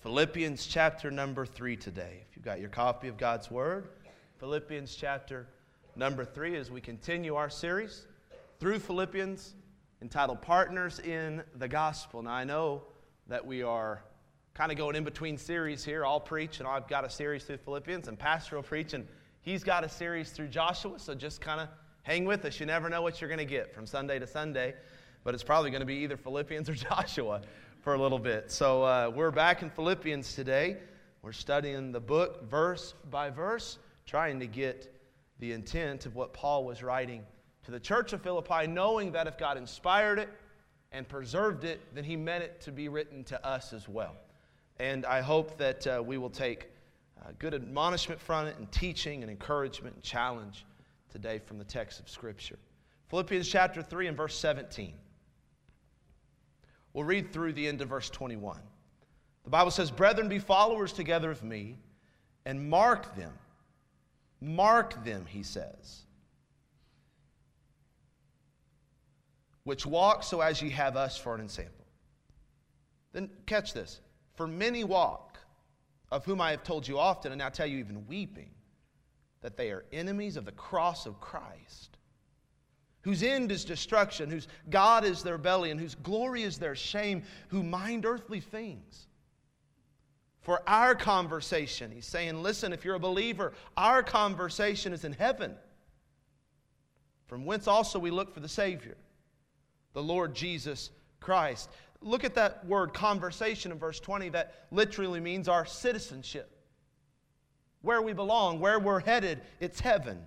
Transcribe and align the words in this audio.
Philippians 0.00 0.64
chapter 0.64 1.10
number 1.10 1.44
three 1.44 1.76
today. 1.76 2.24
If 2.30 2.36
you've 2.36 2.44
got 2.44 2.60
your 2.60 2.68
copy 2.68 3.08
of 3.08 3.16
God's 3.16 3.50
Word, 3.50 3.88
Philippians 4.38 4.94
chapter 4.94 5.48
number 5.96 6.24
three, 6.24 6.54
as 6.54 6.70
we 6.70 6.80
continue 6.80 7.34
our 7.34 7.50
series 7.50 8.06
through 8.60 8.78
Philippians 8.78 9.54
entitled 10.00 10.40
Partners 10.40 11.00
in 11.00 11.42
the 11.56 11.66
Gospel. 11.66 12.22
Now, 12.22 12.30
I 12.30 12.44
know 12.44 12.84
that 13.26 13.44
we 13.44 13.64
are 13.64 14.04
kind 14.54 14.70
of 14.70 14.78
going 14.78 14.94
in 14.94 15.02
between 15.02 15.36
series 15.36 15.84
here. 15.84 16.06
I'll 16.06 16.20
preach, 16.20 16.60
and 16.60 16.68
I've 16.68 16.86
got 16.86 17.04
a 17.04 17.10
series 17.10 17.42
through 17.42 17.58
Philippians, 17.58 18.06
and 18.06 18.16
Pastor 18.16 18.54
will 18.54 18.62
preach, 18.62 18.94
and 18.94 19.04
he's 19.40 19.64
got 19.64 19.82
a 19.82 19.88
series 19.88 20.30
through 20.30 20.48
Joshua, 20.48 20.96
so 21.00 21.12
just 21.12 21.40
kind 21.40 21.60
of 21.60 21.68
hang 22.04 22.24
with 22.24 22.44
us. 22.44 22.60
You 22.60 22.66
never 22.66 22.88
know 22.88 23.02
what 23.02 23.20
you're 23.20 23.28
going 23.28 23.38
to 23.38 23.44
get 23.44 23.74
from 23.74 23.84
Sunday 23.84 24.20
to 24.20 24.28
Sunday, 24.28 24.74
but 25.24 25.34
it's 25.34 25.42
probably 25.42 25.72
going 25.72 25.80
to 25.80 25.86
be 25.86 25.96
either 25.96 26.16
Philippians 26.16 26.68
or 26.68 26.74
Joshua 26.76 27.42
for 27.80 27.94
a 27.94 28.00
little 28.00 28.18
bit. 28.18 28.50
So 28.50 28.82
uh, 28.82 29.10
we're 29.14 29.30
back 29.30 29.62
in 29.62 29.70
Philippians 29.70 30.34
today. 30.34 30.78
We're 31.22 31.32
studying 31.32 31.92
the 31.92 32.00
book 32.00 32.48
verse 32.48 32.94
by 33.10 33.30
verse, 33.30 33.78
trying 34.06 34.40
to 34.40 34.46
get 34.46 34.92
the 35.38 35.52
intent 35.52 36.04
of 36.06 36.16
what 36.16 36.32
Paul 36.32 36.64
was 36.64 36.82
writing 36.82 37.24
to 37.64 37.70
the 37.70 37.78
church 37.78 38.12
of 38.12 38.22
Philippi, 38.22 38.66
knowing 38.66 39.12
that 39.12 39.26
if 39.26 39.38
God 39.38 39.56
inspired 39.56 40.18
it 40.18 40.28
and 40.90 41.08
preserved 41.08 41.64
it, 41.64 41.80
then 41.94 42.02
he 42.02 42.16
meant 42.16 42.42
it 42.42 42.60
to 42.62 42.72
be 42.72 42.88
written 42.88 43.22
to 43.24 43.46
us 43.46 43.72
as 43.72 43.88
well. 43.88 44.16
And 44.80 45.06
I 45.06 45.20
hope 45.20 45.56
that 45.58 45.86
uh, 45.86 46.02
we 46.04 46.18
will 46.18 46.30
take 46.30 46.70
uh, 47.20 47.30
good 47.38 47.54
admonishment 47.54 48.20
from 48.20 48.46
it 48.46 48.56
and 48.58 48.70
teaching 48.72 49.22
and 49.22 49.30
encouragement 49.30 49.94
and 49.94 50.02
challenge 50.02 50.64
today 51.10 51.38
from 51.38 51.58
the 51.58 51.64
text 51.64 52.00
of 52.00 52.08
Scripture. 52.08 52.58
Philippians 53.08 53.48
chapter 53.48 53.82
3 53.82 54.08
and 54.08 54.16
verse 54.16 54.36
17. 54.38 54.94
We'll 56.98 57.06
read 57.06 57.32
through 57.32 57.52
the 57.52 57.68
end 57.68 57.80
of 57.80 57.90
verse 57.90 58.10
21. 58.10 58.58
The 59.44 59.50
Bible 59.50 59.70
says, 59.70 59.88
Brethren, 59.88 60.28
be 60.28 60.40
followers 60.40 60.92
together 60.92 61.30
of 61.30 61.44
me, 61.44 61.76
and 62.44 62.68
mark 62.68 63.14
them. 63.14 63.32
Mark 64.40 65.04
them, 65.04 65.24
he 65.24 65.44
says, 65.44 66.06
which 69.62 69.86
walk 69.86 70.24
so 70.24 70.40
as 70.40 70.60
ye 70.60 70.70
have 70.70 70.96
us 70.96 71.16
for 71.16 71.36
an 71.36 71.40
ensample. 71.40 71.86
Then 73.12 73.30
catch 73.46 73.74
this. 73.74 74.00
For 74.34 74.48
many 74.48 74.82
walk, 74.82 75.38
of 76.10 76.24
whom 76.24 76.40
I 76.40 76.50
have 76.50 76.64
told 76.64 76.88
you 76.88 76.98
often, 76.98 77.30
and 77.30 77.38
now 77.38 77.48
tell 77.48 77.68
you 77.68 77.78
even 77.78 78.08
weeping, 78.08 78.50
that 79.42 79.56
they 79.56 79.70
are 79.70 79.84
enemies 79.92 80.36
of 80.36 80.46
the 80.46 80.50
cross 80.50 81.06
of 81.06 81.20
Christ 81.20 81.97
whose 83.02 83.22
end 83.22 83.52
is 83.52 83.64
destruction, 83.64 84.30
whose 84.30 84.48
God 84.70 85.04
is 85.04 85.22
their 85.22 85.38
belly, 85.38 85.70
and 85.70 85.80
whose 85.80 85.94
glory 85.94 86.42
is 86.42 86.58
their 86.58 86.74
shame, 86.74 87.22
who 87.48 87.62
mind 87.62 88.04
earthly 88.04 88.40
things. 88.40 89.06
For 90.40 90.62
our 90.66 90.94
conversation, 90.94 91.90
he's 91.90 92.06
saying, 92.06 92.42
listen, 92.42 92.72
if 92.72 92.84
you're 92.84 92.94
a 92.94 93.00
believer, 93.00 93.52
our 93.76 94.02
conversation 94.02 94.92
is 94.92 95.04
in 95.04 95.12
heaven, 95.12 95.54
from 97.26 97.44
whence 97.44 97.68
also 97.68 97.98
we 97.98 98.10
look 98.10 98.32
for 98.32 98.40
the 98.40 98.48
Savior, 98.48 98.96
the 99.92 100.02
Lord 100.02 100.34
Jesus 100.34 100.90
Christ. 101.20 101.68
Look 102.00 102.24
at 102.24 102.34
that 102.36 102.64
word 102.66 102.94
conversation 102.94 103.72
in 103.72 103.78
verse 103.78 104.00
20, 104.00 104.30
that 104.30 104.66
literally 104.70 105.20
means 105.20 105.48
our 105.48 105.66
citizenship. 105.66 106.50
Where 107.82 108.02
we 108.02 108.12
belong, 108.12 108.60
where 108.60 108.78
we're 108.78 109.00
headed, 109.00 109.40
it's 109.60 109.80
heaven. 109.80 110.18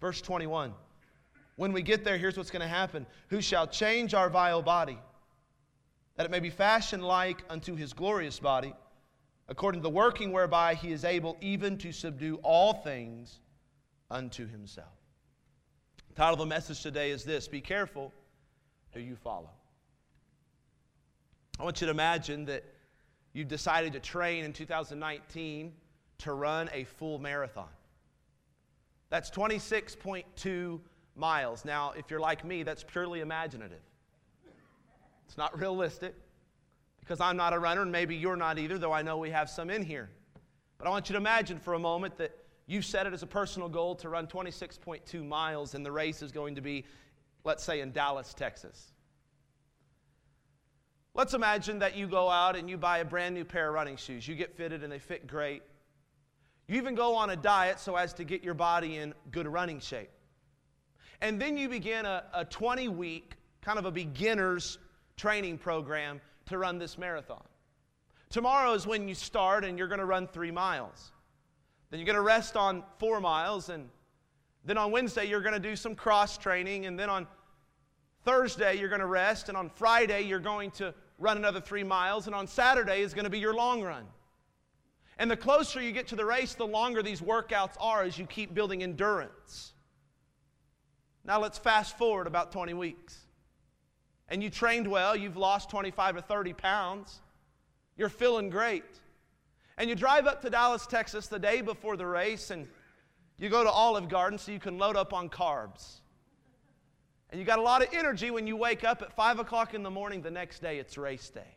Verse 0.00 0.20
21. 0.20 0.72
When 1.56 1.72
we 1.72 1.82
get 1.82 2.04
there, 2.04 2.16
here's 2.16 2.36
what's 2.36 2.50
going 2.50 2.62
to 2.62 2.68
happen 2.68 3.06
Who 3.28 3.40
shall 3.40 3.66
change 3.66 4.14
our 4.14 4.30
vile 4.30 4.62
body, 4.62 4.98
that 6.16 6.26
it 6.26 6.30
may 6.30 6.40
be 6.40 6.50
fashioned 6.50 7.04
like 7.04 7.42
unto 7.48 7.74
his 7.74 7.92
glorious 7.92 8.38
body, 8.38 8.74
according 9.48 9.80
to 9.80 9.82
the 9.82 9.90
working 9.90 10.32
whereby 10.32 10.74
he 10.74 10.92
is 10.92 11.04
able 11.04 11.36
even 11.40 11.76
to 11.78 11.92
subdue 11.92 12.36
all 12.42 12.74
things 12.74 13.40
unto 14.10 14.48
himself. 14.48 14.88
The 16.08 16.14
title 16.14 16.34
of 16.34 16.40
the 16.40 16.46
message 16.46 16.82
today 16.82 17.10
is 17.10 17.24
this 17.24 17.48
Be 17.48 17.60
careful 17.60 18.12
who 18.92 19.00
you 19.00 19.16
follow. 19.16 19.50
I 21.58 21.64
want 21.64 21.80
you 21.80 21.86
to 21.86 21.90
imagine 21.90 22.44
that 22.46 22.64
you've 23.32 23.48
decided 23.48 23.92
to 23.92 24.00
train 24.00 24.44
in 24.44 24.52
2019 24.52 25.72
to 26.18 26.32
run 26.32 26.70
a 26.72 26.84
full 26.84 27.18
marathon. 27.18 27.68
That's 29.10 29.30
26.2 29.30 30.80
miles. 31.16 31.64
Now, 31.64 31.92
if 31.96 32.10
you're 32.10 32.20
like 32.20 32.44
me, 32.44 32.62
that's 32.62 32.82
purely 32.82 33.20
imaginative. 33.20 33.80
It's 35.26 35.36
not 35.36 35.58
realistic 35.58 36.14
because 37.00 37.20
I'm 37.20 37.36
not 37.36 37.52
a 37.52 37.58
runner 37.58 37.82
and 37.82 37.92
maybe 37.92 38.16
you're 38.16 38.36
not 38.36 38.58
either, 38.58 38.78
though 38.78 38.92
I 38.92 39.02
know 39.02 39.18
we 39.18 39.30
have 39.30 39.48
some 39.48 39.70
in 39.70 39.82
here. 39.82 40.10
But 40.78 40.86
I 40.86 40.90
want 40.90 41.08
you 41.08 41.14
to 41.14 41.18
imagine 41.18 41.58
for 41.58 41.74
a 41.74 41.78
moment 41.78 42.18
that 42.18 42.36
you've 42.66 42.84
set 42.84 43.06
it 43.06 43.12
as 43.12 43.22
a 43.22 43.26
personal 43.26 43.68
goal 43.68 43.94
to 43.96 44.08
run 44.08 44.26
26.2 44.26 45.26
miles 45.26 45.74
and 45.74 45.84
the 45.84 45.92
race 45.92 46.22
is 46.22 46.32
going 46.32 46.54
to 46.54 46.60
be, 46.60 46.84
let's 47.44 47.64
say, 47.64 47.80
in 47.80 47.92
Dallas, 47.92 48.34
Texas. 48.34 48.92
Let's 51.14 51.34
imagine 51.34 51.80
that 51.80 51.96
you 51.96 52.06
go 52.06 52.30
out 52.30 52.56
and 52.56 52.70
you 52.70 52.78
buy 52.78 52.98
a 52.98 53.04
brand 53.04 53.34
new 53.34 53.44
pair 53.44 53.68
of 53.68 53.74
running 53.74 53.96
shoes. 53.96 54.26
You 54.26 54.34
get 54.34 54.56
fitted 54.56 54.82
and 54.82 54.90
they 54.90 54.98
fit 54.98 55.26
great. 55.26 55.62
You 56.68 56.76
even 56.76 56.94
go 56.94 57.16
on 57.16 57.30
a 57.30 57.36
diet 57.36 57.80
so 57.80 57.96
as 57.96 58.14
to 58.14 58.24
get 58.24 58.42
your 58.42 58.54
body 58.54 58.96
in 58.96 59.12
good 59.30 59.46
running 59.46 59.78
shape. 59.78 60.10
And 61.22 61.40
then 61.40 61.56
you 61.56 61.68
begin 61.68 62.04
a, 62.04 62.24
a 62.34 62.44
20 62.44 62.88
week, 62.88 63.36
kind 63.62 63.78
of 63.78 63.86
a 63.86 63.92
beginner's 63.92 64.78
training 65.16 65.56
program 65.56 66.20
to 66.46 66.58
run 66.58 66.78
this 66.78 66.98
marathon. 66.98 67.44
Tomorrow 68.28 68.72
is 68.72 68.88
when 68.88 69.06
you 69.06 69.14
start 69.14 69.64
and 69.64 69.78
you're 69.78 69.86
going 69.86 70.00
to 70.00 70.04
run 70.04 70.26
three 70.26 70.50
miles. 70.50 71.12
Then 71.90 72.00
you're 72.00 72.06
going 72.06 72.16
to 72.16 72.22
rest 72.22 72.56
on 72.56 72.82
four 72.98 73.20
miles. 73.20 73.68
And 73.68 73.88
then 74.64 74.76
on 74.76 74.90
Wednesday, 74.90 75.26
you're 75.26 75.42
going 75.42 75.54
to 75.54 75.60
do 75.60 75.76
some 75.76 75.94
cross 75.94 76.36
training. 76.36 76.86
And 76.86 76.98
then 76.98 77.08
on 77.08 77.28
Thursday, 78.24 78.76
you're 78.76 78.88
going 78.88 79.00
to 79.00 79.06
rest. 79.06 79.48
And 79.48 79.56
on 79.56 79.70
Friday, 79.70 80.22
you're 80.22 80.40
going 80.40 80.72
to 80.72 80.92
run 81.20 81.36
another 81.36 81.60
three 81.60 81.84
miles. 81.84 82.26
And 82.26 82.34
on 82.34 82.48
Saturday 82.48 83.00
is 83.00 83.14
going 83.14 83.26
to 83.26 83.30
be 83.30 83.38
your 83.38 83.54
long 83.54 83.80
run. 83.80 84.06
And 85.18 85.30
the 85.30 85.36
closer 85.36 85.80
you 85.80 85.92
get 85.92 86.08
to 86.08 86.16
the 86.16 86.24
race, 86.24 86.54
the 86.54 86.66
longer 86.66 87.00
these 87.00 87.20
workouts 87.20 87.76
are 87.78 88.02
as 88.02 88.18
you 88.18 88.26
keep 88.26 88.54
building 88.54 88.82
endurance. 88.82 89.71
Now 91.24 91.40
let's 91.40 91.58
fast 91.58 91.96
forward 91.96 92.26
about 92.26 92.52
20 92.52 92.74
weeks. 92.74 93.18
And 94.28 94.42
you 94.42 94.50
trained 94.50 94.88
well, 94.88 95.14
you've 95.14 95.36
lost 95.36 95.70
25 95.70 96.16
or 96.16 96.20
30 96.20 96.52
pounds, 96.54 97.20
you're 97.96 98.08
feeling 98.08 98.50
great. 98.50 98.84
And 99.78 99.88
you 99.88 99.96
drive 99.96 100.26
up 100.26 100.42
to 100.42 100.50
Dallas, 100.50 100.86
Texas 100.86 101.26
the 101.26 101.38
day 101.38 101.60
before 101.60 101.96
the 101.96 102.06
race, 102.06 102.50
and 102.50 102.66
you 103.38 103.48
go 103.48 103.64
to 103.64 103.70
Olive 103.70 104.08
Garden 104.08 104.38
so 104.38 104.52
you 104.52 104.58
can 104.58 104.78
load 104.78 104.96
up 104.96 105.12
on 105.12 105.28
carbs. 105.28 106.00
And 107.30 107.40
you 107.40 107.46
got 107.46 107.58
a 107.58 107.62
lot 107.62 107.82
of 107.82 107.88
energy 107.92 108.30
when 108.30 108.46
you 108.46 108.56
wake 108.56 108.84
up 108.84 109.02
at 109.02 109.12
5 109.14 109.38
o'clock 109.38 109.74
in 109.74 109.82
the 109.82 109.90
morning 109.90 110.22
the 110.22 110.30
next 110.30 110.60
day, 110.60 110.78
it's 110.78 110.98
race 110.98 111.30
day. 111.30 111.56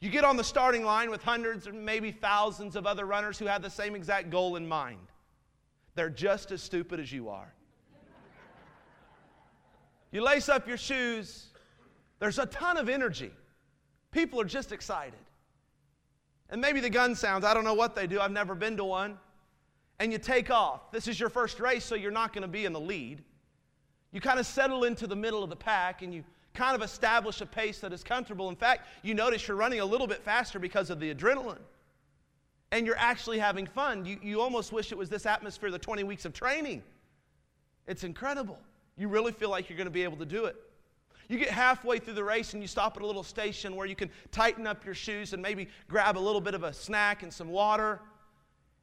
You 0.00 0.10
get 0.10 0.24
on 0.24 0.36
the 0.36 0.44
starting 0.44 0.84
line 0.84 1.10
with 1.10 1.22
hundreds 1.22 1.68
or 1.68 1.72
maybe 1.72 2.10
thousands 2.10 2.74
of 2.74 2.86
other 2.86 3.04
runners 3.04 3.38
who 3.38 3.46
have 3.46 3.62
the 3.62 3.70
same 3.70 3.94
exact 3.94 4.30
goal 4.30 4.56
in 4.56 4.66
mind. 4.66 5.06
They're 5.94 6.10
just 6.10 6.50
as 6.52 6.62
stupid 6.62 7.00
as 7.00 7.12
you 7.12 7.28
are. 7.28 7.52
You 10.12 10.22
lace 10.22 10.48
up 10.48 10.66
your 10.66 10.76
shoes, 10.76 11.46
there's 12.18 12.38
a 12.38 12.46
ton 12.46 12.76
of 12.76 12.88
energy. 12.88 13.30
People 14.10 14.40
are 14.40 14.44
just 14.44 14.72
excited. 14.72 15.18
And 16.50 16.60
maybe 16.60 16.80
the 16.80 16.90
gun 16.90 17.14
sounds, 17.14 17.44
I 17.44 17.54
don't 17.54 17.64
know 17.64 17.74
what 17.74 17.94
they 17.94 18.06
do, 18.06 18.20
I've 18.20 18.32
never 18.32 18.54
been 18.54 18.76
to 18.76 18.84
one. 18.84 19.18
And 20.00 20.10
you 20.10 20.18
take 20.18 20.50
off. 20.50 20.90
This 20.90 21.06
is 21.06 21.20
your 21.20 21.28
first 21.28 21.60
race, 21.60 21.84
so 21.84 21.94
you're 21.94 22.10
not 22.10 22.32
going 22.32 22.42
to 22.42 22.48
be 22.48 22.64
in 22.64 22.72
the 22.72 22.80
lead. 22.80 23.22
You 24.12 24.20
kind 24.20 24.40
of 24.40 24.46
settle 24.46 24.84
into 24.84 25.06
the 25.06 25.14
middle 25.14 25.44
of 25.44 25.50
the 25.50 25.56
pack 25.56 26.02
and 26.02 26.12
you 26.12 26.24
kind 26.54 26.74
of 26.74 26.82
establish 26.82 27.40
a 27.40 27.46
pace 27.46 27.78
that 27.80 27.92
is 27.92 28.02
comfortable. 28.02 28.48
In 28.48 28.56
fact, 28.56 28.88
you 29.02 29.14
notice 29.14 29.46
you're 29.46 29.56
running 29.56 29.80
a 29.80 29.84
little 29.84 30.06
bit 30.06 30.24
faster 30.24 30.58
because 30.58 30.90
of 30.90 30.98
the 30.98 31.14
adrenaline. 31.14 31.60
And 32.72 32.86
you're 32.86 32.98
actually 32.98 33.38
having 33.38 33.66
fun. 33.66 34.04
You, 34.04 34.18
you 34.22 34.40
almost 34.40 34.72
wish 34.72 34.90
it 34.90 34.98
was 34.98 35.08
this 35.08 35.26
atmosphere, 35.26 35.70
the 35.70 35.78
20 35.78 36.02
weeks 36.02 36.24
of 36.24 36.32
training. 36.32 36.82
It's 37.86 38.02
incredible 38.02 38.58
you 39.00 39.08
really 39.08 39.32
feel 39.32 39.48
like 39.48 39.70
you're 39.70 39.78
going 39.78 39.86
to 39.86 39.90
be 39.90 40.04
able 40.04 40.18
to 40.18 40.26
do 40.26 40.44
it. 40.44 40.56
You 41.26 41.38
get 41.38 41.48
halfway 41.48 41.98
through 41.98 42.14
the 42.14 42.24
race 42.24 42.52
and 42.52 42.62
you 42.62 42.68
stop 42.68 42.98
at 42.98 43.02
a 43.02 43.06
little 43.06 43.22
station 43.22 43.74
where 43.74 43.86
you 43.86 43.96
can 43.96 44.10
tighten 44.30 44.66
up 44.66 44.84
your 44.84 44.94
shoes 44.94 45.32
and 45.32 45.40
maybe 45.40 45.68
grab 45.88 46.18
a 46.18 46.20
little 46.20 46.40
bit 46.40 46.54
of 46.54 46.64
a 46.64 46.72
snack 46.72 47.22
and 47.22 47.32
some 47.32 47.48
water. 47.48 48.00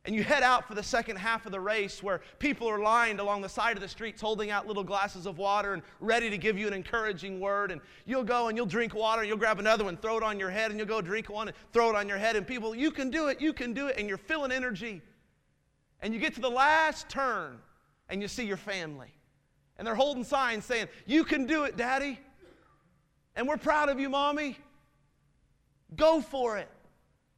And 0.06 0.16
you 0.16 0.24
head 0.24 0.42
out 0.42 0.68
for 0.68 0.74
the 0.74 0.82
second 0.82 1.18
half 1.18 1.46
of 1.46 1.52
the 1.52 1.60
race 1.60 2.02
where 2.02 2.22
people 2.40 2.68
are 2.68 2.80
lined 2.80 3.20
along 3.20 3.42
the 3.42 3.50
side 3.50 3.78
of 3.78 3.84
the 3.84 3.88
streets 3.90 4.20
holding 4.20 4.50
out 4.50 4.66
little 4.66 4.84
glasses 4.84 5.28
of 5.28 5.38
water 5.38 5.74
and 5.74 5.84
ready 6.00 6.32
to 6.32 6.38
give 6.38 6.58
you 6.58 6.66
an 6.66 6.74
encouraging 6.74 7.40
word. 7.40 7.70
And 7.70 7.80
you'll 8.06 8.24
go 8.24 8.48
and 8.48 8.58
you'll 8.58 8.66
drink 8.66 8.96
water 8.96 9.22
and 9.22 9.28
you'll 9.28 9.38
grab 9.38 9.60
another 9.60 9.84
one, 9.84 9.98
throw 9.98 10.18
it 10.18 10.24
on 10.24 10.40
your 10.40 10.50
head, 10.50 10.72
and 10.72 10.80
you'll 10.80 10.88
go 10.88 11.00
drink 11.00 11.30
one 11.30 11.50
and 11.50 11.58
throw 11.74 11.90
it 11.90 11.96
on 11.96 12.08
your 12.08 12.18
head. 12.18 12.36
And 12.36 12.48
people, 12.48 12.74
you 12.74 12.90
can 12.90 13.12
do 13.12 13.28
it, 13.28 13.40
you 13.40 13.54
can 13.54 13.74
do 13.74 13.88
it. 13.88 13.98
And 14.00 14.08
you're 14.10 14.18
feeling 14.18 14.52
energy. 14.52 15.04
And 16.02 16.12
you 16.12 16.20
get 16.20 16.34
to 16.36 16.42
the 16.42 16.50
last 16.50 17.08
turn 17.08 17.60
and 18.10 18.22
you 18.22 18.28
see 18.28 18.46
your 18.46 18.58
family. 18.58 19.17
And 19.78 19.86
they're 19.86 19.96
holding 19.96 20.24
signs 20.24 20.66
saying, 20.66 20.88
You 21.06 21.24
can 21.24 21.46
do 21.46 21.64
it, 21.64 21.78
Daddy. 21.78 22.20
And 23.36 23.48
we're 23.48 23.58
proud 23.58 23.90
of 23.90 24.00
you, 24.00 24.10
Mommy. 24.10 24.58
Go 25.96 26.22
for 26.22 26.58
it. 26.58 26.70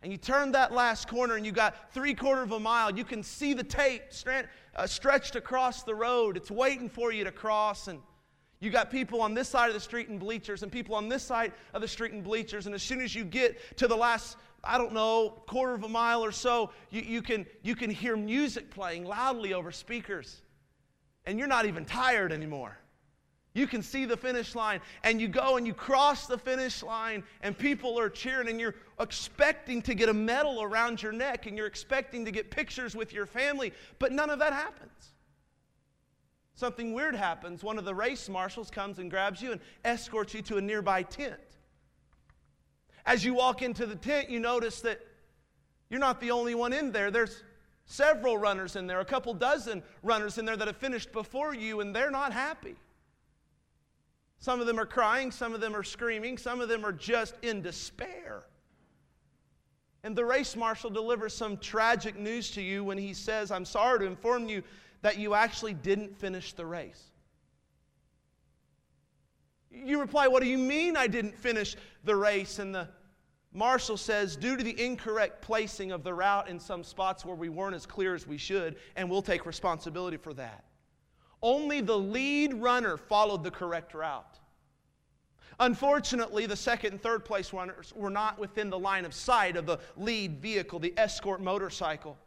and 0.02 0.12
you 0.12 0.18
turn 0.18 0.54
that 0.54 0.72
last 0.72 1.08
corner 1.10 1.36
and 1.36 1.46
you 1.46 1.52
got 1.52 1.94
three 1.94 2.14
quarter 2.14 2.42
of 2.42 2.54
a 2.54 2.60
mile, 2.60 2.96
you 2.96 3.04
can 3.04 3.22
see 3.22 3.54
the 3.54 3.64
tape 3.64 4.04
uh, 4.76 4.88
stretched 4.88 5.36
across 5.36 5.84
the 5.84 5.94
road. 5.94 6.38
It's 6.38 6.50
waiting 6.50 6.90
for 6.90 7.12
you 7.12 7.26
to 7.26 7.32
cross. 7.32 7.90
And 7.90 8.00
you 8.62 8.70
got 8.70 8.90
people 8.90 9.22
on 9.22 9.34
this 9.34 9.50
side 9.50 9.68
of 9.68 9.74
the 9.74 9.80
street 9.80 10.08
in 10.08 10.18
bleachers 10.18 10.64
and 10.64 10.72
people 10.72 10.96
on 10.96 11.10
this 11.10 11.24
side 11.24 11.52
of 11.74 11.82
the 11.82 11.88
street 11.88 12.14
in 12.14 12.22
bleachers. 12.22 12.66
And 12.66 12.74
as 12.74 12.82
soon 12.82 13.02
as 13.02 13.14
you 13.14 13.26
get 13.26 13.78
to 13.78 13.88
the 13.88 13.96
last, 13.96 14.38
I 14.64 14.78
don't 14.78 14.94
know, 14.94 15.42
quarter 15.48 15.74
of 15.74 15.84
a 15.84 15.90
mile 15.90 16.24
or 16.24 16.32
so, 16.32 16.72
you, 16.90 17.02
you, 17.02 17.22
can, 17.22 17.46
you 17.62 17.76
can 17.76 17.90
hear 17.90 18.16
music 18.16 18.72
playing 18.72 19.04
loudly 19.06 19.54
over 19.54 19.72
speakers. 19.72 20.42
And 21.30 21.38
you're 21.38 21.48
not 21.48 21.68
even 21.68 21.86
tired 21.86 22.32
anymore. 22.32 22.76
You 23.54 23.68
can 23.68 23.84
see 23.84 24.06
the 24.06 24.18
finish 24.18 24.56
line, 24.56 24.82
and 25.04 25.22
you 25.22 25.28
go 25.28 25.58
and 25.58 25.68
you 25.68 25.76
cross 25.76 26.26
the 26.26 26.40
finish 26.40 26.82
line, 26.82 27.24
and 27.42 27.56
people 27.56 28.00
are 28.00 28.10
cheering, 28.10 28.50
and 28.50 28.60
you're 28.60 28.74
expecting 29.00 29.84
to 29.84 29.94
get 29.94 30.10
a 30.10 30.14
medal 30.14 30.64
around 30.64 31.04
your 31.04 31.12
neck, 31.12 31.46
and 31.46 31.56
you're 31.56 31.68
expecting 31.68 32.26
to 32.26 32.32
get 32.32 32.50
pictures 32.50 32.96
with 32.96 33.14
your 33.14 33.28
family, 33.28 33.74
but 34.00 34.12
none 34.12 34.32
of 34.32 34.40
that 34.40 34.54
happens. 34.54 35.14
Something 36.56 36.94
weird 36.94 37.14
happens. 37.14 37.64
One 37.64 37.78
of 37.78 37.86
the 37.86 37.94
race 37.94 38.28
marshals 38.28 38.72
comes 38.72 38.98
and 38.98 39.12
grabs 39.12 39.40
you 39.40 39.52
and 39.52 39.62
escorts 39.86 40.34
you 40.34 40.42
to 40.42 40.58
a 40.58 40.62
nearby 40.62 41.04
tent. 41.04 41.40
As 43.06 43.24
you 43.24 43.36
walk 43.36 43.62
into 43.62 43.86
the 43.86 43.96
tent, 43.96 44.32
you 44.32 44.40
notice 44.40 44.82
that 44.82 45.00
you're 45.92 46.00
not 46.00 46.22
the 46.22 46.32
only 46.32 46.56
one 46.56 46.74
in 46.74 46.92
there. 46.92 47.12
There's 47.12 47.44
several 47.90 48.38
runners 48.38 48.76
in 48.76 48.86
there, 48.86 49.00
a 49.00 49.06
couple 49.06 49.34
dozen 49.34 49.82
runners 50.04 50.38
in 50.38 50.46
there 50.46 50.56
that 50.56 50.68
have 50.68 50.78
finished 50.78 51.12
before 51.12 51.56
you, 51.56 51.82
and 51.82 51.94
they're 51.94 52.12
not 52.12 52.32
happy. 52.32 52.76
Some 54.38 54.62
of 54.62 54.68
them 54.68 54.80
are 54.80 54.86
crying, 54.86 55.32
some 55.32 55.54
of 55.54 55.60
them 55.60 55.76
are 55.76 55.84
screaming, 55.84 56.38
some 56.38 56.62
of 56.62 56.70
them 56.70 56.86
are 56.86 56.94
just 56.94 57.36
in 57.42 57.62
despair. 57.62 58.44
And 60.04 60.16
the 60.16 60.24
race 60.24 60.56
marshal 60.56 60.92
delivers 60.92 61.34
some 61.34 61.58
tragic 61.58 62.18
news 62.18 62.52
to 62.52 62.62
you 62.62 62.84
when 62.84 62.98
he 62.98 63.14
says, 63.14 63.52
I'm 63.52 63.66
sorry 63.66 64.00
to 64.00 64.06
inform 64.06 64.48
you 64.48 64.64
that 65.02 65.18
you 65.18 65.34
actually 65.34 65.74
didn't 65.74 66.16
finish 66.16 66.54
the 66.54 66.66
race. 66.66 67.10
You 69.72 70.00
reply, 70.00 70.28
What 70.28 70.44
do 70.44 70.48
you 70.48 70.58
mean 70.58 70.96
I 70.96 71.08
didn't 71.08 71.38
finish 71.38 71.76
the 72.04 72.16
race? 72.16 72.60
And 72.60 72.74
the 72.74 72.88
marshal 73.54 73.98
says, 73.98 74.36
Due 74.36 74.58
to 74.58 74.64
the 74.64 74.84
incorrect 74.84 75.42
placing 75.42 75.92
of 75.92 76.04
the 76.04 76.14
route 76.14 76.50
in 76.50 76.60
some 76.60 76.84
spots 76.84 77.26
where 77.26 77.36
we 77.36 77.50
weren't 77.50 77.76
as 77.76 77.86
clear 77.86 78.16
as 78.16 78.28
we 78.28 78.38
should, 78.38 78.78
and 78.96 79.10
we'll 79.10 79.22
take 79.22 79.46
responsibility 79.46 80.18
for 80.18 80.34
that. 80.34 80.64
Only 81.42 81.82
the 81.82 81.98
lead 81.98 82.54
runner 82.54 82.98
followed 82.98 83.44
the 83.44 83.52
correct 83.52 83.94
route. 83.94 84.40
Unfortunately, 85.60 86.46
the 86.46 86.56
second 86.56 86.94
and 86.94 87.02
third 87.02 87.26
place 87.26 87.52
runners 87.52 87.92
were 87.96 88.10
not 88.10 88.40
within 88.40 88.70
the 88.70 88.80
line 88.80 89.04
of 89.04 89.14
sight 89.14 89.58
of 89.58 89.66
the 89.66 89.80
lead 89.98 90.42
vehicle, 90.42 90.80
the 90.80 90.94
escort 90.98 91.42
motorcycle. 91.42 92.18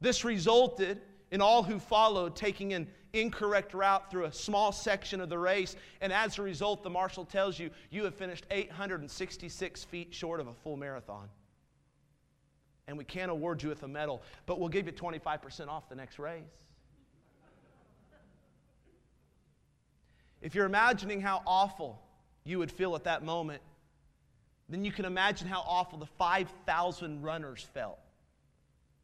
This 0.00 0.24
resulted 0.24 1.00
in 1.30 1.40
all 1.40 1.62
who 1.62 1.78
followed 1.78 2.34
taking 2.34 2.72
an 2.72 2.88
incorrect 3.12 3.74
route 3.74 4.10
through 4.10 4.24
a 4.24 4.32
small 4.32 4.72
section 4.72 5.20
of 5.20 5.28
the 5.28 5.38
race, 5.38 5.76
and 6.00 6.12
as 6.12 6.38
a 6.38 6.42
result, 6.42 6.82
the 6.82 6.90
marshal 6.90 7.24
tells 7.24 7.58
you 7.58 7.70
you 7.90 8.04
have 8.04 8.14
finished 8.14 8.46
866 8.50 9.84
feet 9.84 10.14
short 10.14 10.40
of 10.40 10.48
a 10.48 10.54
full 10.54 10.76
marathon. 10.76 11.28
And 12.86 12.96
we 12.96 13.04
can't 13.04 13.30
award 13.30 13.62
you 13.62 13.68
with 13.68 13.82
a 13.82 13.88
medal, 13.88 14.22
but 14.46 14.58
we'll 14.58 14.68
give 14.68 14.86
you 14.86 14.92
25% 14.92 15.68
off 15.68 15.88
the 15.88 15.94
next 15.94 16.18
race. 16.18 16.42
If 20.40 20.54
you're 20.54 20.66
imagining 20.66 21.20
how 21.20 21.42
awful 21.46 22.00
you 22.44 22.58
would 22.58 22.70
feel 22.70 22.94
at 22.94 23.04
that 23.04 23.24
moment, 23.24 23.60
then 24.68 24.84
you 24.84 24.92
can 24.92 25.04
imagine 25.04 25.48
how 25.48 25.64
awful 25.66 25.98
the 25.98 26.06
5,000 26.06 27.22
runners 27.22 27.66
felt 27.74 27.98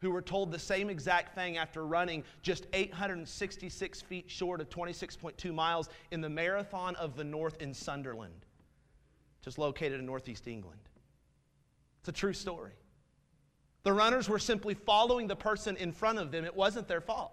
who 0.05 0.11
were 0.11 0.21
told 0.21 0.53
the 0.53 0.59
same 0.59 0.91
exact 0.91 1.35
thing 1.35 1.56
after 1.56 1.87
running 1.87 2.23
just 2.43 2.67
866 2.75 4.03
feet 4.03 4.27
short 4.29 4.61
of 4.61 4.69
26.2 4.69 5.55
miles 5.55 5.89
in 6.11 6.21
the 6.21 6.29
Marathon 6.29 6.95
of 6.97 7.17
the 7.17 7.25
North 7.25 7.62
in 7.62 7.73
Sunderland, 7.73 8.45
just 9.43 9.56
located 9.56 9.99
in 9.99 10.05
northeast 10.05 10.47
England. 10.47 10.81
It's 12.01 12.11
a 12.11 12.12
true 12.12 12.35
story. 12.35 12.73
The 13.83 13.95
runners 13.95 14.29
were 14.29 14.39
simply 14.39 14.75
following 14.75 15.27
the 15.27 15.37
person 15.37 15.75
in 15.79 15.91
front 15.91 16.19
of 16.19 16.31
them, 16.31 16.45
it 16.45 16.55
wasn't 16.55 16.87
their 16.87 17.01
fault. 17.01 17.33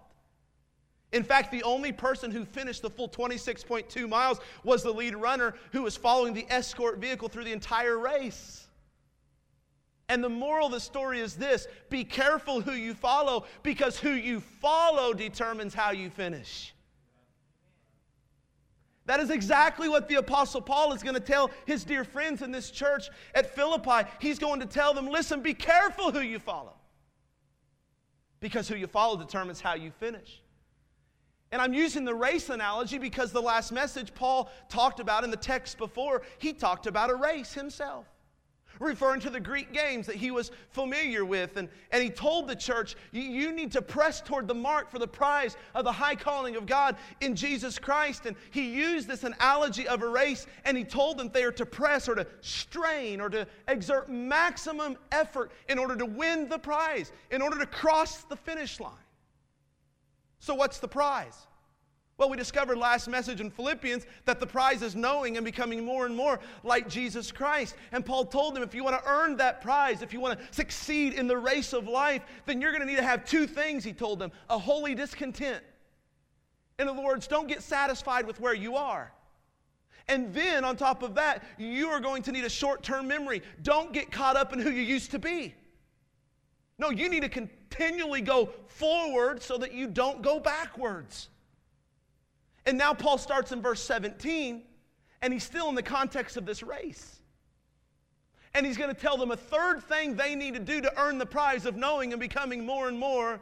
In 1.12 1.22
fact, 1.22 1.52
the 1.52 1.62
only 1.64 1.92
person 1.92 2.30
who 2.30 2.46
finished 2.46 2.80
the 2.80 2.88
full 2.88 3.10
26.2 3.10 4.08
miles 4.08 4.40
was 4.64 4.82
the 4.82 4.92
lead 4.92 5.14
runner 5.14 5.54
who 5.72 5.82
was 5.82 5.94
following 5.94 6.32
the 6.32 6.46
escort 6.48 6.96
vehicle 6.96 7.28
through 7.28 7.44
the 7.44 7.52
entire 7.52 7.98
race. 7.98 8.61
And 10.12 10.22
the 10.22 10.28
moral 10.28 10.66
of 10.66 10.72
the 10.72 10.78
story 10.78 11.20
is 11.20 11.36
this 11.36 11.66
be 11.88 12.04
careful 12.04 12.60
who 12.60 12.72
you 12.72 12.92
follow 12.92 13.46
because 13.62 13.98
who 13.98 14.10
you 14.10 14.40
follow 14.40 15.14
determines 15.14 15.72
how 15.72 15.92
you 15.92 16.10
finish. 16.10 16.74
That 19.06 19.20
is 19.20 19.30
exactly 19.30 19.88
what 19.88 20.10
the 20.10 20.16
Apostle 20.16 20.60
Paul 20.60 20.92
is 20.92 21.02
going 21.02 21.14
to 21.14 21.20
tell 21.20 21.50
his 21.64 21.82
dear 21.84 22.04
friends 22.04 22.42
in 22.42 22.50
this 22.50 22.70
church 22.70 23.08
at 23.34 23.54
Philippi. 23.54 24.06
He's 24.20 24.38
going 24.38 24.60
to 24.60 24.66
tell 24.66 24.92
them 24.92 25.08
listen, 25.08 25.40
be 25.40 25.54
careful 25.54 26.12
who 26.12 26.20
you 26.20 26.38
follow 26.38 26.74
because 28.38 28.68
who 28.68 28.76
you 28.76 28.88
follow 28.88 29.16
determines 29.16 29.62
how 29.62 29.76
you 29.76 29.92
finish. 29.92 30.42
And 31.52 31.62
I'm 31.62 31.72
using 31.72 32.04
the 32.04 32.14
race 32.14 32.50
analogy 32.50 32.98
because 32.98 33.32
the 33.32 33.40
last 33.40 33.72
message 33.72 34.12
Paul 34.12 34.50
talked 34.68 35.00
about 35.00 35.24
in 35.24 35.30
the 35.30 35.38
text 35.38 35.78
before, 35.78 36.20
he 36.36 36.52
talked 36.52 36.86
about 36.86 37.08
a 37.08 37.14
race 37.14 37.54
himself, 37.54 38.04
referring 38.82 39.20
to 39.20 39.30
the 39.30 39.40
Greek 39.40 39.72
games 39.72 40.06
that 40.06 40.16
he 40.16 40.30
was 40.30 40.50
familiar 40.70 41.24
with. 41.24 41.56
And, 41.56 41.68
and 41.90 42.02
he 42.02 42.10
told 42.10 42.48
the 42.48 42.56
church, 42.56 42.96
you 43.12 43.52
need 43.52 43.72
to 43.72 43.82
press 43.82 44.20
toward 44.20 44.48
the 44.48 44.54
mark 44.54 44.90
for 44.90 44.98
the 44.98 45.06
prize 45.06 45.56
of 45.74 45.84
the 45.84 45.92
high 45.92 46.14
calling 46.14 46.56
of 46.56 46.66
God 46.66 46.96
in 47.20 47.34
Jesus 47.34 47.78
Christ. 47.78 48.26
And 48.26 48.36
he 48.50 48.70
used 48.70 49.08
this 49.08 49.24
analogy 49.24 49.88
of 49.88 50.02
a 50.02 50.08
race, 50.08 50.46
and 50.64 50.76
he 50.76 50.84
told 50.84 51.18
them 51.18 51.30
they 51.32 51.44
are 51.44 51.52
to 51.52 51.66
press 51.66 52.08
or 52.08 52.14
to 52.14 52.26
strain 52.40 53.20
or 53.20 53.28
to 53.30 53.46
exert 53.68 54.08
maximum 54.08 54.96
effort 55.10 55.52
in 55.68 55.78
order 55.78 55.96
to 55.96 56.06
win 56.06 56.48
the 56.48 56.58
prize, 56.58 57.12
in 57.30 57.42
order 57.42 57.58
to 57.58 57.66
cross 57.66 58.24
the 58.24 58.36
finish 58.36 58.80
line. 58.80 58.92
So, 60.38 60.54
what's 60.54 60.78
the 60.78 60.88
prize? 60.88 61.36
Well, 62.22 62.30
we 62.30 62.36
discovered 62.36 62.78
last 62.78 63.08
message 63.08 63.40
in 63.40 63.50
Philippians 63.50 64.06
that 64.26 64.38
the 64.38 64.46
prize 64.46 64.80
is 64.80 64.94
knowing 64.94 65.36
and 65.36 65.44
becoming 65.44 65.84
more 65.84 66.06
and 66.06 66.14
more 66.14 66.38
like 66.62 66.88
Jesus 66.88 67.32
Christ. 67.32 67.74
And 67.90 68.06
Paul 68.06 68.26
told 68.26 68.54
them 68.54 68.62
if 68.62 68.76
you 68.76 68.84
want 68.84 69.02
to 69.02 69.10
earn 69.10 69.36
that 69.38 69.60
prize, 69.60 70.02
if 70.02 70.12
you 70.12 70.20
want 70.20 70.38
to 70.38 70.46
succeed 70.52 71.14
in 71.14 71.26
the 71.26 71.36
race 71.36 71.72
of 71.72 71.88
life, 71.88 72.22
then 72.46 72.60
you're 72.60 72.70
going 72.70 72.80
to 72.82 72.86
need 72.86 72.98
to 72.98 73.02
have 73.02 73.24
two 73.24 73.44
things, 73.48 73.82
he 73.82 73.92
told 73.92 74.20
them 74.20 74.30
a 74.48 74.56
holy 74.56 74.94
discontent. 74.94 75.64
In 76.78 76.86
other 76.86 77.02
words, 77.02 77.26
don't 77.26 77.48
get 77.48 77.60
satisfied 77.60 78.24
with 78.24 78.38
where 78.38 78.54
you 78.54 78.76
are. 78.76 79.12
And 80.06 80.32
then, 80.32 80.64
on 80.64 80.76
top 80.76 81.02
of 81.02 81.16
that, 81.16 81.42
you 81.58 81.88
are 81.88 81.98
going 81.98 82.22
to 82.22 82.30
need 82.30 82.44
a 82.44 82.48
short 82.48 82.84
term 82.84 83.08
memory. 83.08 83.42
Don't 83.62 83.92
get 83.92 84.12
caught 84.12 84.36
up 84.36 84.52
in 84.52 84.60
who 84.60 84.70
you 84.70 84.82
used 84.82 85.10
to 85.10 85.18
be. 85.18 85.56
No, 86.78 86.90
you 86.90 87.08
need 87.08 87.24
to 87.24 87.28
continually 87.28 88.20
go 88.20 88.50
forward 88.68 89.42
so 89.42 89.58
that 89.58 89.72
you 89.72 89.88
don't 89.88 90.22
go 90.22 90.38
backwards. 90.38 91.28
And 92.66 92.78
now 92.78 92.94
Paul 92.94 93.18
starts 93.18 93.52
in 93.52 93.60
verse 93.60 93.82
17, 93.82 94.62
and 95.20 95.32
he's 95.32 95.44
still 95.44 95.68
in 95.68 95.74
the 95.74 95.82
context 95.82 96.36
of 96.36 96.46
this 96.46 96.62
race. 96.62 97.20
And 98.54 98.66
he's 98.66 98.76
going 98.76 98.94
to 98.94 99.00
tell 99.00 99.16
them 99.16 99.30
a 99.30 99.36
third 99.36 99.82
thing 99.82 100.14
they 100.14 100.34
need 100.34 100.54
to 100.54 100.60
do 100.60 100.80
to 100.80 101.00
earn 101.00 101.18
the 101.18 101.26
prize 101.26 101.64
of 101.66 101.76
knowing 101.76 102.12
and 102.12 102.20
becoming 102.20 102.64
more 102.64 102.88
and 102.88 102.98
more 102.98 103.40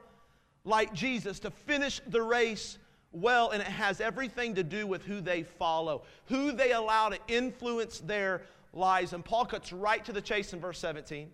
like 0.65 0.93
Jesus, 0.93 1.41
to 1.41 1.51
finish 1.51 2.01
the 2.07 2.23
race 2.23 2.79
well. 3.13 3.51
And 3.51 3.61
it 3.61 3.69
has 3.69 4.01
everything 4.01 4.55
to 4.55 4.63
do 4.63 4.87
with 4.87 5.05
who 5.05 5.21
they 5.21 5.43
follow, 5.43 6.03
who 6.27 6.53
they 6.53 6.73
allow 6.73 7.09
to 7.09 7.19
influence 7.29 8.01
their 8.01 8.43
lives. 8.73 9.13
And 9.13 9.25
Paul 9.25 9.47
cuts 9.47 9.73
right 9.73 10.05
to 10.05 10.13
the 10.13 10.21
chase 10.21 10.53
in 10.53 10.61
verse 10.61 10.79
17 10.79 11.31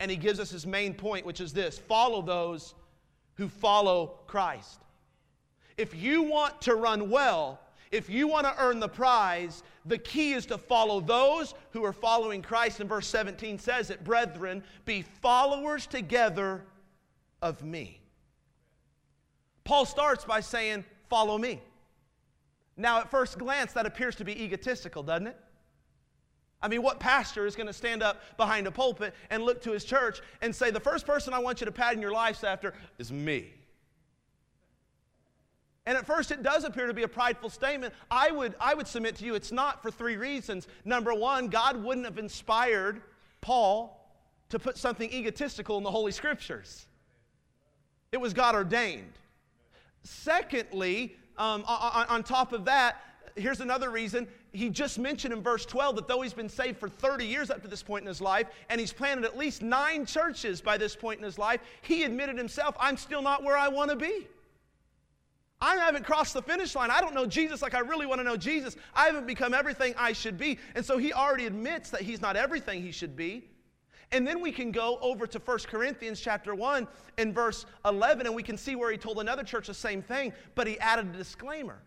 and 0.00 0.10
he 0.10 0.16
gives 0.16 0.40
us 0.40 0.50
his 0.50 0.66
main 0.66 0.94
point, 0.94 1.24
which 1.24 1.40
is 1.40 1.52
this 1.52 1.78
follow 1.78 2.22
those 2.22 2.74
who 3.34 3.48
follow 3.48 4.18
Christ. 4.26 4.80
If 5.80 5.94
you 5.94 6.22
want 6.22 6.60
to 6.62 6.74
run 6.74 7.08
well, 7.08 7.58
if 7.90 8.10
you 8.10 8.28
want 8.28 8.44
to 8.44 8.54
earn 8.58 8.80
the 8.80 8.88
prize, 8.88 9.62
the 9.86 9.96
key 9.96 10.34
is 10.34 10.44
to 10.46 10.58
follow 10.58 11.00
those 11.00 11.54
who 11.70 11.82
are 11.86 11.94
following 11.94 12.42
Christ. 12.42 12.80
And 12.80 12.88
verse 12.88 13.06
17 13.06 13.58
says 13.58 13.88
it, 13.88 14.04
brethren, 14.04 14.62
be 14.84 15.00
followers 15.22 15.86
together 15.86 16.66
of 17.40 17.64
me. 17.64 18.02
Paul 19.64 19.86
starts 19.86 20.22
by 20.26 20.40
saying, 20.40 20.84
Follow 21.08 21.38
me. 21.38 21.62
Now, 22.76 23.00
at 23.00 23.10
first 23.10 23.38
glance, 23.38 23.72
that 23.72 23.86
appears 23.86 24.16
to 24.16 24.24
be 24.24 24.44
egotistical, 24.44 25.02
doesn't 25.02 25.28
it? 25.28 25.36
I 26.60 26.68
mean, 26.68 26.82
what 26.82 27.00
pastor 27.00 27.46
is 27.46 27.56
going 27.56 27.68
to 27.68 27.72
stand 27.72 28.02
up 28.02 28.20
behind 28.36 28.66
a 28.66 28.70
pulpit 28.70 29.14
and 29.30 29.42
look 29.42 29.62
to 29.62 29.72
his 29.72 29.84
church 29.84 30.20
and 30.42 30.54
say, 30.54 30.70
The 30.70 30.78
first 30.78 31.06
person 31.06 31.32
I 31.32 31.38
want 31.38 31.62
you 31.62 31.64
to 31.64 31.72
pattern 31.72 32.02
your 32.02 32.12
lives 32.12 32.44
after 32.44 32.74
is 32.98 33.10
me? 33.10 33.54
And 35.86 35.96
at 35.96 36.06
first, 36.06 36.30
it 36.30 36.42
does 36.42 36.64
appear 36.64 36.86
to 36.86 36.94
be 36.94 37.04
a 37.04 37.08
prideful 37.08 37.48
statement. 37.48 37.94
I 38.10 38.30
would, 38.30 38.54
I 38.60 38.74
would 38.74 38.86
submit 38.86 39.16
to 39.16 39.24
you 39.24 39.34
it's 39.34 39.50
not 39.50 39.82
for 39.82 39.90
three 39.90 40.16
reasons. 40.16 40.68
Number 40.84 41.14
one, 41.14 41.48
God 41.48 41.82
wouldn't 41.82 42.04
have 42.04 42.18
inspired 42.18 43.00
Paul 43.40 43.96
to 44.50 44.58
put 44.58 44.76
something 44.76 45.10
egotistical 45.12 45.78
in 45.78 45.84
the 45.84 45.90
Holy 45.90 46.12
Scriptures. 46.12 46.86
It 48.12 48.20
was 48.20 48.34
God 48.34 48.54
ordained. 48.54 49.12
Secondly, 50.02 51.16
um, 51.38 51.64
on, 51.66 52.06
on 52.08 52.22
top 52.22 52.52
of 52.52 52.64
that, 52.66 52.96
here's 53.36 53.60
another 53.60 53.90
reason. 53.90 54.26
He 54.52 54.68
just 54.68 54.98
mentioned 54.98 55.32
in 55.32 55.42
verse 55.42 55.64
12 55.64 55.96
that 55.96 56.08
though 56.08 56.20
he's 56.20 56.34
been 56.34 56.48
saved 56.48 56.78
for 56.78 56.88
30 56.88 57.24
years 57.24 57.50
up 57.50 57.62
to 57.62 57.68
this 57.68 57.82
point 57.82 58.02
in 58.02 58.08
his 58.08 58.20
life, 58.20 58.48
and 58.68 58.80
he's 58.80 58.92
planted 58.92 59.24
at 59.24 59.38
least 59.38 59.62
nine 59.62 60.04
churches 60.04 60.60
by 60.60 60.76
this 60.76 60.96
point 60.96 61.18
in 61.18 61.24
his 61.24 61.38
life, 61.38 61.60
he 61.82 62.02
admitted 62.02 62.36
himself, 62.36 62.76
I'm 62.78 62.96
still 62.96 63.22
not 63.22 63.42
where 63.42 63.56
I 63.56 63.68
want 63.68 63.90
to 63.90 63.96
be. 63.96 64.26
I 65.60 65.76
haven't 65.76 66.04
crossed 66.04 66.32
the 66.32 66.42
finish 66.42 66.74
line. 66.74 66.90
I 66.90 67.00
don't 67.00 67.14
know 67.14 67.26
Jesus 67.26 67.60
like 67.60 67.74
I 67.74 67.80
really 67.80 68.06
want 68.06 68.20
to 68.20 68.24
know 68.24 68.36
Jesus. 68.36 68.76
I 68.94 69.06
haven't 69.06 69.26
become 69.26 69.52
everything 69.52 69.94
I 69.98 70.12
should 70.12 70.38
be. 70.38 70.58
And 70.74 70.84
so 70.84 70.96
he 70.96 71.12
already 71.12 71.46
admits 71.46 71.90
that 71.90 72.00
he's 72.00 72.20
not 72.20 72.36
everything 72.36 72.82
he 72.82 72.92
should 72.92 73.14
be. 73.14 73.44
And 74.12 74.26
then 74.26 74.40
we 74.40 74.50
can 74.52 74.72
go 74.72 74.98
over 75.00 75.26
to 75.26 75.38
1 75.38 75.58
Corinthians 75.68 76.20
chapter 76.20 76.54
1 76.54 76.88
and 77.18 77.34
verse 77.34 77.66
11 77.84 78.26
and 78.26 78.34
we 78.34 78.42
can 78.42 78.56
see 78.56 78.74
where 78.74 78.90
he 78.90 78.96
told 78.96 79.20
another 79.20 79.44
church 79.44 79.68
the 79.68 79.74
same 79.74 80.02
thing, 80.02 80.32
but 80.54 80.66
he 80.66 80.78
added 80.80 81.14
a 81.14 81.16
disclaimer. 81.16 81.80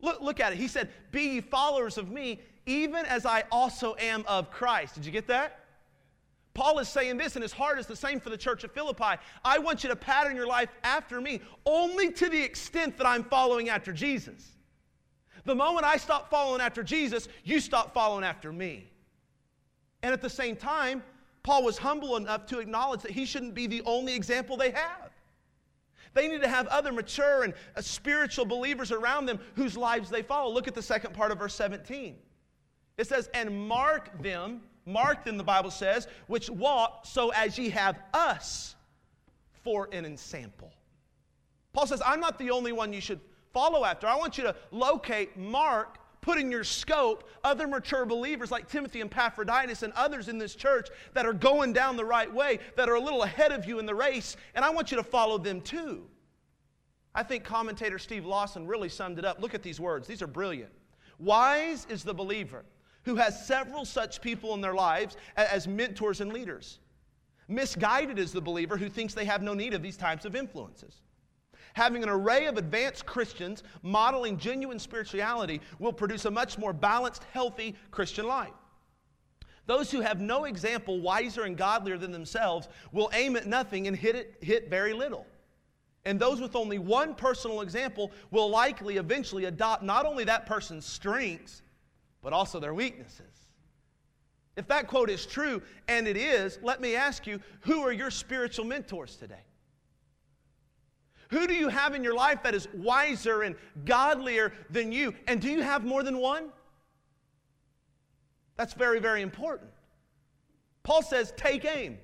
Look, 0.00 0.20
look 0.20 0.40
at 0.40 0.52
it. 0.52 0.58
He 0.58 0.68
said, 0.68 0.90
Be 1.12 1.34
ye 1.34 1.40
followers 1.40 1.96
of 1.96 2.10
me, 2.10 2.40
even 2.66 3.06
as 3.06 3.24
I 3.24 3.44
also 3.52 3.94
am 3.98 4.24
of 4.26 4.50
Christ. 4.50 4.94
Did 4.94 5.06
you 5.06 5.12
get 5.12 5.26
that? 5.28 5.63
Paul 6.54 6.78
is 6.78 6.88
saying 6.88 7.16
this, 7.16 7.34
and 7.34 7.42
his 7.42 7.52
heart 7.52 7.80
is 7.80 7.86
the 7.86 7.96
same 7.96 8.20
for 8.20 8.30
the 8.30 8.36
church 8.36 8.62
of 8.62 8.70
Philippi. 8.70 9.20
I 9.44 9.58
want 9.58 9.82
you 9.82 9.90
to 9.90 9.96
pattern 9.96 10.36
your 10.36 10.46
life 10.46 10.68
after 10.84 11.20
me, 11.20 11.40
only 11.66 12.12
to 12.12 12.28
the 12.28 12.40
extent 12.40 12.96
that 12.96 13.06
I'm 13.06 13.24
following 13.24 13.68
after 13.68 13.92
Jesus. 13.92 14.52
The 15.44 15.54
moment 15.54 15.84
I 15.84 15.96
stop 15.96 16.30
following 16.30 16.60
after 16.60 16.82
Jesus, 16.82 17.28
you 17.42 17.58
stop 17.58 17.92
following 17.92 18.24
after 18.24 18.52
me. 18.52 18.88
And 20.02 20.12
at 20.12 20.22
the 20.22 20.30
same 20.30 20.54
time, 20.54 21.02
Paul 21.42 21.64
was 21.64 21.76
humble 21.76 22.16
enough 22.16 22.46
to 22.46 22.60
acknowledge 22.60 23.02
that 23.02 23.10
he 23.10 23.26
shouldn't 23.26 23.54
be 23.54 23.66
the 23.66 23.82
only 23.84 24.14
example 24.14 24.56
they 24.56 24.70
have. 24.70 25.10
They 26.14 26.28
need 26.28 26.42
to 26.42 26.48
have 26.48 26.68
other 26.68 26.92
mature 26.92 27.42
and 27.42 27.52
uh, 27.76 27.80
spiritual 27.80 28.44
believers 28.44 28.92
around 28.92 29.26
them 29.26 29.40
whose 29.56 29.76
lives 29.76 30.08
they 30.08 30.22
follow. 30.22 30.52
Look 30.52 30.68
at 30.68 30.74
the 30.74 30.82
second 30.82 31.12
part 31.12 31.32
of 31.32 31.38
verse 31.38 31.54
17. 31.54 32.16
It 32.96 33.06
says, 33.08 33.28
And 33.34 33.68
mark 33.68 34.22
them, 34.22 34.62
mark 34.86 35.24
them, 35.24 35.36
the 35.36 35.44
Bible 35.44 35.70
says, 35.70 36.08
which 36.26 36.50
walk 36.50 37.06
so 37.06 37.30
as 37.30 37.58
ye 37.58 37.70
have 37.70 37.98
us 38.12 38.74
for 39.62 39.88
an 39.92 40.04
ensample. 40.04 40.72
Paul 41.72 41.86
says, 41.86 42.02
I'm 42.04 42.20
not 42.20 42.38
the 42.38 42.50
only 42.50 42.72
one 42.72 42.92
you 42.92 43.00
should 43.00 43.20
follow 43.52 43.84
after. 43.84 44.06
I 44.06 44.16
want 44.16 44.38
you 44.38 44.44
to 44.44 44.54
locate, 44.70 45.36
mark, 45.36 45.98
put 46.20 46.38
in 46.38 46.50
your 46.50 46.64
scope 46.64 47.28
other 47.42 47.66
mature 47.66 48.06
believers 48.06 48.50
like 48.50 48.68
Timothy 48.68 49.00
and 49.00 49.10
Epaphroditus 49.10 49.82
and 49.82 49.92
others 49.94 50.28
in 50.28 50.38
this 50.38 50.54
church 50.54 50.88
that 51.12 51.26
are 51.26 51.32
going 51.32 51.72
down 51.72 51.96
the 51.96 52.04
right 52.04 52.32
way, 52.32 52.58
that 52.76 52.88
are 52.88 52.94
a 52.94 53.00
little 53.00 53.22
ahead 53.22 53.52
of 53.52 53.66
you 53.66 53.78
in 53.78 53.86
the 53.86 53.94
race, 53.94 54.36
and 54.54 54.64
I 54.64 54.70
want 54.70 54.90
you 54.90 54.96
to 54.96 55.02
follow 55.02 55.36
them 55.38 55.60
too. 55.60 56.04
I 57.14 57.22
think 57.22 57.44
commentator 57.44 57.98
Steve 57.98 58.24
Lawson 58.24 58.66
really 58.66 58.88
summed 58.88 59.18
it 59.18 59.24
up. 59.24 59.40
Look 59.40 59.54
at 59.54 59.62
these 59.62 59.78
words, 59.78 60.08
these 60.08 60.22
are 60.22 60.26
brilliant. 60.26 60.72
Wise 61.18 61.86
is 61.88 62.02
the 62.02 62.14
believer 62.14 62.64
who 63.04 63.16
has 63.16 63.46
several 63.46 63.84
such 63.84 64.20
people 64.20 64.54
in 64.54 64.60
their 64.60 64.74
lives 64.74 65.16
as 65.36 65.68
mentors 65.68 66.20
and 66.20 66.32
leaders. 66.32 66.78
Misguided 67.48 68.18
is 68.18 68.32
the 68.32 68.40
believer 68.40 68.76
who 68.76 68.88
thinks 68.88 69.14
they 69.14 69.26
have 69.26 69.42
no 69.42 69.54
need 69.54 69.74
of 69.74 69.82
these 69.82 69.96
types 69.96 70.24
of 70.24 70.34
influences. 70.34 71.02
Having 71.74 72.04
an 72.04 72.08
array 72.08 72.46
of 72.46 72.56
advanced 72.56 73.04
Christians 73.04 73.62
modeling 73.82 74.38
genuine 74.38 74.78
spirituality 74.78 75.60
will 75.78 75.92
produce 75.92 76.24
a 76.24 76.30
much 76.30 76.56
more 76.56 76.72
balanced, 76.72 77.24
healthy 77.32 77.74
Christian 77.90 78.26
life. 78.26 78.52
Those 79.66 79.90
who 79.90 80.00
have 80.00 80.20
no 80.20 80.44
example 80.44 81.00
wiser 81.00 81.42
and 81.42 81.56
godlier 81.56 81.98
than 81.98 82.12
themselves 82.12 82.68
will 82.92 83.10
aim 83.14 83.34
at 83.34 83.46
nothing 83.46 83.88
and 83.88 83.96
hit 83.96 84.14
it 84.14 84.36
hit 84.40 84.68
very 84.68 84.92
little. 84.92 85.26
And 86.04 86.20
those 86.20 86.40
with 86.40 86.54
only 86.54 86.78
one 86.78 87.14
personal 87.14 87.62
example 87.62 88.12
will 88.30 88.50
likely 88.50 88.98
eventually 88.98 89.46
adopt 89.46 89.82
not 89.82 90.04
only 90.04 90.24
that 90.24 90.44
person's 90.44 90.84
strengths, 90.84 91.62
but 92.24 92.32
also 92.32 92.58
their 92.58 92.74
weaknesses. 92.74 93.20
If 94.56 94.66
that 94.68 94.88
quote 94.88 95.10
is 95.10 95.26
true, 95.26 95.60
and 95.86 96.08
it 96.08 96.16
is, 96.16 96.58
let 96.62 96.80
me 96.80 96.96
ask 96.96 97.26
you 97.26 97.40
who 97.60 97.82
are 97.82 97.92
your 97.92 98.10
spiritual 98.10 98.64
mentors 98.64 99.16
today? 99.16 99.44
Who 101.28 101.46
do 101.46 101.54
you 101.54 101.68
have 101.68 101.94
in 101.94 102.02
your 102.02 102.14
life 102.14 102.42
that 102.44 102.54
is 102.54 102.68
wiser 102.72 103.42
and 103.42 103.56
godlier 103.84 104.52
than 104.70 104.90
you? 104.90 105.14
And 105.26 105.40
do 105.40 105.50
you 105.50 105.62
have 105.62 105.84
more 105.84 106.02
than 106.02 106.18
one? 106.18 106.48
That's 108.56 108.74
very, 108.74 109.00
very 109.00 109.20
important. 109.20 109.70
Paul 110.82 111.02
says, 111.02 111.32
take 111.36 111.64
aim. 111.64 111.98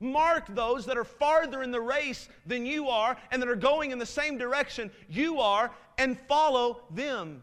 Mark 0.00 0.54
those 0.54 0.86
that 0.86 0.96
are 0.96 1.04
farther 1.04 1.62
in 1.62 1.70
the 1.70 1.80
race 1.80 2.28
than 2.46 2.66
you 2.66 2.88
are 2.88 3.16
and 3.30 3.40
that 3.40 3.48
are 3.48 3.56
going 3.56 3.90
in 3.90 3.98
the 3.98 4.06
same 4.06 4.38
direction 4.38 4.90
you 5.08 5.40
are 5.40 5.70
and 5.98 6.18
follow 6.26 6.80
them. 6.90 7.42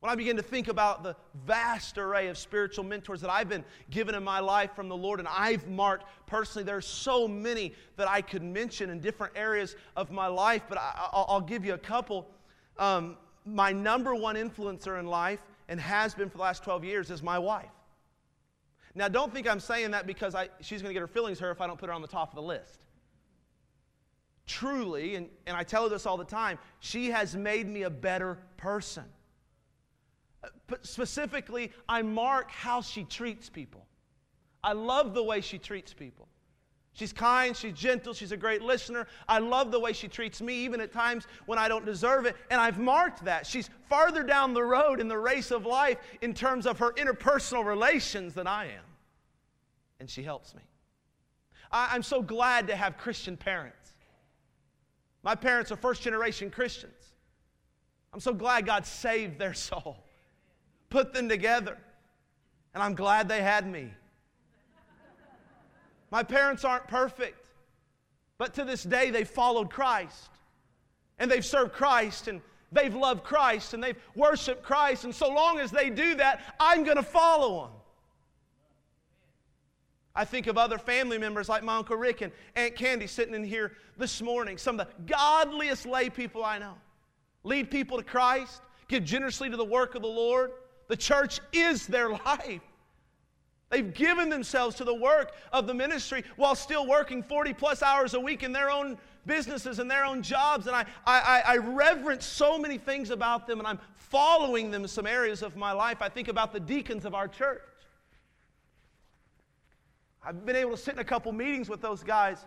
When 0.00 0.12
I 0.12 0.14
begin 0.14 0.36
to 0.36 0.42
think 0.42 0.68
about 0.68 1.02
the 1.02 1.16
vast 1.44 1.98
array 1.98 2.28
of 2.28 2.38
spiritual 2.38 2.84
mentors 2.84 3.20
that 3.20 3.30
I've 3.30 3.48
been 3.48 3.64
given 3.90 4.14
in 4.14 4.22
my 4.22 4.38
life 4.38 4.70
from 4.76 4.88
the 4.88 4.96
Lord 4.96 5.18
and 5.18 5.28
I've 5.28 5.68
marked 5.68 6.04
personally, 6.26 6.64
there 6.64 6.76
are 6.76 6.80
so 6.80 7.26
many 7.26 7.74
that 7.96 8.08
I 8.08 8.20
could 8.20 8.42
mention 8.44 8.90
in 8.90 9.00
different 9.00 9.32
areas 9.36 9.74
of 9.96 10.12
my 10.12 10.28
life, 10.28 10.62
but 10.68 10.78
I, 10.78 11.24
will 11.28 11.40
give 11.40 11.64
you 11.64 11.74
a 11.74 11.78
couple. 11.78 12.28
Um, 12.78 13.16
my 13.44 13.72
number 13.72 14.14
one 14.14 14.36
influencer 14.36 15.00
in 15.00 15.06
life, 15.06 15.40
and 15.68 15.80
has 15.80 16.14
been 16.14 16.30
for 16.30 16.38
the 16.38 16.42
last 16.42 16.62
12 16.62 16.84
years, 16.84 17.10
is 17.10 17.22
my 17.22 17.38
wife. 17.38 17.66
Now, 18.94 19.08
don't 19.08 19.32
think 19.32 19.48
I'm 19.48 19.60
saying 19.60 19.90
that 19.90 20.06
because 20.06 20.34
I, 20.34 20.48
she's 20.60 20.80
going 20.80 20.90
to 20.90 20.94
get 20.94 21.00
her 21.00 21.08
feelings 21.08 21.40
hurt 21.40 21.50
if 21.50 21.60
I 21.60 21.66
don't 21.66 21.78
put 21.78 21.88
her 21.88 21.92
on 21.92 22.02
the 22.02 22.08
top 22.08 22.30
of 22.30 22.36
the 22.36 22.42
list. 22.42 22.78
Truly, 24.46 25.16
and, 25.16 25.28
and 25.46 25.56
I 25.56 25.62
tell 25.62 25.82
her 25.82 25.88
this 25.88 26.06
all 26.06 26.16
the 26.16 26.24
time, 26.24 26.58
she 26.80 27.10
has 27.10 27.36
made 27.36 27.68
me 27.68 27.82
a 27.82 27.90
better 27.90 28.38
person. 28.56 29.04
But 30.66 30.86
specifically, 30.86 31.72
I 31.88 32.02
mark 32.02 32.50
how 32.50 32.80
she 32.80 33.04
treats 33.04 33.48
people. 33.48 33.86
I 34.62 34.72
love 34.72 35.14
the 35.14 35.22
way 35.22 35.40
she 35.40 35.58
treats 35.58 35.92
people. 35.92 36.28
She's 36.92 37.12
kind, 37.12 37.56
she's 37.56 37.74
gentle, 37.74 38.12
she's 38.12 38.32
a 38.32 38.36
great 38.36 38.60
listener. 38.60 39.06
I 39.28 39.38
love 39.38 39.70
the 39.70 39.78
way 39.78 39.92
she 39.92 40.08
treats 40.08 40.40
me, 40.40 40.54
even 40.64 40.80
at 40.80 40.92
times 40.92 41.26
when 41.46 41.58
I 41.58 41.68
don't 41.68 41.84
deserve 41.84 42.26
it. 42.26 42.34
And 42.50 42.60
I've 42.60 42.78
marked 42.78 43.24
that. 43.24 43.46
She's 43.46 43.70
farther 43.88 44.24
down 44.24 44.52
the 44.52 44.64
road 44.64 45.00
in 45.00 45.06
the 45.06 45.18
race 45.18 45.52
of 45.52 45.64
life 45.64 45.98
in 46.22 46.34
terms 46.34 46.66
of 46.66 46.78
her 46.80 46.92
interpersonal 46.94 47.64
relations 47.64 48.34
than 48.34 48.48
I 48.48 48.66
am. 48.66 48.84
And 50.00 50.10
she 50.10 50.24
helps 50.24 50.54
me. 50.54 50.62
I, 51.70 51.94
am 51.94 52.02
so 52.02 52.20
glad 52.20 52.66
to 52.68 52.76
have 52.76 52.98
Christian 52.98 53.36
parents. 53.36 53.94
My 55.22 55.34
parents 55.34 55.70
are 55.70 55.76
first 55.76 56.02
generation 56.02 56.50
Christians. 56.50 57.14
I'm 58.12 58.20
so 58.20 58.32
glad 58.32 58.66
God 58.66 58.86
saved 58.86 59.38
their 59.38 59.54
soul 59.54 60.04
put 60.90 61.12
them 61.12 61.28
together. 61.28 61.78
And 62.74 62.82
I'm 62.82 62.94
glad 62.94 63.28
they 63.28 63.42
had 63.42 63.66
me. 63.66 63.92
My 66.10 66.22
parents 66.22 66.64
aren't 66.64 66.88
perfect, 66.88 67.44
but 68.38 68.54
to 68.54 68.64
this 68.64 68.82
day 68.82 69.10
they've 69.10 69.28
followed 69.28 69.70
Christ. 69.70 70.30
And 71.18 71.30
they've 71.30 71.44
served 71.44 71.72
Christ 71.72 72.28
and 72.28 72.40
they've 72.70 72.94
loved 72.94 73.24
Christ 73.24 73.74
and 73.74 73.82
they've 73.82 73.98
worshiped 74.14 74.62
Christ. 74.62 75.04
And 75.04 75.14
so 75.14 75.28
long 75.28 75.58
as 75.58 75.70
they 75.70 75.90
do 75.90 76.14
that, 76.14 76.54
I'm 76.60 76.84
going 76.84 76.96
to 76.96 77.02
follow 77.02 77.64
them. 77.64 77.72
I 80.14 80.24
think 80.24 80.48
of 80.48 80.58
other 80.58 80.78
family 80.78 81.18
members 81.18 81.48
like 81.48 81.62
my 81.62 81.76
Uncle 81.76 81.96
Rick 81.96 82.22
and 82.22 82.32
Aunt 82.56 82.74
Candy 82.74 83.06
sitting 83.06 83.34
in 83.34 83.44
here 83.44 83.72
this 83.96 84.20
morning, 84.20 84.58
some 84.58 84.78
of 84.78 84.86
the 84.86 85.02
godliest 85.04 85.86
lay 85.86 86.10
people 86.10 86.44
I 86.44 86.58
know. 86.58 86.74
Lead 87.44 87.70
people 87.70 87.98
to 87.98 88.02
Christ, 88.02 88.60
give 88.88 89.04
generously 89.04 89.48
to 89.48 89.56
the 89.56 89.64
work 89.64 89.94
of 89.94 90.02
the 90.02 90.08
Lord. 90.08 90.50
The 90.88 90.96
church 90.96 91.40
is 91.52 91.86
their 91.86 92.10
life. 92.10 92.62
They've 93.70 93.92
given 93.92 94.30
themselves 94.30 94.76
to 94.76 94.84
the 94.84 94.94
work 94.94 95.32
of 95.52 95.66
the 95.66 95.74
ministry 95.74 96.24
while 96.36 96.54
still 96.54 96.86
working 96.86 97.22
40 97.22 97.52
plus 97.52 97.82
hours 97.82 98.14
a 98.14 98.20
week 98.20 98.42
in 98.42 98.52
their 98.52 98.70
own 98.70 98.96
businesses 99.26 99.78
and 99.78 99.90
their 99.90 100.06
own 100.06 100.22
jobs. 100.22 100.66
And 100.66 100.74
I, 100.74 100.86
I, 101.06 101.42
I 101.46 101.56
reverence 101.58 102.24
so 102.24 102.58
many 102.58 102.78
things 102.78 103.10
about 103.10 103.46
them, 103.46 103.58
and 103.58 103.68
I'm 103.68 103.78
following 103.94 104.70
them 104.70 104.82
in 104.82 104.88
some 104.88 105.06
areas 105.06 105.42
of 105.42 105.54
my 105.54 105.72
life. 105.72 105.98
I 106.00 106.08
think 106.08 106.28
about 106.28 106.52
the 106.52 106.60
deacons 106.60 107.04
of 107.04 107.14
our 107.14 107.28
church. 107.28 107.60
I've 110.24 110.46
been 110.46 110.56
able 110.56 110.72
to 110.72 110.76
sit 110.78 110.94
in 110.94 111.00
a 111.00 111.04
couple 111.04 111.30
meetings 111.32 111.68
with 111.68 111.82
those 111.82 112.02
guys 112.02 112.44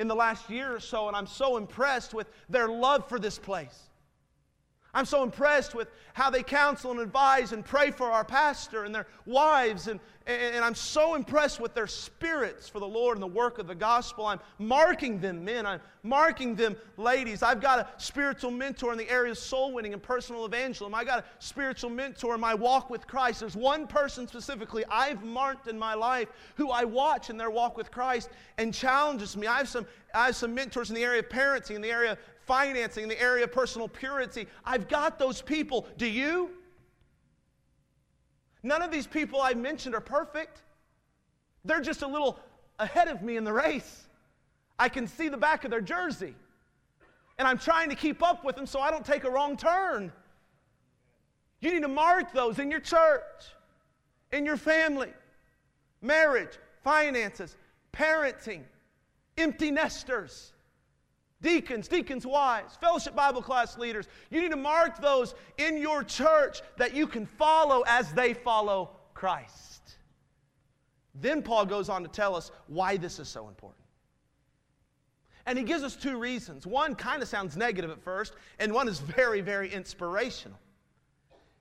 in 0.00 0.08
the 0.08 0.14
last 0.14 0.50
year 0.50 0.74
or 0.74 0.80
so, 0.80 1.06
and 1.06 1.16
I'm 1.16 1.26
so 1.26 1.56
impressed 1.56 2.14
with 2.14 2.26
their 2.48 2.68
love 2.68 3.08
for 3.08 3.20
this 3.20 3.38
place. 3.38 3.90
I'm 4.94 5.04
so 5.04 5.24
impressed 5.24 5.74
with 5.74 5.88
how 6.12 6.30
they 6.30 6.44
counsel 6.44 6.92
and 6.92 7.00
advise 7.00 7.52
and 7.52 7.64
pray 7.64 7.90
for 7.90 8.10
our 8.10 8.24
pastor 8.24 8.84
and 8.84 8.94
their 8.94 9.08
wives. 9.26 9.88
And, 9.88 9.98
and, 10.26 10.64
I'm 10.64 10.76
so 10.76 11.16
impressed 11.16 11.58
with 11.58 11.74
their 11.74 11.88
spirits 11.88 12.68
for 12.68 12.78
the 12.78 12.86
Lord 12.86 13.16
and 13.16 13.22
the 13.22 13.26
work 13.26 13.58
of 13.58 13.66
the 13.66 13.74
gospel. 13.74 14.26
I'm 14.26 14.38
marking 14.58 15.20
them 15.20 15.44
men. 15.44 15.66
I'm 15.66 15.80
marking 16.04 16.54
them 16.54 16.76
ladies. 16.96 17.42
I've 17.42 17.60
got 17.60 17.80
a 17.80 17.88
spiritual 18.00 18.52
mentor 18.52 18.92
in 18.92 18.98
the 18.98 19.10
area 19.10 19.32
of 19.32 19.38
soul 19.38 19.72
winning 19.72 19.92
and 19.92 20.02
personal 20.02 20.46
evangelism. 20.46 20.94
I 20.94 21.02
got 21.02 21.18
a 21.18 21.24
spiritual 21.40 21.90
mentor 21.90 22.36
in 22.36 22.40
my 22.40 22.54
walk 22.54 22.88
with 22.88 23.06
Christ. 23.08 23.40
There's 23.40 23.56
one 23.56 23.88
person 23.88 24.28
specifically 24.28 24.84
I've 24.88 25.24
marked 25.24 25.66
in 25.66 25.76
my 25.76 25.94
life 25.94 26.28
who 26.54 26.70
I 26.70 26.84
watch 26.84 27.28
in 27.28 27.36
their 27.36 27.50
walk 27.50 27.76
with 27.76 27.90
Christ 27.90 28.30
and 28.58 28.72
challenges 28.72 29.36
me. 29.36 29.48
I 29.48 29.58
have 29.58 29.68
some, 29.68 29.86
I 30.14 30.26
have 30.26 30.36
some 30.36 30.54
mentors 30.54 30.88
in 30.88 30.94
the 30.94 31.02
area 31.02 31.20
of 31.20 31.28
parenting, 31.28 31.74
in 31.74 31.82
the 31.82 31.90
area 31.90 32.16
financing, 32.46 33.04
in 33.04 33.08
the 33.08 33.20
area 33.20 33.44
of 33.44 33.52
personal 33.52 33.88
purity. 33.88 34.46
I've 34.64 34.88
got 34.88 35.18
those 35.18 35.42
people. 35.42 35.86
Do 35.96 36.06
you? 36.06 36.50
None 38.62 38.82
of 38.82 38.90
these 38.90 39.06
people 39.06 39.40
I've 39.40 39.58
mentioned 39.58 39.94
are 39.94 40.00
perfect. 40.00 40.62
They're 41.64 41.80
just 41.80 42.02
a 42.02 42.06
little 42.06 42.38
ahead 42.78 43.08
of 43.08 43.22
me 43.22 43.36
in 43.36 43.44
the 43.44 43.52
race. 43.52 44.06
I 44.78 44.88
can 44.88 45.06
see 45.06 45.28
the 45.28 45.36
back 45.36 45.64
of 45.64 45.70
their 45.70 45.80
jersey. 45.80 46.34
And 47.38 47.46
I'm 47.46 47.58
trying 47.58 47.90
to 47.90 47.96
keep 47.96 48.22
up 48.22 48.44
with 48.44 48.56
them 48.56 48.66
so 48.66 48.80
I 48.80 48.90
don't 48.90 49.04
take 49.04 49.24
a 49.24 49.30
wrong 49.30 49.56
turn. 49.56 50.12
You 51.60 51.72
need 51.72 51.82
to 51.82 51.88
mark 51.88 52.32
those 52.32 52.58
in 52.58 52.70
your 52.70 52.80
church, 52.80 53.22
in 54.32 54.44
your 54.44 54.56
family, 54.56 55.12
marriage, 56.00 56.58
finances, 56.82 57.56
parenting, 57.92 58.62
empty 59.36 59.70
nesters 59.70 60.53
deacons, 61.44 61.86
deacons' 61.86 62.26
wives, 62.26 62.76
fellowship 62.80 63.14
Bible 63.14 63.42
class 63.42 63.78
leaders. 63.78 64.08
You 64.30 64.40
need 64.40 64.50
to 64.50 64.56
mark 64.56 65.00
those 65.00 65.34
in 65.58 65.76
your 65.76 66.02
church 66.02 66.62
that 66.78 66.94
you 66.94 67.06
can 67.06 67.26
follow 67.26 67.84
as 67.86 68.10
they 68.12 68.34
follow 68.34 68.90
Christ. 69.12 69.96
Then 71.14 71.42
Paul 71.42 71.66
goes 71.66 71.88
on 71.88 72.02
to 72.02 72.08
tell 72.08 72.34
us 72.34 72.50
why 72.66 72.96
this 72.96 73.20
is 73.20 73.28
so 73.28 73.46
important. 73.46 73.84
And 75.46 75.58
he 75.58 75.64
gives 75.64 75.82
us 75.82 75.94
two 75.94 76.18
reasons. 76.18 76.66
One 76.66 76.94
kind 76.94 77.22
of 77.22 77.28
sounds 77.28 77.56
negative 77.56 77.90
at 77.90 78.02
first, 78.02 78.32
and 78.58 78.72
one 78.72 78.88
is 78.88 78.98
very, 79.16 79.42
very 79.42 79.72
inspirational. 79.72 80.58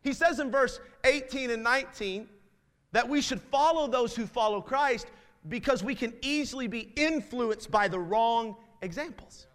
He 0.01 0.13
says 0.13 0.39
in 0.39 0.49
verse 0.49 0.79
18 1.03 1.51
and 1.51 1.61
19 1.61 2.27
that 2.93 3.07
we 3.07 3.21
should 3.21 3.41
follow 3.41 3.87
those 3.87 4.15
who 4.15 4.25
follow 4.25 4.61
Christ 4.61 5.07
because 5.49 5.83
we 5.83 5.93
can 5.93 6.13
easily 6.21 6.67
be 6.67 6.91
influenced 6.95 7.69
by 7.69 7.89
the 7.89 7.99
wrong 7.99 8.55
examples. 8.81 9.47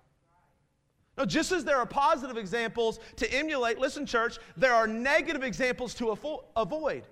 No, 1.18 1.24
just 1.24 1.50
as 1.50 1.64
there 1.64 1.76
are 1.76 1.86
positive 1.86 2.36
examples 2.36 3.00
to 3.16 3.30
emulate, 3.34 3.78
listen, 3.78 4.06
church, 4.06 4.38
there 4.56 4.72
are 4.72 4.86
negative 4.86 5.42
examples 5.42 5.92
to 5.94 6.06
avo- 6.06 6.44
avoid. 6.56 7.02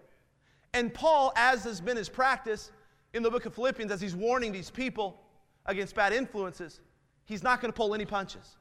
And 0.73 0.95
Paul, 0.95 1.33
as 1.35 1.65
has 1.65 1.81
been 1.81 1.97
his 1.97 2.09
practice 2.09 2.71
in 3.15 3.25
the 3.25 3.31
book 3.31 3.47
of 3.47 3.55
Philippians, 3.55 3.91
as 3.91 4.01
he's 4.01 4.15
warning 4.15 4.53
these 4.53 4.71
people 4.71 5.21
against 5.67 5.97
bad 5.97 6.13
influences, 6.13 6.79
he's 7.25 7.43
not 7.43 7.61
going 7.61 7.73
to 7.73 7.77
pull 7.77 7.95
any 7.95 8.05
punches. 8.05 8.57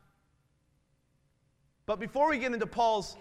But 1.85 1.99
before 1.99 2.27
we 2.27 2.39
get 2.39 2.51
into 2.51 2.65
Paul's 2.65 3.15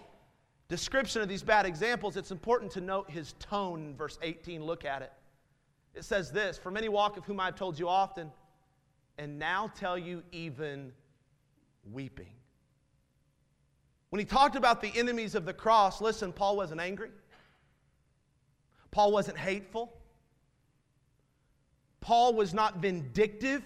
description 0.67 1.21
of 1.21 1.29
these 1.29 1.43
bad 1.43 1.67
examples, 1.67 2.17
it's 2.17 2.31
important 2.31 2.71
to 2.71 2.81
note 2.81 3.07
his 3.07 3.33
tone 3.33 3.85
in 3.85 3.95
verse 3.95 4.17
18. 4.23 4.63
Look 4.63 4.83
at 4.83 5.03
it. 5.03 5.13
It 5.93 6.03
says 6.03 6.31
this 6.31 6.57
For 6.57 6.71
many 6.71 6.89
walk 6.89 7.17
of 7.17 7.25
whom 7.25 7.39
I've 7.39 7.55
told 7.55 7.77
you 7.77 7.87
often, 7.87 8.31
and 9.19 9.37
now 9.37 9.71
tell 9.75 9.95
you 9.95 10.23
even 10.31 10.91
weeping. 11.91 12.33
When 14.09 14.19
he 14.19 14.25
talked 14.25 14.55
about 14.55 14.81
the 14.81 14.91
enemies 14.95 15.35
of 15.35 15.45
the 15.45 15.53
cross, 15.53 16.01
listen, 16.01 16.31
Paul 16.31 16.55
wasn't 16.55 16.81
angry. 16.81 17.09
Paul 18.91 19.11
wasn't 19.11 19.37
hateful. 19.37 19.93
Paul 21.99 22.33
was 22.33 22.53
not 22.53 22.77
vindictive. 22.77 23.65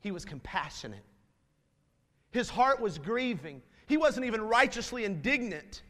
He 0.00 0.10
was 0.10 0.24
compassionate. 0.24 1.04
His 2.30 2.50
heart 2.50 2.80
was 2.80 2.98
grieving. 2.98 3.62
He 3.86 3.96
wasn't 3.96 4.26
even 4.26 4.42
righteously 4.42 5.04
indignant. 5.04 5.82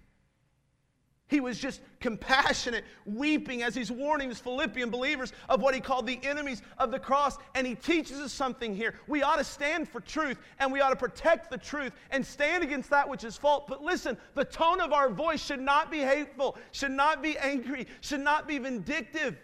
He 1.27 1.41
was 1.41 1.59
just 1.59 1.81
compassionate, 2.01 2.85
weeping 3.07 3.63
as 3.63 3.75
he's 3.75 3.91
warning 3.91 4.29
his 4.29 4.39
Philippian 4.39 4.91
believers 4.91 5.33
of 5.49 5.63
what 5.63 5.75
he 5.75 5.81
called 5.81 6.07
the 6.07 6.21
enemies 6.23 6.61
of 6.77 6.91
the 6.91 6.99
cross. 6.99 7.39
And 7.55 7.67
he 7.67 7.75
teaches 7.75 8.21
us 8.21 8.33
something 8.33 8.77
here. 8.77 8.95
We 9.07 9.23
ought 9.23 9.37
to 9.37 9.45
stand 9.45 9.89
for 9.89 10.01
truth 10.01 10.37
and 10.59 10.71
we 10.71 10.83
ought 10.83 10.91
to 10.91 10.97
protect 10.97 11.51
the 11.51 11.57
truth 11.57 11.93
and 12.11 12.25
stand 12.25 12.63
against 12.63 12.91
that 12.91 13.09
which 13.09 13.25
is 13.25 13.39
false. 13.39 13.65
But 13.67 13.83
listen, 13.83 14.19
the 14.35 14.45
tone 14.45 14.81
of 14.81 14.93
our 14.93 15.09
voice 15.09 15.43
should 15.43 15.61
not 15.61 15.91
be 15.91 16.01
hateful, 16.01 16.59
should 16.73 16.91
not 16.91 17.23
be 17.23 17.39
angry, 17.39 17.87
should 18.03 18.21
not 18.21 18.47
be 18.47 18.59
vindictive. 18.59 19.39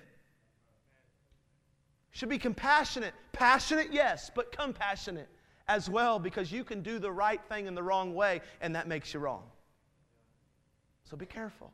Should 2.10 2.28
be 2.28 2.38
compassionate. 2.38 3.14
Passionate, 3.32 3.90
yes, 3.90 4.30
but 4.34 4.52
compassionate 4.52 5.28
as 5.66 5.88
well 5.88 6.18
because 6.18 6.52
you 6.52 6.62
can 6.62 6.82
do 6.82 6.98
the 6.98 7.10
right 7.10 7.40
thing 7.48 7.66
in 7.66 7.74
the 7.74 7.82
wrong 7.82 8.14
way 8.14 8.42
and 8.60 8.74
that 8.76 8.86
makes 8.86 9.14
you 9.14 9.20
wrong. 9.20 9.44
So 11.10 11.16
be 11.16 11.26
careful. 11.26 11.72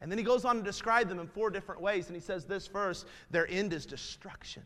And 0.00 0.10
then 0.10 0.18
he 0.18 0.24
goes 0.24 0.44
on 0.44 0.56
to 0.56 0.62
describe 0.62 1.08
them 1.08 1.20
in 1.20 1.28
four 1.28 1.50
different 1.50 1.80
ways. 1.80 2.08
And 2.08 2.16
he 2.16 2.20
says 2.20 2.44
this 2.44 2.66
first 2.66 3.06
their 3.30 3.48
end 3.48 3.72
is 3.72 3.86
destruction. 3.86 4.62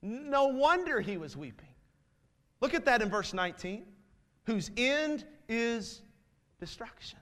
No 0.00 0.46
wonder 0.46 1.00
he 1.00 1.16
was 1.16 1.36
weeping. 1.36 1.68
Look 2.60 2.74
at 2.74 2.84
that 2.84 3.02
in 3.02 3.10
verse 3.10 3.34
19. 3.34 3.84
Whose 4.44 4.70
end 4.76 5.24
is 5.48 6.02
destruction. 6.60 7.18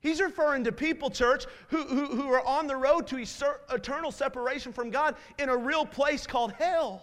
He's 0.00 0.20
referring 0.20 0.62
to 0.64 0.72
people, 0.72 1.10
church, 1.10 1.46
who, 1.68 1.82
who, 1.82 2.06
who 2.06 2.32
are 2.32 2.46
on 2.46 2.66
the 2.66 2.76
road 2.76 3.08
to 3.08 3.24
eternal 3.70 4.12
separation 4.12 4.72
from 4.72 4.90
God 4.90 5.16
in 5.38 5.48
a 5.48 5.56
real 5.56 5.84
place 5.84 6.26
called 6.26 6.52
hell. 6.52 7.02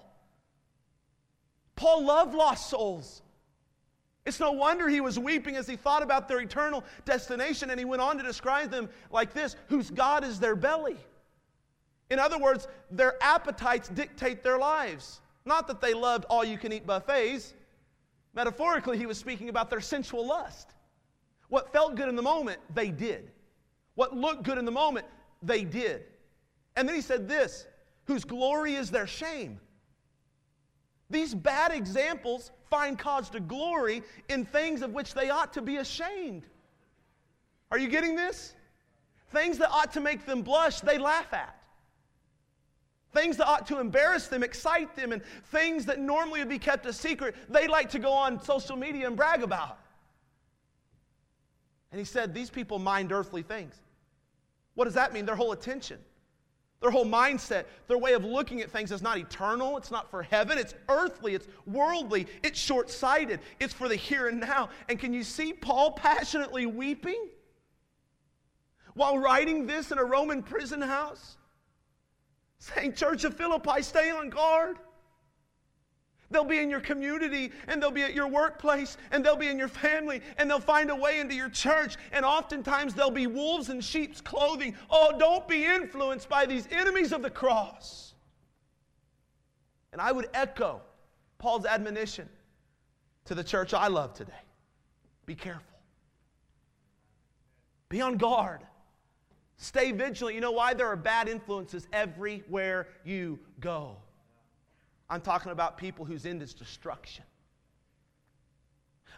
Paul 1.76 2.06
loved 2.06 2.34
lost 2.34 2.70
souls. 2.70 3.24
It's 4.26 4.40
no 4.40 4.52
wonder 4.52 4.88
he 4.88 5.02
was 5.02 5.20
weeping 5.20 5.58
as 5.58 5.68
he 5.68 5.76
thought 5.76 6.02
about 6.02 6.28
their 6.28 6.40
eternal 6.40 6.84
destination, 7.04 7.70
and 7.70 7.80
he 7.80 7.86
went 7.86 8.02
on 8.02 8.18
to 8.18 8.24
describe 8.24 8.72
them 8.72 8.90
like 9.12 9.34
this 9.34 9.56
whose 9.68 9.90
God 9.90 10.24
is 10.24 10.40
their 10.40 10.56
belly. 10.56 10.98
In 12.10 12.20
other 12.20 12.40
words, 12.40 12.68
their 12.90 13.22
appetites 13.22 13.90
dictate 13.90 14.44
their 14.44 14.58
lives. 14.58 15.20
Not 15.46 15.68
that 15.68 15.82
they 15.82 15.94
loved 15.94 16.26
all 16.30 16.44
you 16.44 16.58
can 16.58 16.72
eat 16.72 16.88
buffets. 16.88 17.54
Metaphorically, 18.34 18.98
he 18.98 19.06
was 19.06 19.18
speaking 19.18 19.50
about 19.50 19.70
their 19.70 19.82
sensual 19.82 20.26
lust. 20.26 20.72
What 21.50 21.74
felt 21.74 21.96
good 21.96 22.08
in 22.08 22.16
the 22.16 22.22
moment, 22.22 22.60
they 22.74 22.90
did. 22.90 23.32
What 23.96 24.16
looked 24.16 24.44
good 24.44 24.58
in 24.58 24.66
the 24.66 24.72
moment, 24.72 25.06
they 25.42 25.64
did. 25.64 26.04
And 26.76 26.88
then 26.88 26.96
he 26.96 27.02
said 27.02 27.28
this 27.28 27.68
whose 28.06 28.26
glory 28.26 28.76
is 28.76 28.90
their 28.90 29.08
shame. 29.08 29.60
These 31.10 31.36
bad 31.36 31.72
examples 31.72 32.52
find 32.74 32.98
cause 32.98 33.30
to 33.30 33.40
glory 33.40 34.02
in 34.30 34.44
things 34.44 34.82
of 34.82 34.94
which 34.94 35.14
they 35.14 35.30
ought 35.30 35.54
to 35.54 35.62
be 35.62 35.78
ashamed. 35.78 36.42
Are 37.70 37.78
you 37.78 37.88
getting 37.88 38.16
this? 38.16 38.56
Things 39.32 39.60
that 39.60 39.70
ought 39.70 39.94
to 39.94 40.02
make 40.02 40.26
them 40.26 40.42
blush, 40.42 40.80
they 40.80 40.98
laugh 40.98 41.32
at. 41.34 41.56
Things 43.12 43.38
that 43.38 43.46
ought 43.46 43.68
to 43.68 43.80
embarrass 43.80 44.26
them, 44.26 44.42
excite 44.42 44.96
them, 44.96 45.12
and 45.12 45.22
things 45.52 45.86
that 45.86 46.00
normally 46.00 46.40
would 46.40 46.50
be 46.50 46.58
kept 46.58 46.88
a 46.88 46.94
secret, 46.94 47.36
they 47.48 47.68
like 47.68 47.92
to 47.92 48.00
go 48.00 48.12
on 48.12 48.42
social 48.42 48.76
media 48.76 49.06
and 49.06 49.16
brag 49.16 49.44
about. 49.44 49.78
And 51.92 52.00
he 52.00 52.06
said, 52.06 52.34
These 52.34 52.50
people 52.50 52.80
mind 52.80 53.12
earthly 53.12 53.44
things. 53.44 53.76
What 54.74 54.86
does 54.86 54.96
that 54.96 55.14
mean? 55.14 55.28
Their 55.28 55.36
whole 55.36 55.52
attention 55.52 56.00
their 56.84 56.92
whole 56.92 57.06
mindset, 57.06 57.64
their 57.88 57.98
way 57.98 58.12
of 58.12 58.26
looking 58.26 58.60
at 58.60 58.70
things 58.70 58.92
is 58.92 59.02
not 59.02 59.18
eternal. 59.18 59.78
It's 59.78 59.90
not 59.90 60.12
for 60.12 60.22
heaven. 60.22 60.58
It's 60.58 60.76
earthly. 60.90 61.34
It's 61.34 61.48
worldly. 61.66 62.28
It's 62.44 62.60
short 62.60 62.90
sighted. 62.90 63.40
It's 63.62 63.74
for 63.74 63.88
the 63.88 63.96
here 63.96 64.28
and 64.28 64.42
now. 64.42 64.68
And 64.90 65.00
can 65.00 65.14
you 65.14 65.24
see 65.24 65.54
Paul 65.54 65.94
passionately 65.94 66.66
weeping 66.66 67.30
while 68.96 69.18
writing 69.18 69.66
this 69.66 69.94
in 69.94 69.98
a 69.98 70.04
Roman 70.04 70.44
prison 70.44 70.82
house? 70.82 71.38
Saying, 72.60 72.96
Church 72.96 73.24
of 73.24 73.38
Philippi, 73.38 73.82
stay 73.82 74.12
on 74.12 74.30
guard. 74.30 74.76
They'll 76.34 76.44
be 76.44 76.60
in 76.60 76.70
your 76.70 76.80
community 76.80 77.52
and 77.68 77.82
they'll 77.82 77.92
be 77.92 78.02
at 78.02 78.14
your 78.14 78.28
workplace 78.28 78.98
and 79.12 79.24
they'll 79.24 79.38
be 79.38 79.48
in 79.48 79.58
your 79.58 79.68
family 79.68 80.22
and 80.38 80.50
they'll 80.50 80.60
find 80.60 80.90
a 80.90 80.96
way 80.96 81.20
into 81.20 81.36
your 81.36 81.50
church. 81.50 81.96
And 82.12 82.26
oftentimes 82.26 82.94
they'll 82.94 83.12
be 83.12 83.28
wolves 83.28 83.70
in 83.70 83.80
sheep's 83.80 84.20
clothing. 84.20 84.76
Oh, 84.90 85.16
don't 85.18 85.48
be 85.48 85.64
influenced 85.64 86.28
by 86.28 86.46
these 86.46 86.68
enemies 86.72 87.14
of 87.14 87.22
the 87.22 87.30
cross. 87.30 88.14
And 89.92 90.02
I 90.02 90.12
would 90.12 90.28
echo 90.34 90.82
Paul's 91.38 91.66
admonition 91.66 92.28
to 93.26 93.36
the 93.36 93.44
church 93.44 93.74
I 93.74 93.88
love 93.88 94.14
today 94.14 94.34
be 95.26 95.36
careful, 95.36 95.78
be 97.88 98.02
on 98.02 98.18
guard. 98.18 98.62
Stay 99.58 99.94
vigilant. 99.94 100.36
You 100.36 100.42
know 100.42 100.52
why? 100.52 100.74
There 100.74 100.88
are 100.88 100.98
bad 100.98 101.30
influences 101.30 101.88
everywhere 101.94 102.88
you 103.06 103.40
go. 103.62 103.96
I'm 105.14 105.22
talking 105.22 105.52
about 105.52 105.78
people 105.78 106.06
whose 106.06 106.26
end 106.26 106.42
is 106.42 106.56
destruction. 106.56 107.24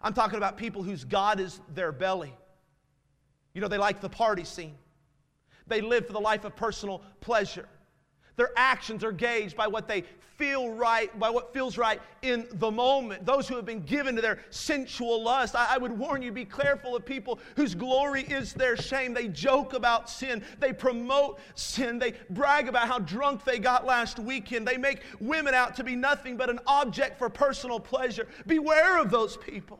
I'm 0.01 0.13
talking 0.13 0.35
about 0.35 0.57
people 0.57 0.83
whose 0.83 1.05
God 1.05 1.39
is 1.39 1.61
their 1.73 1.93
belly. 1.93 2.33
You 3.53 3.61
know, 3.61 3.69
they 3.69 3.77
like 3.77 4.01
the 4.01 4.09
party 4.09 4.43
scene, 4.43 4.75
they 5.67 5.79
live 5.79 6.05
for 6.05 6.11
the 6.11 6.19
life 6.19 6.43
of 6.43 6.53
personal 6.57 7.01
pleasure. 7.21 7.69
Their 8.35 8.51
actions 8.55 9.03
are 9.03 9.11
gauged 9.11 9.55
by 9.55 9.67
what 9.67 9.87
they 9.87 10.03
feel 10.37 10.71
right, 10.71 11.17
by 11.17 11.29
what 11.29 11.53
feels 11.53 11.77
right 11.77 12.01
in 12.21 12.47
the 12.53 12.69
moment. 12.69 13.25
Those 13.25 13.47
who 13.47 13.55
have 13.55 13.65
been 13.65 13.81
given 13.81 14.15
to 14.15 14.21
their 14.21 14.39
sensual 14.49 15.23
lust. 15.23 15.55
I, 15.55 15.75
I, 15.75 15.77
would 15.77 15.97
warn 15.97 16.21
you 16.21 16.31
be 16.31 16.45
careful 16.45 16.95
of 16.95 17.05
people 17.05 17.39
whose 17.55 17.73
glory 17.73 18.23
is 18.23 18.53
their 18.53 18.75
shame. 18.75 19.13
They 19.13 19.29
joke 19.29 19.73
about 19.73 20.09
sin, 20.09 20.43
they 20.59 20.73
promote 20.73 21.39
sin, 21.55 21.99
they 21.99 22.13
brag 22.29 22.67
about 22.67 22.87
how 22.87 22.99
drunk 22.99 23.45
they 23.45 23.59
got 23.59 23.85
last 23.85 24.19
weekend. 24.19 24.67
They 24.67 24.77
make 24.77 25.03
women 25.19 25.53
out 25.53 25.75
to 25.77 25.83
be 25.83 25.95
nothing 25.95 26.35
but 26.35 26.49
an 26.49 26.59
object 26.67 27.17
for 27.17 27.29
personal 27.29 27.79
pleasure. 27.79 28.27
Beware 28.45 28.99
of 28.99 29.09
those 29.11 29.37
people. 29.37 29.79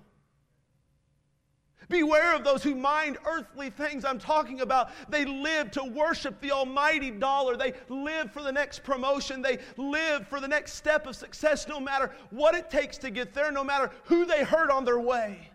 Beware 1.90 2.36
of 2.36 2.44
those 2.44 2.64
who 2.64 2.76
mind 2.76 3.18
earthly 3.26 3.70
things. 3.70 4.06
I'm 4.06 4.20
talking 4.20 4.62
about 4.62 4.90
they 5.10 5.26
live 5.26 5.72
to 5.72 5.84
worship 5.84 6.40
the 6.42 6.52
almighty 6.52 7.12
dollar. 7.12 7.58
They 7.58 7.74
live 7.90 8.32
for 8.32 8.42
the 8.42 8.52
next 8.52 8.84
promotion. 8.84 9.42
They 9.42 9.60
live 9.78 10.28
for 10.28 10.40
the 10.40 10.48
next 10.48 10.74
step 10.74 11.06
of 11.08 11.16
success, 11.16 11.68
no 11.68 11.80
matter 11.80 12.12
what 12.32 12.56
it 12.56 12.70
takes 12.70 12.98
to 13.00 13.12
get 13.12 13.34
there, 13.34 13.52
no 13.52 13.64
matter 13.64 13.92
who 14.06 14.26
they 14.26 14.44
hurt 14.44 14.70
on 14.70 14.86
their 14.86 15.00
way. 15.00 15.50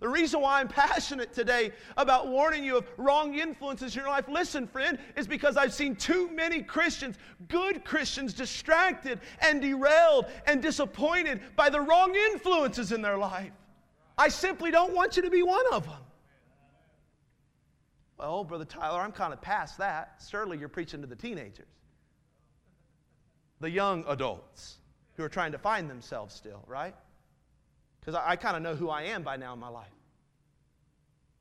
The 0.00 0.08
reason 0.08 0.40
why 0.40 0.60
I'm 0.60 0.68
passionate 0.68 1.32
today 1.32 1.72
about 1.96 2.28
warning 2.28 2.62
you 2.62 2.76
of 2.76 2.86
wrong 2.98 3.36
influences 3.36 3.96
in 3.96 4.02
your 4.02 4.08
life, 4.08 4.28
listen, 4.28 4.68
friend, 4.68 4.96
is 5.16 5.26
because 5.26 5.56
I've 5.56 5.74
seen 5.74 5.96
too 5.96 6.30
many 6.30 6.62
Christians, 6.62 7.16
good 7.48 7.84
Christians, 7.84 8.32
distracted 8.32 9.18
and 9.40 9.60
derailed 9.60 10.26
and 10.46 10.62
disappointed 10.62 11.40
by 11.56 11.68
the 11.68 11.80
wrong 11.80 12.14
influences 12.32 12.92
in 12.92 13.02
their 13.02 13.18
life. 13.18 13.50
I 14.18 14.28
simply 14.28 14.72
don't 14.72 14.92
want 14.92 15.16
you 15.16 15.22
to 15.22 15.30
be 15.30 15.44
one 15.44 15.64
of 15.72 15.84
them. 15.84 16.02
Well, 18.18 18.42
Brother 18.42 18.64
Tyler, 18.64 19.00
I'm 19.00 19.12
kind 19.12 19.32
of 19.32 19.40
past 19.40 19.78
that. 19.78 20.20
Certainly, 20.20 20.58
you're 20.58 20.68
preaching 20.68 21.00
to 21.02 21.06
the 21.06 21.14
teenagers, 21.14 21.68
the 23.60 23.70
young 23.70 24.04
adults 24.08 24.78
who 25.16 25.22
are 25.22 25.28
trying 25.28 25.52
to 25.52 25.58
find 25.58 25.88
themselves 25.88 26.34
still, 26.34 26.64
right? 26.66 26.96
Because 28.00 28.16
I, 28.16 28.30
I 28.30 28.36
kind 28.36 28.56
of 28.56 28.62
know 28.62 28.74
who 28.74 28.90
I 28.90 29.02
am 29.02 29.22
by 29.22 29.36
now 29.36 29.52
in 29.52 29.60
my 29.60 29.68
life. 29.68 29.86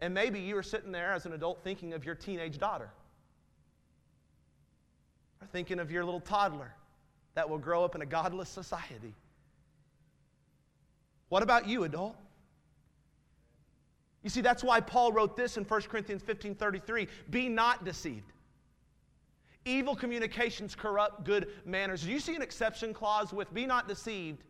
And 0.02 0.14
maybe 0.14 0.40
you 0.40 0.56
are 0.58 0.64
sitting 0.64 0.92
there 0.92 1.14
as 1.14 1.26
an 1.26 1.34
adult 1.34 1.64
thinking 1.64 1.94
of 1.94 2.06
your 2.06 2.14
teenage 2.14 2.60
daughter, 2.60 2.92
or 5.42 5.48
thinking 5.48 5.80
of 5.80 5.90
your 5.92 6.06
little 6.06 6.20
toddler 6.20 6.74
that 7.34 7.50
will 7.50 7.58
grow 7.58 7.84
up 7.84 7.96
in 7.96 8.04
a 8.04 8.06
godless 8.06 8.50
society. 8.50 9.16
What 11.30 11.42
about 11.42 11.68
you, 11.68 11.84
adult? 11.84 12.16
You 14.28 14.30
see, 14.30 14.42
that's 14.42 14.62
why 14.62 14.82
Paul 14.82 15.14
wrote 15.14 15.38
this 15.38 15.56
in 15.56 15.64
1 15.64 15.82
Corinthians 15.84 16.22
15 16.22 16.54
33 16.56 17.08
Be 17.30 17.48
not 17.48 17.86
deceived. 17.86 18.34
Evil 19.64 19.96
communications 19.96 20.76
corrupt 20.76 21.24
good 21.24 21.48
manners. 21.64 22.04
Do 22.04 22.12
you 22.12 22.20
see 22.20 22.36
an 22.36 22.42
exception 22.42 22.94
clause 22.94 23.32
with 23.32 23.54
be 23.54 23.66
not 23.66 23.88
deceived 23.88 24.44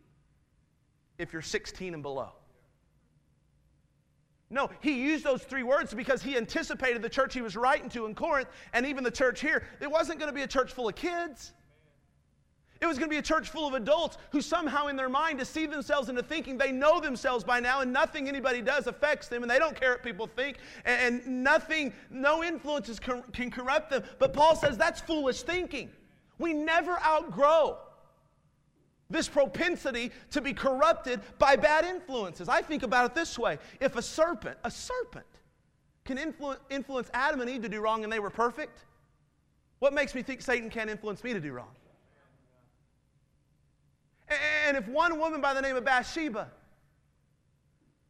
if 1.16 1.32
you're 1.32 1.42
16 1.42 1.94
and 1.94 2.02
below? 2.02 2.32
No, 4.50 4.68
he 4.80 5.00
used 5.00 5.24
those 5.24 5.44
three 5.44 5.62
words 5.62 5.94
because 5.94 6.24
he 6.24 6.36
anticipated 6.36 7.00
the 7.00 7.08
church 7.08 7.32
he 7.32 7.40
was 7.40 7.54
writing 7.54 7.88
to 7.90 8.06
in 8.06 8.16
Corinth 8.16 8.48
and 8.72 8.84
even 8.84 9.04
the 9.04 9.12
church 9.12 9.40
here. 9.40 9.62
It 9.80 9.88
wasn't 9.88 10.18
going 10.18 10.28
to 10.28 10.34
be 10.34 10.42
a 10.42 10.48
church 10.48 10.72
full 10.72 10.88
of 10.88 10.96
kids. 10.96 11.52
It 12.80 12.86
was 12.86 12.96
going 12.96 13.08
to 13.08 13.14
be 13.14 13.18
a 13.18 13.22
church 13.22 13.48
full 13.48 13.66
of 13.66 13.74
adults 13.74 14.18
who 14.30 14.40
somehow 14.40 14.86
in 14.86 14.94
their 14.94 15.08
mind 15.08 15.40
deceive 15.40 15.70
themselves 15.70 16.08
into 16.08 16.22
thinking 16.22 16.56
they 16.56 16.70
know 16.70 17.00
themselves 17.00 17.42
by 17.42 17.58
now 17.58 17.80
and 17.80 17.92
nothing 17.92 18.28
anybody 18.28 18.62
does 18.62 18.86
affects 18.86 19.26
them 19.26 19.42
and 19.42 19.50
they 19.50 19.58
don't 19.58 19.78
care 19.78 19.90
what 19.90 20.02
people 20.04 20.28
think 20.28 20.58
and, 20.84 21.26
nothing, 21.26 21.92
no 22.08 22.44
influences 22.44 23.00
can 23.00 23.50
corrupt 23.50 23.90
them. 23.90 24.04
But 24.20 24.32
Paul 24.32 24.54
says 24.54 24.78
that's 24.78 25.00
foolish 25.00 25.42
thinking. 25.42 25.90
We 26.38 26.52
never 26.52 27.00
outgrow 27.04 27.78
this 29.10 29.28
propensity 29.28 30.12
to 30.30 30.40
be 30.40 30.52
corrupted 30.52 31.20
by 31.38 31.56
bad 31.56 31.84
influences. 31.84 32.48
I 32.48 32.62
think 32.62 32.84
about 32.84 33.06
it 33.06 33.14
this 33.14 33.38
way 33.38 33.58
if 33.80 33.96
a 33.96 34.02
serpent, 34.02 34.56
a 34.62 34.70
serpent, 34.70 35.26
can 36.04 36.16
influ- 36.16 36.58
influence 36.70 37.10
Adam 37.12 37.40
and 37.40 37.50
Eve 37.50 37.62
to 37.62 37.68
do 37.68 37.80
wrong 37.80 38.04
and 38.04 38.12
they 38.12 38.20
were 38.20 38.30
perfect, 38.30 38.84
what 39.80 39.92
makes 39.92 40.14
me 40.14 40.22
think 40.22 40.42
Satan 40.42 40.70
can't 40.70 40.90
influence 40.90 41.24
me 41.24 41.32
to 41.32 41.40
do 41.40 41.52
wrong? 41.52 41.74
And 44.66 44.76
if 44.76 44.86
one 44.88 45.18
woman 45.18 45.40
by 45.40 45.54
the 45.54 45.62
name 45.62 45.76
of 45.76 45.84
Bathsheba, 45.84 46.48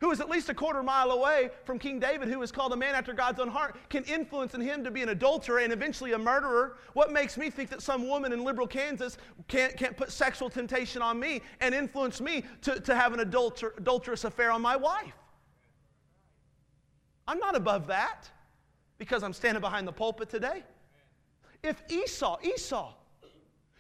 who 0.01 0.11
is 0.13 0.21
at 0.21 0.31
least 0.31 0.49
a 0.49 0.55
quarter 0.55 0.83
mile 0.83 1.11
away 1.11 1.51
from 1.65 1.79
King 1.79 1.99
David, 1.99 2.29
who 2.29 2.41
is 2.43 2.53
called 2.53 2.73
a 2.73 2.77
man 2.77 2.95
after 2.95 3.13
God's 3.13 3.41
own 3.41 3.49
heart, 3.49 3.77
can 3.89 4.05
influence 4.05 4.55
in 4.55 4.61
him 4.61 4.85
to 4.85 4.91
be 4.91 5.03
an 5.03 5.09
adulterer 5.09 5.59
and 5.59 5.73
eventually 5.73 6.13
a 6.13 6.19
murderer, 6.19 6.77
what 6.93 7.13
makes 7.13 7.37
me 7.37 7.51
think 7.51 7.69
that 7.71 7.83
some 7.83 8.07
woman 8.07 8.33
in 8.33 8.45
liberal 8.45 8.67
Kansas 8.67 9.19
can't, 9.49 9.77
can't 9.77 9.97
put 9.97 10.13
sexual 10.13 10.49
temptation 10.49 11.03
on 11.03 11.19
me 11.19 11.43
and 11.61 11.75
influence 11.75 12.21
me 12.21 12.45
to, 12.63 12.79
to 12.81 12.95
have 12.95 13.13
an 13.13 13.21
adulter, 13.21 13.77
adulterous 13.77 14.25
affair 14.25 14.53
on 14.53 14.63
my 14.63 14.77
wife? 14.77 15.13
I'm 17.27 17.39
not 17.39 17.57
above 17.57 17.89
that 17.89 18.31
because 18.99 19.23
I'm 19.23 19.33
standing 19.33 19.61
behind 19.61 19.87
the 19.87 19.93
pulpit 19.93 20.31
today. 20.31 20.63
If 21.63 21.83
Esau, 21.91 22.39
Esau, 22.43 22.95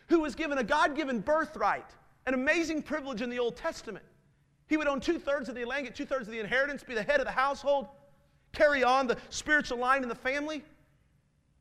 who 0.08 0.20
was 0.20 0.34
given 0.34 0.58
a 0.58 0.64
God 0.64 0.96
given 0.96 1.20
birthright, 1.20 1.94
an 2.28 2.34
amazing 2.34 2.82
privilege 2.82 3.22
in 3.22 3.30
the 3.30 3.38
Old 3.38 3.56
Testament. 3.56 4.04
He 4.68 4.76
would 4.76 4.86
own 4.86 5.00
two 5.00 5.18
thirds 5.18 5.48
of 5.48 5.54
the 5.54 5.64
land, 5.64 5.86
get 5.86 5.96
two 5.96 6.04
thirds 6.04 6.28
of 6.28 6.32
the 6.34 6.38
inheritance, 6.38 6.84
be 6.84 6.94
the 6.94 7.02
head 7.02 7.20
of 7.20 7.26
the 7.26 7.32
household, 7.32 7.88
carry 8.52 8.84
on 8.84 9.06
the 9.06 9.16
spiritual 9.30 9.78
line 9.78 10.02
in 10.02 10.10
the 10.10 10.14
family. 10.14 10.62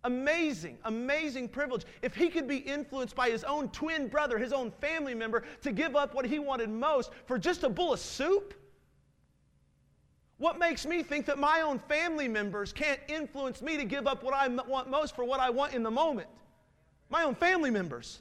Amazing, 0.04 0.78
amazing 0.84 1.48
privilege. 1.48 1.86
If 2.02 2.16
he 2.16 2.28
could 2.28 2.50
be 2.50 2.58
influenced 2.58 3.16
by 3.16 3.30
his 3.30 3.46
own 3.46 3.70
twin 3.70 4.10
brother, 4.10 4.38
his 4.38 4.52
own 4.52 4.72
family 4.82 5.16
member, 5.16 5.44
to 5.62 5.72
give 5.72 5.96
up 5.96 6.14
what 6.14 6.26
he 6.26 6.38
wanted 6.38 6.70
most 6.70 7.12
for 7.26 7.38
just 7.38 7.64
a 7.64 7.70
bowl 7.70 7.94
of 7.94 8.00
soup, 8.02 8.54
what 10.38 10.60
makes 10.60 10.86
me 10.86 11.02
think 11.02 11.26
that 11.28 11.40
my 11.40 11.62
own 11.62 11.80
family 11.80 12.28
members 12.28 12.74
can't 12.74 13.00
influence 13.08 13.62
me 13.62 13.78
to 13.78 13.86
give 13.86 14.06
up 14.06 14.22
what 14.22 14.34
I 14.34 14.50
want 14.50 14.90
most 14.90 15.16
for 15.16 15.24
what 15.24 15.40
I 15.40 15.50
want 15.50 15.74
in 15.74 15.82
the 15.82 15.92
moment? 15.92 16.28
My 17.10 17.24
own 17.24 17.36
family 17.36 17.72
members. 17.72 18.20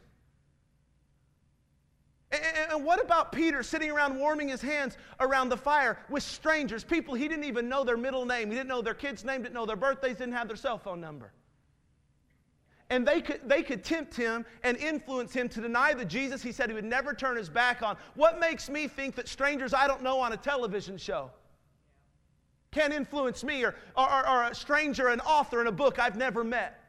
And 2.32 2.84
what 2.84 3.02
about 3.02 3.30
Peter 3.30 3.62
sitting 3.62 3.90
around 3.90 4.18
warming 4.18 4.48
his 4.48 4.60
hands 4.60 4.96
around 5.20 5.48
the 5.48 5.56
fire 5.56 5.98
with 6.10 6.24
strangers, 6.24 6.82
people 6.82 7.14
he 7.14 7.28
didn't 7.28 7.44
even 7.44 7.68
know 7.68 7.84
their 7.84 7.96
middle 7.96 8.26
name, 8.26 8.50
he 8.50 8.56
didn't 8.56 8.68
know 8.68 8.82
their 8.82 8.94
kid's 8.94 9.24
name, 9.24 9.42
didn't 9.42 9.54
know 9.54 9.66
their 9.66 9.76
birthdays, 9.76 10.16
didn't 10.16 10.34
have 10.34 10.48
their 10.48 10.56
cell 10.56 10.76
phone 10.76 11.00
number? 11.00 11.32
And 12.90 13.06
they 13.06 13.20
could, 13.20 13.40
they 13.48 13.62
could 13.62 13.84
tempt 13.84 14.14
him 14.14 14.44
and 14.62 14.76
influence 14.76 15.32
him 15.32 15.48
to 15.50 15.60
deny 15.60 15.94
the 15.94 16.04
Jesus 16.04 16.42
he 16.42 16.52
said 16.52 16.68
he 16.68 16.74
would 16.74 16.84
never 16.84 17.14
turn 17.14 17.36
his 17.36 17.48
back 17.48 17.82
on. 17.82 17.96
What 18.14 18.38
makes 18.38 18.68
me 18.68 18.86
think 18.86 19.14
that 19.16 19.28
strangers 19.28 19.74
I 19.74 19.86
don't 19.88 20.02
know 20.02 20.20
on 20.20 20.32
a 20.32 20.36
television 20.36 20.96
show 20.96 21.30
can 22.72 22.92
influence 22.92 23.42
me, 23.42 23.64
or, 23.64 23.74
or, 23.96 24.28
or 24.28 24.42
a 24.44 24.54
stranger, 24.54 25.08
an 25.08 25.20
author 25.20 25.60
in 25.60 25.66
a 25.66 25.72
book 25.72 25.98
I've 25.98 26.16
never 26.16 26.44
met, 26.44 26.80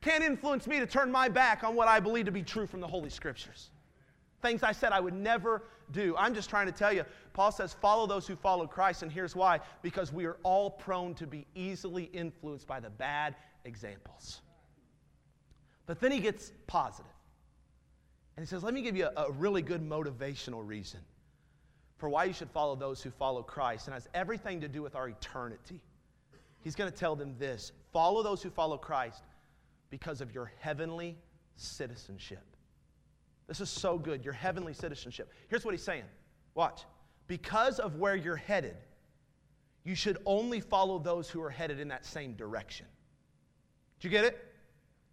can't 0.00 0.22
influence 0.22 0.66
me 0.66 0.78
to 0.78 0.86
turn 0.86 1.10
my 1.10 1.28
back 1.28 1.64
on 1.64 1.74
what 1.74 1.88
I 1.88 2.00
believe 2.00 2.26
to 2.26 2.32
be 2.32 2.42
true 2.42 2.66
from 2.66 2.80
the 2.80 2.86
Holy 2.86 3.10
Scriptures? 3.10 3.71
Things 4.42 4.62
I 4.62 4.72
said 4.72 4.92
I 4.92 5.00
would 5.00 5.14
never 5.14 5.62
do. 5.92 6.16
I'm 6.18 6.34
just 6.34 6.50
trying 6.50 6.66
to 6.66 6.72
tell 6.72 6.92
you, 6.92 7.04
Paul 7.32 7.52
says, 7.52 7.72
follow 7.72 8.06
those 8.06 8.26
who 8.26 8.34
follow 8.34 8.66
Christ. 8.66 9.02
And 9.02 9.10
here's 9.10 9.36
why 9.36 9.60
because 9.82 10.12
we 10.12 10.24
are 10.26 10.36
all 10.42 10.70
prone 10.70 11.14
to 11.14 11.26
be 11.26 11.46
easily 11.54 12.04
influenced 12.12 12.66
by 12.66 12.80
the 12.80 12.90
bad 12.90 13.36
examples. 13.64 14.40
But 15.86 16.00
then 16.00 16.12
he 16.12 16.20
gets 16.20 16.52
positive. 16.66 17.10
And 18.36 18.44
he 18.44 18.48
says, 18.48 18.62
let 18.62 18.74
me 18.74 18.82
give 18.82 18.96
you 18.96 19.08
a, 19.16 19.24
a 19.24 19.32
really 19.32 19.62
good 19.62 19.88
motivational 19.88 20.66
reason 20.66 21.00
for 21.98 22.08
why 22.08 22.24
you 22.24 22.32
should 22.32 22.50
follow 22.50 22.74
those 22.74 23.02
who 23.02 23.10
follow 23.10 23.42
Christ. 23.42 23.86
And 23.86 23.94
has 23.94 24.08
everything 24.12 24.60
to 24.62 24.68
do 24.68 24.82
with 24.82 24.96
our 24.96 25.08
eternity. 25.08 25.80
He's 26.62 26.74
going 26.74 26.90
to 26.90 26.96
tell 26.96 27.14
them 27.14 27.36
this 27.38 27.72
follow 27.92 28.22
those 28.22 28.42
who 28.42 28.50
follow 28.50 28.76
Christ 28.76 29.22
because 29.90 30.20
of 30.20 30.34
your 30.34 30.50
heavenly 30.58 31.16
citizenship. 31.56 32.51
This 33.52 33.60
is 33.60 33.68
so 33.68 33.98
good, 33.98 34.24
your 34.24 34.32
heavenly 34.32 34.72
citizenship. 34.72 35.30
Here's 35.48 35.62
what 35.62 35.74
he's 35.74 35.84
saying 35.84 36.04
watch. 36.54 36.84
Because 37.26 37.78
of 37.78 37.96
where 37.96 38.16
you're 38.16 38.34
headed, 38.34 38.78
you 39.84 39.94
should 39.94 40.16
only 40.24 40.58
follow 40.58 40.98
those 40.98 41.28
who 41.28 41.42
are 41.42 41.50
headed 41.50 41.78
in 41.78 41.88
that 41.88 42.06
same 42.06 42.32
direction. 42.32 42.86
Did 44.00 44.04
you 44.04 44.10
get 44.10 44.24
it? 44.24 44.42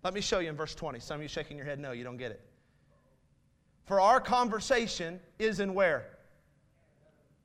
Let 0.05 0.13
me 0.13 0.21
show 0.21 0.39
you 0.39 0.47
in 0.47 0.55
verse 0.55 0.73
20. 0.73 0.99
Some 1.01 1.17
of 1.17 1.21
you 1.21 1.27
shaking 1.27 1.57
your 1.57 1.65
head, 1.65 1.79
no, 1.79 1.91
you 1.91 2.05
don't 2.05 2.15
get 2.15 2.31
it. 2.31 2.39
For 3.83 3.99
our 3.99 4.21
conversation 4.21 5.19
is 5.37 5.59
in 5.59 5.73
where? 5.73 6.05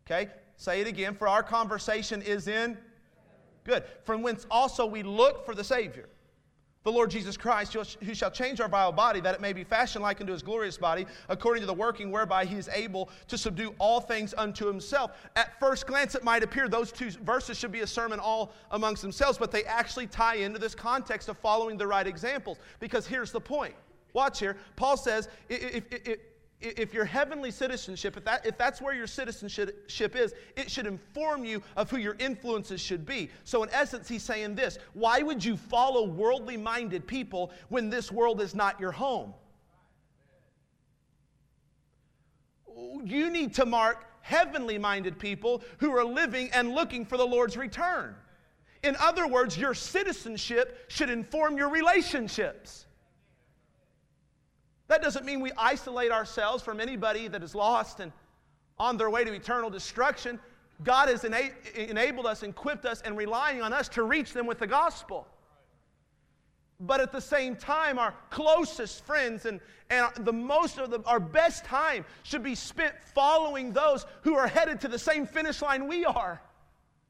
Okay, 0.06 0.30
say 0.58 0.80
it 0.80 0.86
again. 0.86 1.16
For 1.16 1.26
our 1.26 1.42
conversation 1.42 2.22
is 2.22 2.46
in? 2.46 2.78
Good. 3.64 3.82
From 4.04 4.22
whence 4.22 4.46
also 4.48 4.86
we 4.86 5.02
look 5.02 5.44
for 5.44 5.56
the 5.56 5.64
Savior 5.64 6.08
the 6.84 6.92
Lord 6.92 7.10
Jesus 7.10 7.36
Christ, 7.36 7.72
who 7.72 8.14
shall 8.14 8.30
change 8.30 8.60
our 8.60 8.68
vile 8.68 8.92
body, 8.92 9.18
that 9.20 9.34
it 9.34 9.40
may 9.40 9.54
be 9.54 9.64
fashioned 9.64 10.02
like 10.02 10.20
unto 10.20 10.32
his 10.32 10.42
glorious 10.42 10.76
body, 10.76 11.06
according 11.30 11.62
to 11.62 11.66
the 11.66 11.74
working 11.74 12.10
whereby 12.10 12.44
he 12.44 12.56
is 12.56 12.68
able 12.68 13.08
to 13.28 13.38
subdue 13.38 13.74
all 13.78 14.00
things 14.00 14.34
unto 14.36 14.66
himself. 14.66 15.12
At 15.34 15.58
first 15.58 15.86
glance, 15.86 16.14
it 16.14 16.22
might 16.22 16.42
appear 16.42 16.68
those 16.68 16.92
two 16.92 17.10
verses 17.10 17.58
should 17.58 17.72
be 17.72 17.80
a 17.80 17.86
sermon 17.86 18.20
all 18.20 18.52
amongst 18.70 19.00
themselves, 19.00 19.38
but 19.38 19.50
they 19.50 19.64
actually 19.64 20.06
tie 20.06 20.36
into 20.36 20.58
this 20.58 20.74
context 20.74 21.30
of 21.30 21.38
following 21.38 21.78
the 21.78 21.86
right 21.86 22.06
examples. 22.06 22.58
Because 22.80 23.06
here's 23.06 23.32
the 23.32 23.40
point. 23.40 23.74
Watch 24.12 24.38
here. 24.38 24.56
Paul 24.76 24.98
says, 24.98 25.28
if, 25.48 25.84
if, 25.90 26.06
if 26.06 26.18
if 26.64 26.94
your 26.94 27.04
heavenly 27.04 27.50
citizenship, 27.50 28.16
if, 28.16 28.24
that, 28.24 28.46
if 28.46 28.56
that's 28.58 28.80
where 28.80 28.94
your 28.94 29.06
citizenship 29.06 30.16
is, 30.16 30.34
it 30.56 30.70
should 30.70 30.86
inform 30.86 31.44
you 31.44 31.62
of 31.76 31.90
who 31.90 31.98
your 31.98 32.16
influences 32.18 32.80
should 32.80 33.04
be. 33.04 33.30
So, 33.44 33.62
in 33.62 33.70
essence, 33.70 34.08
he's 34.08 34.22
saying 34.22 34.54
this 34.54 34.78
why 34.94 35.22
would 35.22 35.44
you 35.44 35.56
follow 35.56 36.06
worldly 36.06 36.56
minded 36.56 37.06
people 37.06 37.52
when 37.68 37.90
this 37.90 38.10
world 38.10 38.40
is 38.40 38.54
not 38.54 38.80
your 38.80 38.92
home? 38.92 39.34
You 43.04 43.30
need 43.30 43.54
to 43.54 43.66
mark 43.66 44.06
heavenly 44.22 44.78
minded 44.78 45.18
people 45.18 45.62
who 45.78 45.94
are 45.96 46.04
living 46.04 46.50
and 46.52 46.74
looking 46.74 47.04
for 47.04 47.16
the 47.16 47.26
Lord's 47.26 47.56
return. 47.56 48.16
In 48.82 48.96
other 48.96 49.26
words, 49.26 49.56
your 49.56 49.74
citizenship 49.74 50.84
should 50.88 51.10
inform 51.10 51.56
your 51.56 51.68
relationships. 51.68 52.86
That 54.88 55.02
doesn't 55.02 55.24
mean 55.24 55.40
we 55.40 55.52
isolate 55.56 56.10
ourselves 56.10 56.62
from 56.62 56.80
anybody 56.80 57.28
that 57.28 57.42
is 57.42 57.54
lost 57.54 58.00
and 58.00 58.12
on 58.78 58.96
their 58.96 59.10
way 59.10 59.24
to 59.24 59.32
eternal 59.32 59.70
destruction. 59.70 60.38
God 60.82 61.08
has 61.08 61.24
ena- 61.24 61.50
enabled 61.74 62.26
us, 62.26 62.42
equipped 62.42 62.84
us, 62.84 63.00
and 63.02 63.16
relying 63.16 63.62
on 63.62 63.72
us 63.72 63.88
to 63.90 64.02
reach 64.02 64.32
them 64.32 64.46
with 64.46 64.58
the 64.58 64.66
gospel. 64.66 65.26
But 66.80 67.00
at 67.00 67.12
the 67.12 67.20
same 67.20 67.56
time, 67.56 67.98
our 67.98 68.14
closest 68.30 69.04
friends 69.06 69.46
and, 69.46 69.60
and 69.90 70.10
the 70.26 70.32
most 70.32 70.78
of 70.78 70.90
the, 70.90 71.00
our 71.06 71.20
best 71.20 71.64
time 71.64 72.04
should 72.24 72.42
be 72.42 72.54
spent 72.54 72.94
following 73.14 73.72
those 73.72 74.04
who 74.22 74.34
are 74.34 74.48
headed 74.48 74.80
to 74.80 74.88
the 74.88 74.98
same 74.98 75.24
finish 75.24 75.62
line 75.62 75.86
we 75.86 76.04
are, 76.04 76.42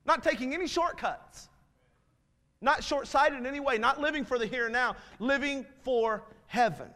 not 0.04 0.22
taking 0.22 0.52
any 0.52 0.68
shortcuts, 0.68 1.48
not 2.60 2.84
short 2.84 3.08
sighted 3.08 3.38
in 3.38 3.46
any 3.46 3.60
way, 3.60 3.78
not 3.78 4.00
living 4.00 4.24
for 4.24 4.38
the 4.38 4.46
here 4.46 4.64
and 4.64 4.72
now, 4.72 4.96
living 5.18 5.64
for 5.82 6.22
heaven. 6.46 6.88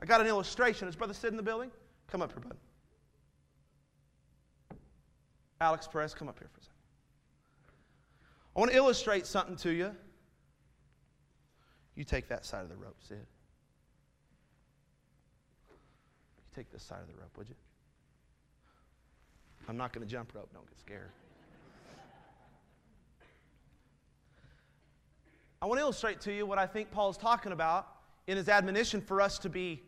I 0.00 0.06
got 0.06 0.20
an 0.20 0.26
illustration. 0.26 0.88
Is 0.88 0.96
Brother 0.96 1.14
Sid 1.14 1.30
in 1.30 1.36
the 1.36 1.42
building? 1.42 1.70
Come 2.10 2.22
up 2.22 2.32
here, 2.32 2.40
bud. 2.40 2.56
Alex 5.60 5.86
Perez, 5.86 6.14
come 6.14 6.28
up 6.28 6.38
here 6.38 6.48
for 6.52 6.58
a 6.58 6.62
second. 6.62 6.76
I 8.56 8.60
want 8.60 8.70
to 8.72 8.76
illustrate 8.76 9.26
something 9.26 9.56
to 9.56 9.70
you. 9.70 9.94
You 11.94 12.04
take 12.04 12.28
that 12.28 12.46
side 12.46 12.62
of 12.62 12.70
the 12.70 12.76
rope, 12.76 12.96
Sid. 13.06 13.18
You 15.68 15.76
take 16.54 16.72
this 16.72 16.82
side 16.82 17.00
of 17.02 17.08
the 17.08 17.20
rope, 17.20 17.36
would 17.36 17.48
you? 17.48 17.54
I'm 19.68 19.76
not 19.76 19.92
going 19.92 20.06
to 20.06 20.10
jump 20.10 20.34
rope. 20.34 20.48
Don't 20.54 20.66
get 20.66 20.80
scared. 20.80 21.10
I 25.60 25.66
want 25.66 25.78
to 25.78 25.82
illustrate 25.82 26.22
to 26.22 26.32
you 26.32 26.46
what 26.46 26.58
I 26.58 26.66
think 26.66 26.90
Paul 26.90 27.10
is 27.10 27.18
talking 27.18 27.52
about 27.52 27.86
in 28.26 28.38
his 28.38 28.48
admonition 28.48 29.02
for 29.02 29.20
us 29.20 29.38
to 29.40 29.50
be 29.50 29.82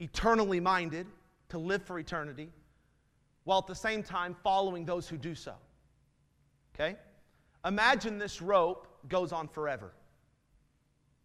eternally 0.00 0.60
minded, 0.60 1.06
to 1.50 1.58
live 1.58 1.82
for 1.82 1.98
eternity, 1.98 2.50
while 3.44 3.58
at 3.58 3.66
the 3.66 3.74
same 3.74 4.02
time 4.02 4.34
following 4.42 4.84
those 4.84 5.08
who 5.08 5.16
do 5.16 5.34
so. 5.34 5.54
Okay? 6.74 6.96
Imagine 7.64 8.18
this 8.18 8.42
rope 8.42 8.88
goes 9.08 9.32
on 9.32 9.48
forever. 9.48 9.92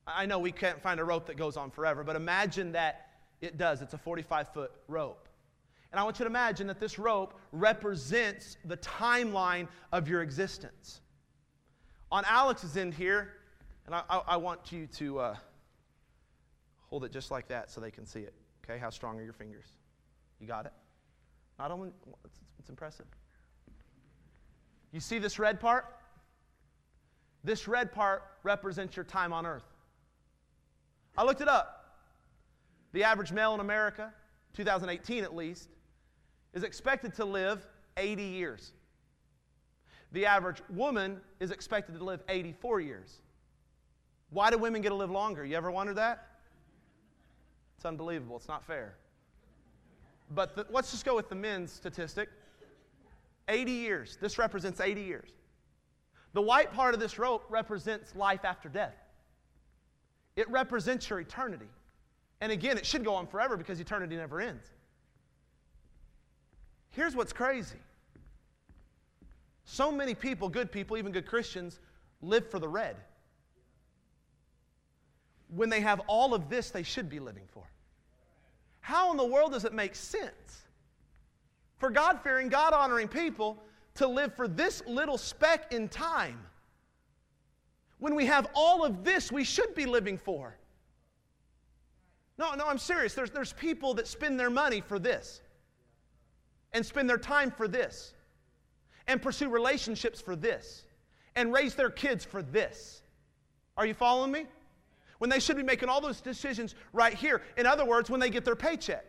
I 0.05 0.25
know 0.25 0.39
we 0.39 0.51
can't 0.51 0.81
find 0.81 0.99
a 0.99 1.03
rope 1.03 1.27
that 1.27 1.37
goes 1.37 1.57
on 1.57 1.71
forever, 1.71 2.03
but 2.03 2.15
imagine 2.15 2.71
that 2.73 3.09
it 3.41 3.57
does. 3.57 3.81
It's 3.81 3.93
a 3.93 3.97
45 3.97 4.53
foot 4.53 4.71
rope. 4.87 5.27
And 5.91 5.99
I 5.99 6.03
want 6.03 6.19
you 6.19 6.25
to 6.25 6.29
imagine 6.29 6.67
that 6.67 6.79
this 6.79 6.99
rope 6.99 7.39
represents 7.51 8.57
the 8.65 8.77
timeline 8.77 9.67
of 9.91 10.07
your 10.07 10.21
existence. 10.21 11.01
On 12.11 12.23
Alex's 12.25 12.77
end 12.77 12.93
here, 12.93 13.33
and 13.85 13.95
I, 13.95 14.03
I, 14.09 14.21
I 14.27 14.37
want 14.37 14.71
you 14.71 14.87
to 14.97 15.19
uh, 15.19 15.35
hold 16.89 17.05
it 17.05 17.11
just 17.11 17.31
like 17.31 17.47
that 17.47 17.71
so 17.71 17.81
they 17.81 17.91
can 17.91 18.05
see 18.05 18.21
it. 18.21 18.33
Okay, 18.69 18.77
how 18.77 18.91
strong 18.91 19.19
are 19.19 19.23
your 19.23 19.33
fingers? 19.33 19.65
You 20.39 20.45
got 20.45 20.67
it? 20.67 20.73
Not 21.57 21.71
only, 21.71 21.89
it's, 22.23 22.39
it's 22.59 22.69
impressive. 22.69 23.07
You 24.91 24.99
see 24.99 25.17
this 25.17 25.39
red 25.39 25.59
part? 25.59 25.85
This 27.43 27.67
red 27.67 27.91
part 27.91 28.21
represents 28.43 28.95
your 28.95 29.05
time 29.05 29.33
on 29.33 29.45
earth. 29.45 29.63
I 31.17 31.23
looked 31.23 31.41
it 31.41 31.47
up. 31.47 31.95
The 32.91 33.03
average 33.03 33.31
male 33.31 33.55
in 33.55 33.59
America, 33.59 34.13
2018 34.53 35.23
at 35.23 35.35
least, 35.35 35.69
is 36.53 36.63
expected 36.63 37.15
to 37.15 37.25
live 37.25 37.65
80 37.97 38.23
years. 38.23 38.73
The 40.11 40.27
average 40.27 40.61
woman 40.69 41.21
is 41.39 41.49
expected 41.49 41.97
to 41.97 42.03
live 42.03 42.21
84 42.29 42.81
years. 42.81 43.21
Why 44.29 44.51
do 44.51 44.59
women 44.59 44.81
get 44.81 44.89
to 44.89 44.95
live 44.95 45.11
longer? 45.11 45.43
You 45.43 45.55
ever 45.55 45.71
wondered 45.71 45.95
that? 45.95 46.28
It's 47.79 47.85
unbelievable. 47.85 48.35
It's 48.35 48.49
not 48.49 48.65
fair. 48.65 48.93
But 50.31 50.53
the, 50.53 50.65
let's 50.69 50.91
just 50.91 51.05
go 51.05 51.15
with 51.15 51.29
the 51.29 51.35
men's 51.35 51.71
statistic 51.71 52.27
80 53.47 53.71
years. 53.71 54.17
This 54.19 54.37
represents 54.37 54.81
80 54.81 55.01
years. 55.01 55.29
The 56.33 56.41
white 56.41 56.73
part 56.73 56.93
of 56.93 56.99
this 56.99 57.17
rope 57.17 57.45
represents 57.47 58.13
life 58.17 58.43
after 58.43 58.67
death, 58.67 58.97
it 60.35 60.49
represents 60.49 61.09
your 61.09 61.21
eternity. 61.21 61.69
And 62.41 62.51
again, 62.51 62.77
it 62.77 62.85
should 62.85 63.05
go 63.05 63.15
on 63.15 63.27
forever 63.27 63.55
because 63.55 63.79
eternity 63.79 64.17
never 64.17 64.41
ends. 64.41 64.67
Here's 66.89 67.15
what's 67.15 67.31
crazy 67.31 67.79
so 69.63 69.89
many 69.89 70.13
people, 70.15 70.49
good 70.49 70.69
people, 70.69 70.97
even 70.97 71.13
good 71.13 71.25
Christians, 71.25 71.79
live 72.21 72.51
for 72.51 72.59
the 72.59 72.67
red 72.67 72.97
when 75.55 75.69
they 75.69 75.81
have 75.81 76.01
all 76.07 76.33
of 76.33 76.49
this 76.49 76.69
they 76.69 76.83
should 76.83 77.09
be 77.09 77.19
living 77.19 77.45
for? 77.51 77.63
How 78.81 79.11
in 79.11 79.17
the 79.17 79.25
world 79.25 79.51
does 79.51 79.65
it 79.65 79.73
make 79.73 79.95
sense 79.95 80.63
for 81.77 81.89
God 81.89 82.19
fearing, 82.21 82.49
God 82.49 82.73
honoring 82.73 83.07
people 83.07 83.61
to 83.95 84.07
live 84.07 84.33
for 84.35 84.47
this 84.47 84.81
little 84.87 85.17
speck 85.17 85.71
in 85.73 85.89
time 85.89 86.39
when 87.99 88.15
we 88.15 88.25
have 88.25 88.47
all 88.53 88.85
of 88.85 89.03
this 89.03 89.31
we 89.31 89.43
should 89.43 89.75
be 89.75 89.85
living 89.85 90.17
for? 90.17 90.57
No, 92.37 92.53
no, 92.53 92.67
I'm 92.67 92.77
serious. 92.77 93.13
There's, 93.13 93.31
there's 93.31 93.53
people 93.53 93.93
that 93.95 94.07
spend 94.07 94.39
their 94.39 94.49
money 94.49 94.81
for 94.81 94.97
this 94.97 95.41
and 96.71 96.85
spend 96.85 97.09
their 97.09 97.17
time 97.17 97.51
for 97.51 97.67
this 97.67 98.13
and 99.07 99.21
pursue 99.21 99.49
relationships 99.49 100.21
for 100.21 100.35
this 100.35 100.85
and 101.35 101.51
raise 101.51 101.75
their 101.75 101.89
kids 101.89 102.23
for 102.23 102.41
this. 102.41 103.01
Are 103.75 103.85
you 103.85 103.93
following 103.93 104.31
me? 104.31 104.45
When 105.19 105.29
they 105.29 105.39
should 105.39 105.55
be 105.55 105.63
making 105.63 105.87
all 105.87 106.01
those 106.01 106.21
decisions 106.21 106.75
right 106.91 107.13
here. 107.13 107.41
In 107.57 107.65
other 107.65 107.85
words, 107.85 108.09
when 108.09 108.19
they 108.19 108.29
get 108.29 108.43
their 108.43 108.55
paycheck. 108.55 109.05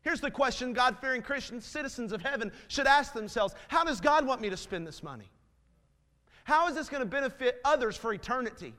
Here's 0.00 0.20
the 0.20 0.30
question 0.30 0.72
God 0.72 0.96
fearing 1.00 1.20
Christians, 1.20 1.66
citizens 1.66 2.12
of 2.12 2.22
heaven, 2.22 2.50
should 2.68 2.86
ask 2.86 3.12
themselves 3.12 3.54
How 3.68 3.84
does 3.84 4.00
God 4.00 4.26
want 4.26 4.40
me 4.40 4.48
to 4.48 4.56
spend 4.56 4.86
this 4.86 5.02
money? 5.02 5.30
How 6.44 6.68
is 6.68 6.74
this 6.74 6.88
going 6.88 7.02
to 7.02 7.08
benefit 7.08 7.60
others 7.64 7.96
for 7.96 8.14
eternity? 8.14 8.72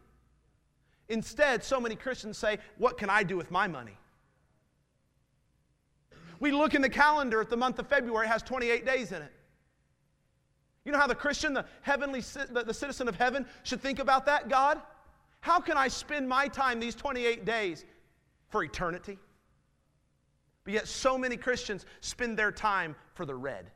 Instead, 1.10 1.64
so 1.64 1.80
many 1.80 1.96
Christians 1.96 2.38
say, 2.38 2.58
What 2.78 2.98
can 2.98 3.10
I 3.10 3.24
do 3.24 3.38
with 3.38 3.52
my 3.52 3.68
money? 3.68 3.98
We 6.40 6.52
look 6.52 6.74
in 6.74 6.82
the 6.82 6.90
calendar 6.90 7.42
at 7.42 7.50
the 7.50 7.58
month 7.58 7.80
of 7.80 7.88
February, 7.88 8.26
it 8.26 8.30
has 8.30 8.42
28 8.42 8.86
days 8.86 9.12
in 9.12 9.22
it. 9.22 9.32
You 10.86 10.94
know 10.94 10.98
how 10.98 11.08
the 11.08 11.16
Christian, 11.16 11.54
the 11.54 11.66
heavenly, 11.82 12.22
the, 12.22 12.64
the 12.66 12.74
citizen 12.74 13.08
of 13.10 13.16
heaven, 13.16 13.46
should 13.64 13.82
think 13.82 14.00
about 14.00 14.26
that, 14.28 14.48
God? 14.48 14.82
How 15.42 15.60
can 15.60 15.78
I 15.78 15.88
spend 15.88 16.28
my 16.28 16.48
time 16.48 16.80
these 16.80 16.96
28 16.96 17.46
days 17.46 17.86
for 18.50 18.64
eternity? 18.64 19.18
But 20.64 20.74
yet, 20.74 20.88
so 20.88 21.18
many 21.18 21.38
Christians 21.38 21.86
spend 22.02 22.38
their 22.38 22.52
time 22.52 22.96
for 23.14 23.26
the 23.26 23.36
red. 23.36 23.72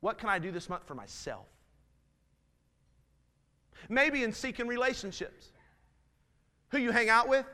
What 0.00 0.18
can 0.18 0.28
I 0.28 0.38
do 0.38 0.50
this 0.50 0.68
month 0.68 0.86
for 0.86 0.94
myself? 0.94 1.46
Maybe 3.88 4.24
in 4.24 4.32
seeking 4.32 4.66
relationships. 4.66 5.52
Who 6.70 6.78
you 6.78 6.90
hang 6.90 7.08
out 7.08 7.28
with, 7.28 7.46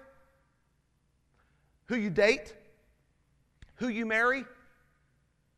who 1.86 1.96
you 1.96 2.08
date, 2.08 2.54
who 3.74 3.88
you 3.88 4.06
marry. 4.06 4.44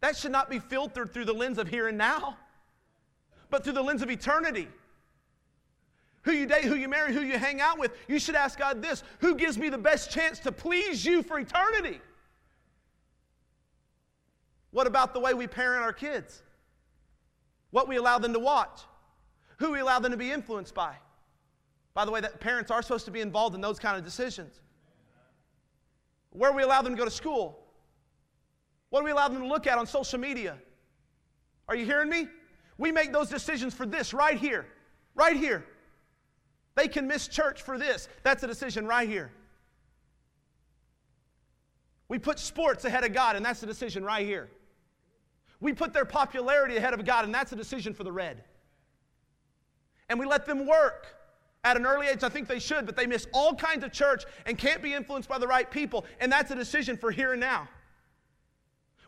That 0.01 0.17
should 0.17 0.33
not 0.33 0.51
be 0.51 0.59
filtered 0.59 1.13
through 1.13 1.27
the 1.27 1.33
lens 1.33 1.59
of 1.59 1.69
here 1.69 1.87
and 1.87 1.97
now, 1.97 2.37
but 3.51 3.63
through 3.63 3.75
the 3.75 3.83
lens 3.83 4.03
of 4.03 4.11
eternity 4.11 4.69
who 6.23 6.33
you 6.33 6.47
date, 6.47 6.65
who 6.65 6.77
you 6.77 6.89
marry, 6.89 7.13
who 7.13 7.23
you 7.23 7.39
hang 7.39 7.61
out 7.61 7.79
with, 7.79 7.93
you 8.09 8.19
should 8.19 8.37
ask 8.37 8.59
God 8.59 8.81
this 8.81 9.03
Who 9.19 9.35
gives 9.35 9.59
me 9.59 9.69
the 9.69 9.79
best 9.79 10.11
chance 10.11 10.39
to 10.41 10.53
please 10.53 11.05
you 11.05 11.23
for 11.23 11.39
eternity? 11.39 12.01
What 14.71 14.87
about 14.87 15.13
the 15.13 15.21
way 15.21 15.35
we 15.35 15.47
parent 15.47 15.83
our 15.83 15.93
kids? 15.93 16.43
What 17.71 17.89
we 17.89 17.97
allow 17.97 18.19
them 18.19 18.33
to 18.33 18.39
watch? 18.39 18.83
Who 19.59 19.73
we 19.73 19.81
allow 19.81 19.99
them 19.99 20.13
to 20.13 20.17
be 20.17 20.31
influenced 20.31 20.75
by? 20.75 20.97
By 21.95 22.05
the 22.05 22.11
way, 22.11 22.21
that 22.21 22.41
parents 22.41 22.71
are 22.71 22.83
supposed 22.83 23.05
to 23.05 23.11
be 23.11 23.21
involved 23.21 23.55
in 23.55 23.61
those 23.61 23.79
kind 23.79 23.99
of 23.99 24.05
decisions. 24.05 24.61
Where 26.31 26.53
we 26.53 26.63
allow 26.63 26.81
them 26.83 26.95
to 26.95 26.99
go 26.99 27.05
to 27.05 27.11
school? 27.11 27.59
What 28.91 29.01
do 29.01 29.05
we 29.05 29.11
allow 29.11 29.29
them 29.29 29.41
to 29.41 29.47
look 29.47 29.67
at 29.67 29.77
on 29.77 29.87
social 29.87 30.19
media? 30.19 30.57
Are 31.69 31.77
you 31.77 31.85
hearing 31.85 32.09
me? 32.09 32.29
We 32.79 32.93
make 32.93 33.13
those 33.13 33.29
decisions 33.29 33.75
for 33.75 33.87
this 33.87 34.15
right 34.15 34.39
here. 34.39 34.67
Right 35.15 35.37
here. 35.37 35.67
They 36.75 36.89
can 36.89 37.07
miss 37.07 37.29
church 37.29 37.63
for 37.63 37.79
this. 37.79 38.09
That's 38.23 38.43
a 38.43 38.47
decision 38.47 38.87
right 38.87 39.09
here. 39.09 39.31
We 42.09 42.19
put 42.19 42.39
sports 42.39 42.85
ahead 42.85 43.05
of 43.05 43.13
God, 43.13 43.37
and 43.37 43.45
that's 43.45 43.63
a 43.63 43.67
decision 43.67 44.05
right 44.05 44.27
here. 44.27 44.51
We 45.61 45.73
put 45.73 45.93
their 45.93 46.05
popularity 46.05 46.77
ahead 46.77 46.93
of 46.93 47.05
God, 47.05 47.25
and 47.25 47.35
that's 47.35 47.53
a 47.53 47.57
decision 47.57 47.95
for 47.95 48.05
the 48.05 48.13
red. 48.13 48.43
And 50.09 50.19
we 50.19 50.27
let 50.27 50.45
them 50.45 50.67
work 50.67 51.07
at 51.65 51.77
an 51.77 51.87
early 51.87 52.09
age. 52.09 52.23
I 52.23 52.29
think 52.29 52.49
they 52.49 52.59
should, 52.59 52.85
but 52.85 52.97
they 52.97 53.07
miss 53.07 53.27
all 53.33 53.55
kinds 53.55 53.85
of 53.85 53.93
church 53.93 54.25
and 54.45 54.59
can't 54.59 54.83
be 54.83 54.93
influenced 54.93 55.29
by 55.29 55.39
the 55.39 55.47
right 55.47 55.71
people, 55.71 56.05
and 56.21 56.31
that's 56.31 56.51
a 56.51 56.55
decision 56.55 56.97
for 56.97 57.11
here 57.11 57.33
and 57.33 57.41
now. 57.41 57.69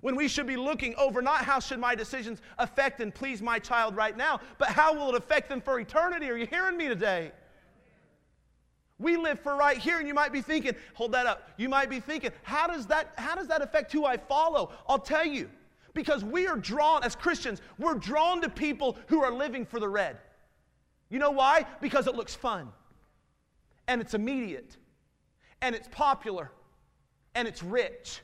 When 0.01 0.17
we 0.17 0.29
should 0.29 0.47
be 0.47 0.57
looking 0.57 0.95
over 0.97 1.23
not 1.23 1.45
how 1.45 1.61
should 1.61 1.79
my 1.79 1.95
decisions 1.95 2.41
affect 2.59 3.01
and 3.01 3.15
please 3.15 3.41
my 3.43 3.59
child 3.59 3.97
right 3.97 4.17
now, 4.17 4.41
but 4.59 4.69
how 4.69 4.95
will 4.95 5.09
it 5.09 5.15
affect 5.15 5.49
them 5.49 5.61
for 5.61 5.81
eternity? 5.81 6.31
Are 6.31 6.37
you 6.37 6.47
hearing 6.47 6.77
me 6.77 6.89
today? 6.89 7.33
We 8.99 9.17
live 9.17 9.41
for 9.41 9.57
right 9.57 9.77
here, 9.77 9.99
and 9.99 10.07
you 10.07 10.15
might 10.15 10.33
be 10.33 10.41
thinking, 10.41 10.73
hold 10.95 11.13
that 11.13 11.27
up. 11.27 11.51
You 11.57 11.69
might 11.69 11.91
be 11.91 12.01
thinking, 12.01 12.31
how 12.43 12.67
does 12.67 12.87
that, 12.87 13.13
how 13.17 13.35
does 13.35 13.49
that 13.49 13.61
affect 13.61 13.93
who 13.93 14.05
I 14.05 14.17
follow? 14.17 14.71
I'll 14.89 14.99
tell 14.99 15.27
you. 15.27 15.51
Because 15.95 16.25
we 16.25 16.47
are 16.47 16.57
drawn, 16.57 17.05
as 17.05 17.15
Christians, 17.15 17.61
we're 17.79 17.95
drawn 17.95 18.41
to 18.43 18.49
people 18.49 18.97
who 19.07 19.23
are 19.23 19.33
living 19.33 19.65
for 19.65 19.79
the 19.79 19.89
red. 19.89 20.19
You 21.09 21.19
know 21.19 21.31
why? 21.31 21.67
Because 21.81 22.07
it 22.07 22.17
looks 22.17 22.35
fun, 22.35 22.69
and 23.87 24.01
it's 24.01 24.15
immediate, 24.15 24.77
and 25.61 25.75
it's 25.75 25.89
popular, 25.89 26.51
and 27.35 27.47
it's 27.47 27.63
rich 27.63 28.21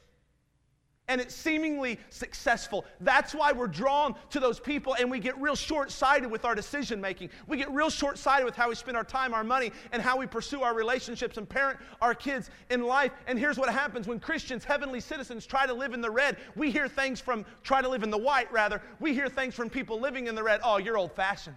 and 1.11 1.21
it's 1.21 1.35
seemingly 1.35 1.99
successful. 2.09 2.85
That's 3.01 3.35
why 3.35 3.51
we're 3.51 3.67
drawn 3.67 4.15
to 4.31 4.39
those 4.39 4.61
people 4.61 4.95
and 4.95 5.11
we 5.11 5.19
get 5.19 5.37
real 5.41 5.57
short 5.57 5.91
sighted 5.91 6.31
with 6.31 6.45
our 6.45 6.55
decision 6.55 7.01
making. 7.01 7.31
We 7.49 7.57
get 7.57 7.69
real 7.73 7.91
short 7.91 8.17
sighted 8.17 8.45
with 8.45 8.55
how 8.55 8.69
we 8.69 8.77
spend 8.77 8.97
our 8.97 9.03
time, 9.03 9.35
our 9.35 9.43
money, 9.43 9.73
and 9.91 10.01
how 10.01 10.17
we 10.17 10.29
pursue 10.29 10.63
our 10.63 10.73
relationships 10.73 11.37
and 11.37 11.49
parent 11.49 11.81
our 12.01 12.15
kids 12.15 12.49
in 12.71 12.85
life. 12.85 13.11
And 13.27 13.41
here's 13.41 13.59
what 13.59 13.69
happens 13.71 14.07
when 14.07 14.21
Christians, 14.21 14.65
heavenly 14.65 15.01
citizens, 15.01 15.47
try 15.47 15.67
to 15.67 15.75
live 15.75 15.95
in 15.95 16.01
the 16.01 16.11
red. 16.11 16.37
We 16.55 16.71
hear 16.71 16.87
things 16.87 17.21
from, 17.21 17.45
try 17.65 17.83
to 17.83 17.89
live 17.89 18.05
in 18.05 18.11
the 18.11 18.19
white 18.19 18.51
rather. 18.53 18.81
We 19.01 19.13
hear 19.13 19.29
things 19.29 19.57
from 19.57 19.69
people 19.69 19.99
living 19.99 20.29
in 20.29 20.37
the 20.37 20.45
red. 20.45 20.61
Oh, 20.63 20.79
you're 20.79 20.97
old 20.97 21.17
fashioned. 21.17 21.57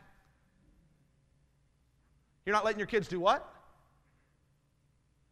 You're 2.43 2.55
not 2.55 2.65
letting 2.65 2.79
your 2.79 2.87
kids 2.87 3.07
do 3.07 3.19
what? 3.19 3.52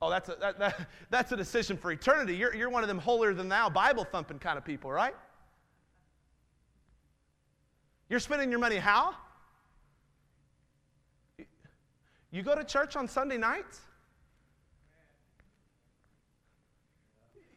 Oh, 0.02 0.10
that's 0.10 0.30
a, 0.30 0.36
that, 0.42 0.58
that, 0.60 0.88
that's 1.10 1.32
a 1.32 1.38
decision 1.38 1.78
for 1.78 1.92
eternity. 1.92 2.36
You're, 2.36 2.56
you're 2.56 2.70
one 2.70 2.84
of 2.84 2.88
them 2.88 2.98
holier 2.98 3.34
than 3.34 3.50
thou, 3.50 3.70
Bible 3.70 4.04
thumping 4.04 4.40
kind 4.40 4.58
of 4.58 4.66
people, 4.66 4.92
right? 4.92 5.16
You're 8.10 8.20
spending 8.20 8.50
your 8.50 8.60
money 8.60 8.78
how? 8.78 9.16
You 12.32 12.44
go 12.44 12.56
to 12.56 12.64
church 12.64 12.96
on 12.96 13.08
Sunday 13.08 13.38
nights? 13.38 13.82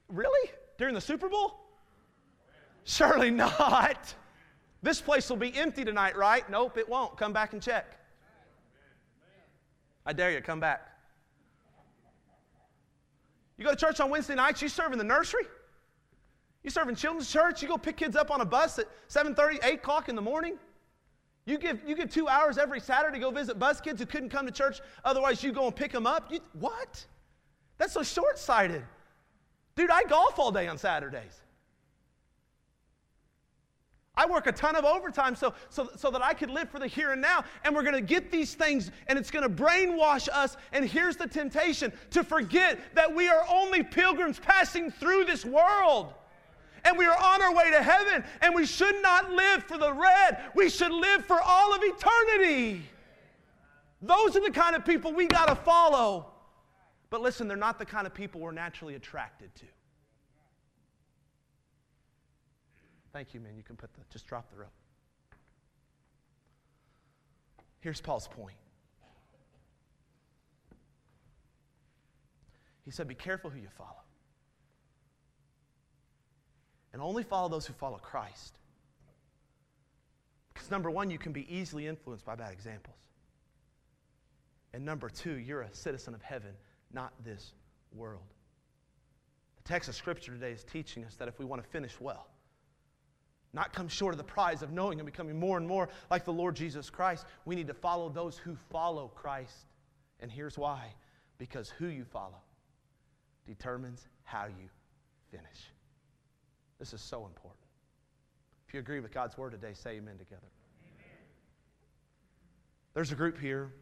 Really? 0.09 0.50
During 0.78 0.94
the 0.94 1.00
Super 1.00 1.28
Bowl? 1.28 1.61
Surely 2.85 3.30
not. 3.30 4.14
This 4.83 5.00
place 5.00 5.30
will 5.30 5.37
be 5.37 5.57
empty 5.57 5.85
tonight, 5.85 6.16
right? 6.16 6.48
Nope, 6.50 6.76
it 6.76 6.88
won't. 6.88 7.16
Come 7.16 7.33
back 7.33 7.52
and 7.52 7.62
check. 7.62 7.98
I 10.04 10.12
dare 10.12 10.30
you, 10.30 10.40
come 10.42 10.61
back. 10.61 10.93
You 13.56 13.64
go 13.64 13.70
to 13.70 13.76
church 13.76 14.00
on 14.00 14.10
Wednesday 14.10 14.34
nights, 14.34 14.60
you 14.62 14.68
serve 14.68 14.92
in 14.92 14.98
the 14.98 15.04
nursery? 15.04 15.44
You 16.62 16.70
serve 16.70 16.88
in 16.88 16.94
children's 16.94 17.30
church? 17.30 17.62
You 17.62 17.68
go 17.68 17.76
pick 17.76 17.96
kids 17.96 18.16
up 18.16 18.30
on 18.30 18.40
a 18.40 18.44
bus 18.44 18.78
at 18.78 18.86
7.30, 19.08 19.64
8 19.64 19.74
o'clock 19.74 20.08
in 20.08 20.16
the 20.16 20.22
morning? 20.22 20.58
You 21.46 21.58
give, 21.58 21.80
you 21.86 21.94
give 21.94 22.10
two 22.10 22.26
hours 22.26 22.56
every 22.56 22.80
Saturday 22.80 23.18
to 23.18 23.20
go 23.20 23.30
visit 23.30 23.58
bus 23.58 23.80
kids 23.80 24.00
who 24.00 24.06
couldn't 24.06 24.30
come 24.30 24.46
to 24.46 24.52
church, 24.52 24.80
otherwise 25.04 25.42
you 25.42 25.52
go 25.52 25.66
and 25.66 25.76
pick 25.76 25.92
them 25.92 26.06
up? 26.06 26.32
You, 26.32 26.40
what? 26.54 27.04
That's 27.76 27.92
so 27.92 28.02
short-sighted. 28.02 28.82
Dude, 29.76 29.90
I 29.90 30.04
golf 30.04 30.38
all 30.38 30.50
day 30.50 30.68
on 30.68 30.78
Saturdays. 30.78 31.40
I 34.16 34.27
work 34.27 34.46
a 34.46 34.53
ton 34.53 34.77
of 34.77 34.85
overtime 34.85 35.35
so, 35.35 35.55
so, 35.70 35.90
so 35.96 36.11
that 36.12 36.22
I 36.22 36.35
could 36.35 36.50
live 36.50 36.70
for 36.70 36.79
the 36.79 36.87
here 36.87 37.12
and 37.12 37.20
now. 37.20 37.44
And 37.64 37.74
we're 37.74 37.83
going 37.83 37.94
to 37.94 38.00
get 38.00 38.31
these 38.31 38.55
things 38.55 38.90
and 39.09 39.18
it's 39.18 39.31
going 39.31 39.42
to 39.42 39.48
brainwash 39.48 40.29
us. 40.33 40.57
And 40.72 40.85
here's 40.85 41.16
the 41.16 41.27
temptation 41.27 41.92
to 42.11 42.22
forget 42.22 42.79
that 42.94 43.12
we 43.12 43.29
are 43.29 43.44
only 43.50 43.83
pilgrims 43.83 44.38
passing 44.38 44.92
through 44.92 45.24
this 45.24 45.44
world. 45.44 46.12
And 46.85 46.96
we 46.96 47.07
are 47.07 47.16
on 47.16 47.42
our 47.42 47.55
way 47.55 47.70
to 47.72 47.83
heaven. 47.83 48.22
And 48.40 48.55
we 48.55 48.66
should 48.66 49.03
not 49.03 49.33
live 49.33 49.64
for 49.64 49.79
the 49.79 49.92
red, 49.92 50.38
we 50.55 50.68
should 50.68 50.92
live 50.92 51.24
for 51.24 51.40
all 51.40 51.74
of 51.74 51.81
eternity. 51.83 52.83
Those 54.00 54.37
are 54.37 54.42
the 54.42 54.50
kind 54.50 54.77
of 54.77 54.85
people 54.85 55.12
we 55.12 55.27
got 55.27 55.48
to 55.48 55.55
follow. 55.57 56.27
But 57.11 57.20
listen, 57.20 57.48
they're 57.48 57.57
not 57.57 57.79
the 57.79 57.87
kind 57.87 58.07
of 58.07 58.14
people 58.14 58.40
we're 58.40 58.53
naturally 58.53 58.94
attracted 58.94 59.55
to. 59.57 59.64
Thank 63.14 63.33
you, 63.33 63.38
man. 63.38 63.53
You 63.57 63.62
can 63.62 63.77
put 63.77 63.94
the, 63.94 64.00
just 64.11 64.27
drop 64.27 64.50
the 64.50 64.57
rope. 64.57 64.72
Here's 67.79 68.00
Paul's 68.00 68.27
point. 68.27 68.57
He 72.85 72.90
said, 72.90 73.07
Be 73.07 73.14
careful 73.14 73.50
who 73.50 73.61
you 73.61 73.68
follow. 73.79 74.03
And 76.92 77.00
only 77.00 77.22
follow 77.22 77.48
those 77.48 77.66
who 77.66 77.72
follow 77.74 77.98
Christ. 77.98 78.59
Because 80.53 80.70
number 80.72 80.90
one, 80.90 81.09
you 81.09 81.18
can 81.18 81.33
be 81.33 81.46
easily 81.55 81.87
influenced 81.87 82.24
by 82.24 82.35
bad 82.35 82.53
examples. 82.53 82.96
And 84.72 84.85
number 84.85 85.09
two, 85.09 85.35
you're 85.35 85.62
a 85.62 85.72
citizen 85.72 86.14
of 86.14 86.22
heaven, 86.22 86.50
not 86.92 87.12
this 87.24 87.53
world. 87.92 88.22
The 89.62 89.68
text 89.68 89.88
of 89.88 89.94
Scripture 89.94 90.33
today 90.33 90.50
is 90.50 90.64
teaching 90.64 91.05
us 91.05 91.14
that 91.16 91.29
if 91.29 91.38
we 91.38 91.44
want 91.44 91.62
to 91.62 91.68
finish 91.68 92.00
well, 92.00 92.27
not 93.54 93.72
come 93.72 93.88
short 93.88 94.12
of 94.12 94.18
the 94.18 94.24
prize 94.24 94.62
of 94.62 94.72
knowing 94.72 94.98
and 94.98 95.06
becoming 95.06 95.38
more 95.38 95.56
and 95.56 95.66
more 95.66 95.88
like 96.10 96.24
the 96.24 96.32
Lord 96.32 96.56
Jesus 96.56 96.90
Christ. 96.90 97.24
We 97.44 97.54
need 97.54 97.68
to 97.68 97.74
follow 97.74 98.08
those 98.08 98.36
who 98.36 98.56
follow 98.70 99.08
Christ. 99.14 99.66
And 100.20 100.30
here's 100.30 100.58
why 100.58 100.92
because 101.38 101.70
who 101.70 101.86
you 101.86 102.04
follow 102.04 102.40
determines 103.46 104.08
how 104.24 104.46
you 104.46 104.68
finish. 105.30 105.70
This 106.78 106.92
is 106.92 107.00
so 107.00 107.26
important. 107.26 107.60
If 108.66 108.74
you 108.74 108.80
agree 108.80 109.00
with 109.00 109.12
God's 109.12 109.38
word 109.38 109.52
today, 109.52 109.72
say 109.72 109.90
amen 109.92 110.18
together. 110.18 110.50
Amen. 110.82 111.06
There's 112.94 113.12
a 113.12 113.14
group 113.14 113.38
here, 113.38 113.72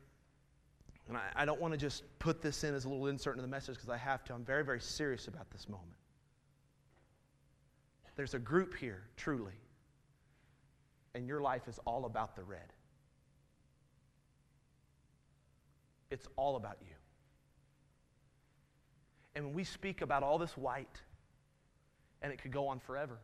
and 1.08 1.16
I, 1.16 1.22
I 1.35 1.44
don't 1.44 1.61
want 1.61 1.72
to 1.72 1.78
just 1.78 2.04
put 2.18 2.42
this 2.42 2.64
in 2.64 2.74
as 2.74 2.85
a 2.85 2.88
little 2.88 3.06
insert 3.06 3.35
into 3.35 3.42
the 3.42 3.48
message 3.48 3.76
because 3.76 3.88
I 3.88 3.96
have 3.96 4.24
to. 4.24 4.35
I'm 4.35 4.44
very, 4.44 4.64
very 4.64 4.80
serious 4.80 5.28
about 5.28 5.50
this 5.50 5.68
moment. 5.68 5.96
There's 8.16 8.35
a 8.35 8.38
group 8.38 8.76
here, 8.76 9.04
truly, 9.16 9.54
and 11.14 11.27
your 11.27 11.40
life 11.40 11.68
is 11.68 11.79
all 11.85 12.05
about 12.05 12.37
the 12.37 12.42
red. 12.42 12.72
It's 16.11 16.27
all 16.37 16.57
about 16.57 16.79
you. 16.81 16.94
And 19.35 19.46
when 19.46 19.55
we 19.55 19.64
speak 19.64 20.03
about 20.03 20.22
all 20.22 20.38
this 20.38 20.57
white, 20.57 21.01
and 22.20 22.33
it 22.33 22.40
could 22.40 22.53
go 22.53 22.68
on 22.68 22.79
forever, 22.79 23.18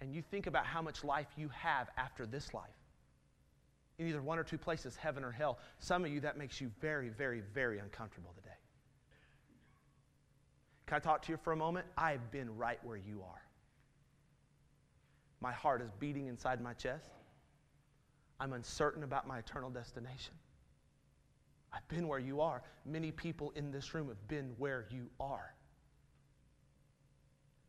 and 0.00 0.14
you 0.14 0.22
think 0.22 0.46
about 0.46 0.66
how 0.66 0.82
much 0.82 1.04
life 1.04 1.26
you 1.36 1.48
have 1.48 1.88
after 1.96 2.26
this 2.26 2.52
life, 2.54 2.68
in 3.98 4.08
either 4.08 4.22
one 4.22 4.38
or 4.38 4.44
two 4.44 4.58
places, 4.58 4.96
heaven 4.96 5.24
or 5.24 5.30
hell, 5.30 5.58
some 5.78 6.04
of 6.04 6.10
you, 6.10 6.20
that 6.20 6.38
makes 6.38 6.60
you 6.60 6.70
very, 6.80 7.10
very, 7.10 7.42
very 7.54 7.78
uncomfortable 7.78 8.32
today. 8.34 8.56
Can 10.86 10.96
I 10.96 11.00
talk 11.00 11.22
to 11.22 11.32
you 11.32 11.38
for 11.38 11.52
a 11.52 11.56
moment? 11.56 11.86
I've 11.96 12.30
been 12.30 12.56
right 12.56 12.78
where 12.82 12.96
you 12.96 13.22
are. 13.22 13.42
My 15.40 15.52
heart 15.52 15.82
is 15.82 15.90
beating 15.98 16.26
inside 16.26 16.60
my 16.60 16.74
chest. 16.74 17.10
I'm 18.38 18.52
uncertain 18.52 19.02
about 19.02 19.26
my 19.26 19.38
eternal 19.38 19.70
destination. 19.70 20.34
I've 21.72 21.86
been 21.88 22.08
where 22.08 22.18
you 22.18 22.40
are. 22.40 22.62
Many 22.84 23.12
people 23.12 23.52
in 23.54 23.70
this 23.70 23.94
room 23.94 24.08
have 24.08 24.28
been 24.28 24.54
where 24.58 24.86
you 24.90 25.08
are. 25.20 25.54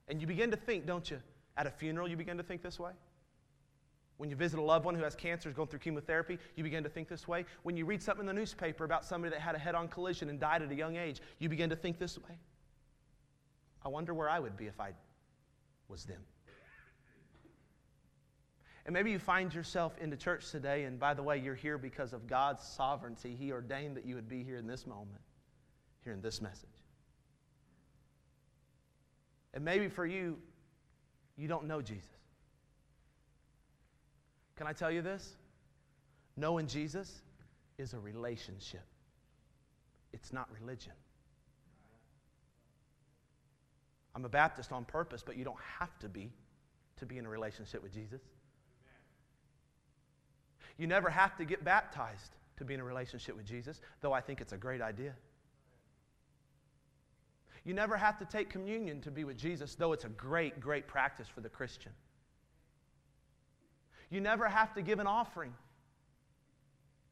And 0.07 0.19
you 0.19 0.27
begin 0.27 0.51
to 0.51 0.57
think, 0.57 0.85
don't 0.85 1.09
you? 1.09 1.19
At 1.57 1.67
a 1.67 1.71
funeral, 1.71 2.07
you 2.07 2.17
begin 2.17 2.37
to 2.37 2.43
think 2.43 2.61
this 2.61 2.79
way. 2.79 2.91
When 4.17 4.29
you 4.29 4.35
visit 4.35 4.59
a 4.59 4.61
loved 4.61 4.85
one 4.85 4.95
who 4.95 5.03
has 5.03 5.15
cancer, 5.15 5.49
is 5.49 5.55
going 5.55 5.67
through 5.67 5.79
chemotherapy, 5.79 6.37
you 6.55 6.63
begin 6.63 6.83
to 6.83 6.89
think 6.89 7.07
this 7.07 7.27
way. 7.27 7.45
When 7.63 7.75
you 7.75 7.85
read 7.85 8.01
something 8.03 8.21
in 8.21 8.27
the 8.27 8.39
newspaper 8.39 8.83
about 8.83 9.03
somebody 9.03 9.33
that 9.33 9.41
had 9.41 9.55
a 9.55 9.59
head 9.59 9.73
on 9.73 9.87
collision 9.87 10.29
and 10.29 10.39
died 10.39 10.61
at 10.61 10.71
a 10.71 10.75
young 10.75 10.95
age, 10.95 11.21
you 11.39 11.49
begin 11.49 11.69
to 11.69 11.75
think 11.75 11.97
this 11.97 12.17
way. 12.19 12.37
I 13.83 13.89
wonder 13.89 14.13
where 14.13 14.29
I 14.29 14.39
would 14.39 14.55
be 14.57 14.67
if 14.67 14.79
I 14.79 14.91
was 15.87 16.05
them. 16.05 16.21
And 18.85 18.93
maybe 18.93 19.11
you 19.11 19.19
find 19.19 19.53
yourself 19.53 19.97
in 19.99 20.09
the 20.09 20.17
church 20.17 20.49
today, 20.49 20.83
and 20.85 20.99
by 20.99 21.13
the 21.13 21.21
way, 21.21 21.37
you're 21.37 21.55
here 21.55 21.77
because 21.77 22.13
of 22.13 22.27
God's 22.27 22.63
sovereignty. 22.63 23.35
He 23.37 23.51
ordained 23.51 23.95
that 23.95 24.05
you 24.05 24.15
would 24.15 24.27
be 24.27 24.43
here 24.43 24.57
in 24.57 24.65
this 24.65 24.87
moment, 24.87 25.21
here 26.03 26.13
in 26.13 26.21
this 26.21 26.41
message. 26.41 26.69
And 29.53 29.63
maybe 29.63 29.87
for 29.87 30.05
you, 30.05 30.37
you 31.37 31.47
don't 31.47 31.67
know 31.67 31.81
Jesus. 31.81 32.09
Can 34.55 34.67
I 34.67 34.73
tell 34.73 34.91
you 34.91 35.01
this? 35.01 35.35
Knowing 36.37 36.67
Jesus 36.67 37.21
is 37.77 37.93
a 37.93 37.99
relationship, 37.99 38.85
it's 40.13 40.33
not 40.33 40.47
religion. 40.59 40.93
I'm 44.15 44.25
a 44.25 44.29
Baptist 44.29 44.71
on 44.71 44.85
purpose, 44.85 45.23
but 45.25 45.37
you 45.37 45.43
don't 45.43 45.59
have 45.79 45.97
to 45.99 46.09
be 46.09 46.31
to 46.97 47.05
be 47.05 47.17
in 47.17 47.25
a 47.25 47.29
relationship 47.29 47.81
with 47.81 47.93
Jesus. 47.93 48.21
You 50.77 50.87
never 50.87 51.09
have 51.09 51.35
to 51.37 51.45
get 51.45 51.63
baptized 51.63 52.35
to 52.57 52.65
be 52.65 52.73
in 52.73 52.79
a 52.79 52.83
relationship 52.83 53.35
with 53.35 53.45
Jesus, 53.45 53.81
though 54.01 54.13
I 54.13 54.21
think 54.21 54.41
it's 54.41 54.53
a 54.53 54.57
great 54.57 54.81
idea. 54.81 55.13
You 57.63 57.73
never 57.73 57.95
have 57.95 58.17
to 58.19 58.25
take 58.25 58.49
communion 58.49 59.01
to 59.01 59.11
be 59.11 59.23
with 59.23 59.37
Jesus, 59.37 59.75
though 59.75 59.93
it's 59.93 60.05
a 60.05 60.09
great, 60.09 60.59
great 60.59 60.87
practice 60.87 61.27
for 61.27 61.41
the 61.41 61.49
Christian. 61.49 61.91
You 64.09 64.19
never 64.21 64.47
have 64.47 64.73
to 64.73 64.81
give 64.81 64.99
an 64.99 65.07
offering 65.07 65.53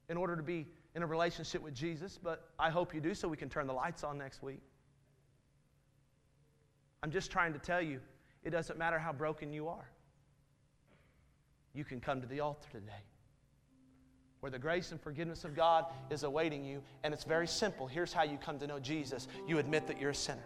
in 0.09 0.17
order 0.17 0.35
to 0.35 0.43
be 0.43 0.67
in 0.95 1.03
a 1.03 1.07
relationship 1.07 1.61
with 1.61 1.73
Jesus, 1.73 2.19
but 2.21 2.49
I 2.57 2.69
hope 2.71 2.93
you 2.93 2.99
do 2.99 3.13
so 3.13 3.27
we 3.27 3.37
can 3.37 3.49
turn 3.49 3.67
the 3.67 3.73
lights 3.73 4.03
on 4.03 4.17
next 4.17 4.41
week. 4.41 4.61
I'm 7.03 7.11
just 7.11 7.31
trying 7.31 7.53
to 7.53 7.59
tell 7.59 7.81
you 7.81 8.01
it 8.43 8.49
doesn't 8.49 8.77
matter 8.77 8.99
how 8.99 9.13
broken 9.13 9.53
you 9.53 9.67
are. 9.67 9.89
You 11.73 11.85
can 11.85 12.01
come 12.01 12.21
to 12.21 12.27
the 12.27 12.39
altar 12.39 12.67
today 12.71 13.03
where 14.39 14.49
the 14.49 14.59
grace 14.59 14.91
and 14.91 15.01
forgiveness 15.01 15.43
of 15.43 15.55
God 15.55 15.85
is 16.09 16.23
awaiting 16.23 16.63
you. 16.63 16.81
And 17.03 17.13
it's 17.13 17.23
very 17.23 17.47
simple. 17.47 17.87
Here's 17.87 18.13
how 18.13 18.23
you 18.23 18.37
come 18.37 18.59
to 18.59 18.67
know 18.67 18.79
Jesus 18.79 19.27
you 19.47 19.59
admit 19.59 19.87
that 19.87 19.99
you're 19.99 20.11
a 20.11 20.15
sinner. 20.15 20.45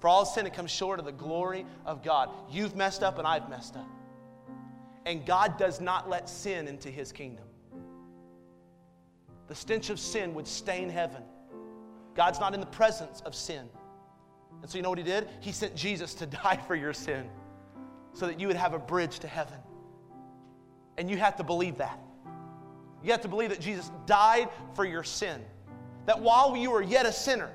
For 0.00 0.08
all 0.08 0.24
sin, 0.24 0.46
it 0.46 0.54
comes 0.54 0.70
short 0.70 0.98
of 1.00 1.04
the 1.04 1.12
glory 1.12 1.66
of 1.84 2.04
God. 2.04 2.30
You've 2.50 2.76
messed 2.76 3.02
up, 3.02 3.18
and 3.18 3.26
I've 3.26 3.48
messed 3.50 3.76
up. 3.76 3.88
And 5.04 5.26
God 5.26 5.58
does 5.58 5.80
not 5.80 6.08
let 6.08 6.28
sin 6.28 6.68
into 6.68 6.88
his 6.88 7.10
kingdom. 7.10 7.44
The 9.48 9.54
stench 9.54 9.90
of 9.90 9.98
sin 9.98 10.34
would 10.34 10.46
stain 10.46 10.88
heaven. 10.88 11.22
God's 12.14 12.38
not 12.38 12.54
in 12.54 12.60
the 12.60 12.66
presence 12.66 13.22
of 13.22 13.34
sin. 13.34 13.68
And 14.62 14.70
so, 14.70 14.76
you 14.76 14.82
know 14.82 14.90
what 14.90 14.98
he 14.98 15.04
did? 15.04 15.28
He 15.40 15.52
sent 15.52 15.74
Jesus 15.74 16.14
to 16.14 16.26
die 16.26 16.60
for 16.66 16.74
your 16.74 16.92
sin 16.92 17.28
so 18.12 18.26
that 18.26 18.38
you 18.38 18.46
would 18.46 18.56
have 18.56 18.74
a 18.74 18.78
bridge 18.78 19.18
to 19.20 19.28
heaven. 19.28 19.58
And 20.96 21.10
you 21.10 21.16
have 21.16 21.36
to 21.36 21.44
believe 21.44 21.78
that. 21.78 21.98
You 23.02 23.12
have 23.12 23.20
to 23.22 23.28
believe 23.28 23.50
that 23.50 23.60
Jesus 23.60 23.90
died 24.06 24.48
for 24.74 24.84
your 24.84 25.04
sin. 25.04 25.40
That 26.06 26.20
while 26.20 26.56
you 26.56 26.70
were 26.70 26.82
yet 26.82 27.06
a 27.06 27.12
sinner, 27.12 27.50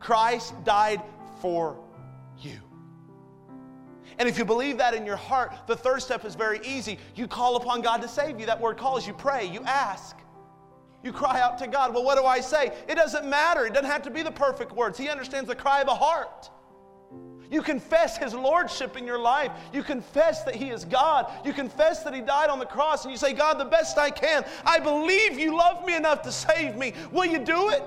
Christ 0.00 0.52
died 0.64 1.02
for 1.40 1.78
you. 2.38 2.58
And 4.18 4.28
if 4.28 4.36
you 4.36 4.44
believe 4.44 4.78
that 4.78 4.94
in 4.94 5.06
your 5.06 5.16
heart, 5.16 5.54
the 5.66 5.76
third 5.76 6.02
step 6.02 6.24
is 6.24 6.34
very 6.34 6.60
easy. 6.64 6.98
You 7.14 7.28
call 7.28 7.56
upon 7.56 7.82
God 7.82 8.02
to 8.02 8.08
save 8.08 8.40
you. 8.40 8.46
That 8.46 8.60
word 8.60 8.76
calls, 8.76 9.06
you 9.06 9.12
pray, 9.12 9.46
you 9.46 9.62
ask. 9.62 10.16
You 11.04 11.12
cry 11.12 11.40
out 11.40 11.58
to 11.58 11.68
God. 11.68 11.94
Well, 11.94 12.02
what 12.02 12.18
do 12.18 12.24
I 12.24 12.40
say? 12.40 12.72
It 12.88 12.96
doesn't 12.96 13.28
matter. 13.28 13.66
It 13.66 13.72
doesn't 13.72 13.88
have 13.88 14.02
to 14.02 14.10
be 14.10 14.22
the 14.22 14.32
perfect 14.32 14.72
words. 14.72 14.98
He 14.98 15.08
understands 15.08 15.48
the 15.48 15.54
cry 15.54 15.80
of 15.80 15.86
the 15.86 15.94
heart. 15.94 16.50
You 17.50 17.62
confess 17.62 18.18
His 18.18 18.34
Lordship 18.34 18.96
in 18.96 19.06
your 19.06 19.18
life. 19.18 19.52
You 19.72 19.82
confess 19.82 20.44
that 20.44 20.54
He 20.54 20.70
is 20.70 20.84
God. 20.84 21.30
You 21.44 21.52
confess 21.52 22.02
that 22.04 22.14
He 22.14 22.20
died 22.20 22.50
on 22.50 22.58
the 22.58 22.66
cross, 22.66 23.04
and 23.04 23.12
you 23.12 23.18
say, 23.18 23.32
God, 23.32 23.58
the 23.58 23.64
best 23.64 23.96
I 23.96 24.10
can. 24.10 24.44
I 24.64 24.78
believe 24.78 25.38
you 25.38 25.56
love 25.56 25.84
me 25.86 25.96
enough 25.96 26.22
to 26.22 26.32
save 26.32 26.76
me. 26.76 26.92
Will 27.10 27.24
you 27.24 27.38
do 27.38 27.70
it? 27.70 27.82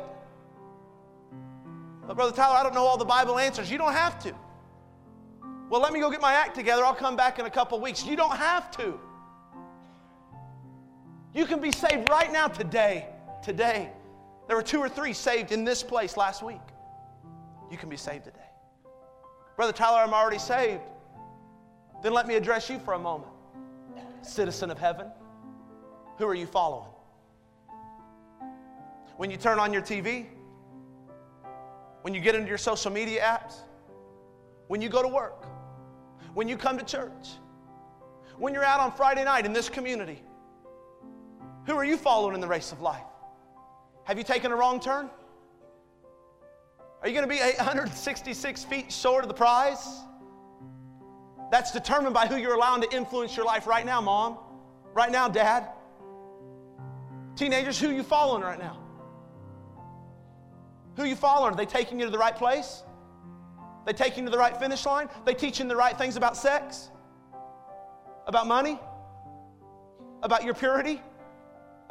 But, 2.08 2.16
Brother 2.16 2.36
Tyler, 2.36 2.58
I 2.58 2.64
don't 2.64 2.74
know 2.74 2.86
all 2.86 2.98
the 2.98 3.06
Bible 3.06 3.38
answers. 3.38 3.70
You 3.70 3.78
don't 3.78 3.94
have 3.94 4.18
to. 4.24 4.34
Well, 5.70 5.80
let 5.80 5.94
me 5.94 6.00
go 6.00 6.10
get 6.10 6.22
my 6.22 6.34
act 6.34 6.56
together. 6.56 6.84
I'll 6.84 6.96
come 6.96 7.16
back 7.16 7.40
in 7.40 7.46
a 7.46 7.50
couple 7.50 7.80
weeks. 7.80 8.06
You 8.06 8.16
don't 8.16 8.36
have 8.36 8.72
to. 8.78 9.00
You 11.34 11.46
can 11.46 11.62
be 11.62 11.72
saved 11.72 12.10
right 12.10 12.32
now, 12.34 12.48
today. 12.48 13.08
Today. 13.42 13.92
There 14.48 14.58
were 14.58 14.64
two 14.64 14.80
or 14.80 14.90
three 14.90 15.14
saved 15.14 15.52
in 15.54 15.64
this 15.64 15.82
place 15.82 16.18
last 16.18 16.44
week. 16.44 16.60
You 17.72 17.78
can 17.78 17.88
be 17.88 17.96
saved 17.96 18.26
today. 18.26 18.41
Brother 19.62 19.74
Tyler, 19.74 20.00
I'm 20.00 20.12
already 20.12 20.40
saved. 20.40 20.82
Then 22.02 22.14
let 22.14 22.26
me 22.26 22.34
address 22.34 22.68
you 22.68 22.80
for 22.80 22.96
a 22.96 23.00
moment. 23.00 23.32
Citizen 24.24 24.72
of 24.72 24.80
heaven, 24.80 25.06
who 26.18 26.26
are 26.26 26.34
you 26.34 26.48
following? 26.48 26.90
When 29.18 29.30
you 29.30 29.38
turn 29.38 29.60
on 29.60 29.72
your 29.72 29.84
TV, 29.84 30.26
when 32.02 32.16
you 32.16 32.22
get 32.22 32.34
into 32.34 32.50
your 32.50 32.58
social 32.58 32.90
media 32.90 33.22
apps, 33.22 33.58
when 34.68 34.82
you 34.82 34.90
go 34.90 35.04
to 35.04 35.08
work, 35.08 35.46
when 36.34 36.48
you 36.48 36.58
come 36.58 36.76
to 36.80 36.84
church, 36.84 37.28
when 38.40 38.56
you're 38.56 38.66
out 38.66 38.80
on 38.80 38.92
Friday 38.92 39.24
night 39.24 39.46
in 39.46 39.54
this 39.54 39.70
community, 39.70 40.24
who 41.68 41.76
are 41.76 41.86
you 41.86 41.98
following 41.98 42.34
in 42.34 42.42
the 42.42 42.48
race 42.48 42.72
of 42.72 42.82
life? 42.82 43.04
Have 44.06 44.18
you 44.18 44.24
taken 44.24 44.52
a 44.52 44.56
wrong 44.56 44.80
turn? 44.80 45.08
Are 47.02 47.08
you 47.08 47.16
going 47.16 47.28
to 47.28 47.34
be 47.34 47.40
166 47.40 48.64
feet 48.66 48.92
short 48.92 49.24
of 49.24 49.28
the 49.28 49.34
prize? 49.34 50.02
That's 51.52 51.72
determined 51.72 52.14
by 52.14 52.28
who 52.28 52.36
you're 52.36 52.54
allowing 52.54 52.82
to 52.84 52.96
influence 52.96 53.36
your 53.36 53.46
life 53.46 53.66
right 53.66 53.86
now, 53.86 54.02
mom. 54.02 54.38
Right 54.94 55.12
now, 55.12 55.28
dad. 55.28 55.68
Teenagers, 57.36 57.80
who 57.80 57.90
are 57.90 57.94
you 57.94 58.04
following 58.04 58.44
right 58.44 58.60
now? 58.60 58.78
Who 60.96 61.04
are 61.04 61.08
you 61.08 61.16
following? 61.16 61.54
Are 61.54 61.58
they 61.58 61.66
taking 61.66 62.00
you 62.00 62.06
to 62.06 62.12
the 62.12 62.18
right 62.20 62.36
place? 62.36 62.84
They 63.86 63.94
taking 63.94 64.20
you 64.20 64.26
to 64.26 64.32
the 64.32 64.38
right 64.38 64.56
finish 64.56 64.86
line? 64.86 65.10
They 65.26 65.34
teaching 65.34 65.68
the 65.68 65.76
right 65.76 65.98
things 65.98 66.18
about 66.18 66.38
sex? 66.38 66.92
About 68.28 68.46
money? 68.46 68.80
About 70.22 70.44
your 70.44 70.54
purity? 70.54 71.02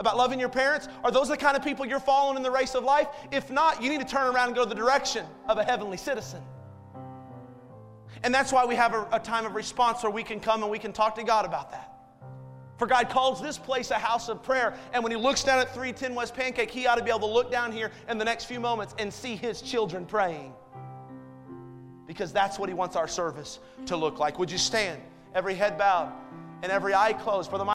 About 0.01 0.17
loving 0.17 0.41
your 0.41 0.49
parents? 0.49 0.89
Are 1.05 1.13
those 1.13 1.29
the 1.29 1.37
kind 1.37 1.57
of 1.57 1.63
people 1.63 1.87
you're 1.87 2.01
following 2.01 2.37
in 2.37 2.43
the 2.43 2.51
race 2.51 2.75
of 2.75 2.83
life? 2.83 3.07
If 3.31 3.51
not, 3.51 3.81
you 3.83 3.89
need 3.89 4.01
to 4.01 4.07
turn 4.07 4.35
around 4.35 4.49
and 4.49 4.57
go 4.57 4.65
the 4.65 4.75
direction 4.75 5.25
of 5.47 5.59
a 5.59 5.63
heavenly 5.63 5.99
citizen. 5.99 6.43
And 8.25 8.35
that's 8.35 8.51
why 8.53 8.65
we 8.65 8.75
have 8.75 8.95
a, 8.95 9.07
a, 9.13 9.21
time 9.21 9.47
of 9.47 9.55
response 9.55 10.03
where 10.03 10.11
we 10.11 10.23
can 10.23 10.41
come 10.41 10.63
and 10.63 10.71
we 10.71 10.79
can 10.79 10.93
talk 10.93 11.15
to 11.15 11.23
God 11.23 11.45
about 11.45 11.71
that. 11.71 11.93
For 12.77 12.87
God 12.87 13.11
calls 13.11 13.41
this 13.43 13.59
place 13.59 13.91
a 13.91 13.95
house 13.95 14.29
of 14.29 14.43
prayer. 14.43 14.75
And 14.93 15.03
when 15.03 15.13
He 15.13 15.19
looks 15.19 15.45
down 15.45 15.59
at 15.59 15.69
310 15.75 16.15
West 16.15 16.35
Pancake, 16.35 16.71
He 16.71 16.87
ought 16.87 16.97
to 16.97 17.05
be 17.05 17.11
able 17.11 17.21
to 17.21 17.27
look 17.27 17.51
down 17.51 17.71
here 17.71 17.91
in 18.09 18.19
the 18.19 18.25
next 18.25 18.47
few 18.47 18.59
moments 18.59 18.95
and 18.99 19.13
see 19.13 19.37
His 19.37 19.61
children 19.63 20.07
praying. 20.07 20.55
Because 22.07 22.33
that's 22.33 22.59
what 22.59 22.69
He 22.69 22.75
wants 22.75 22.97
our 22.97 23.09
service 23.09 23.59
to 23.87 23.97
look 23.97 24.19
like. 24.19 24.39
Would 24.39 24.51
you 24.51 24.59
stand? 24.59 25.01
Every 25.35 25.55
head 25.55 25.79
bowed 25.79 26.13
and 26.63 26.71
every 26.71 26.95
eye 26.95 27.13
closed. 27.13 27.51
Brother 27.51 27.65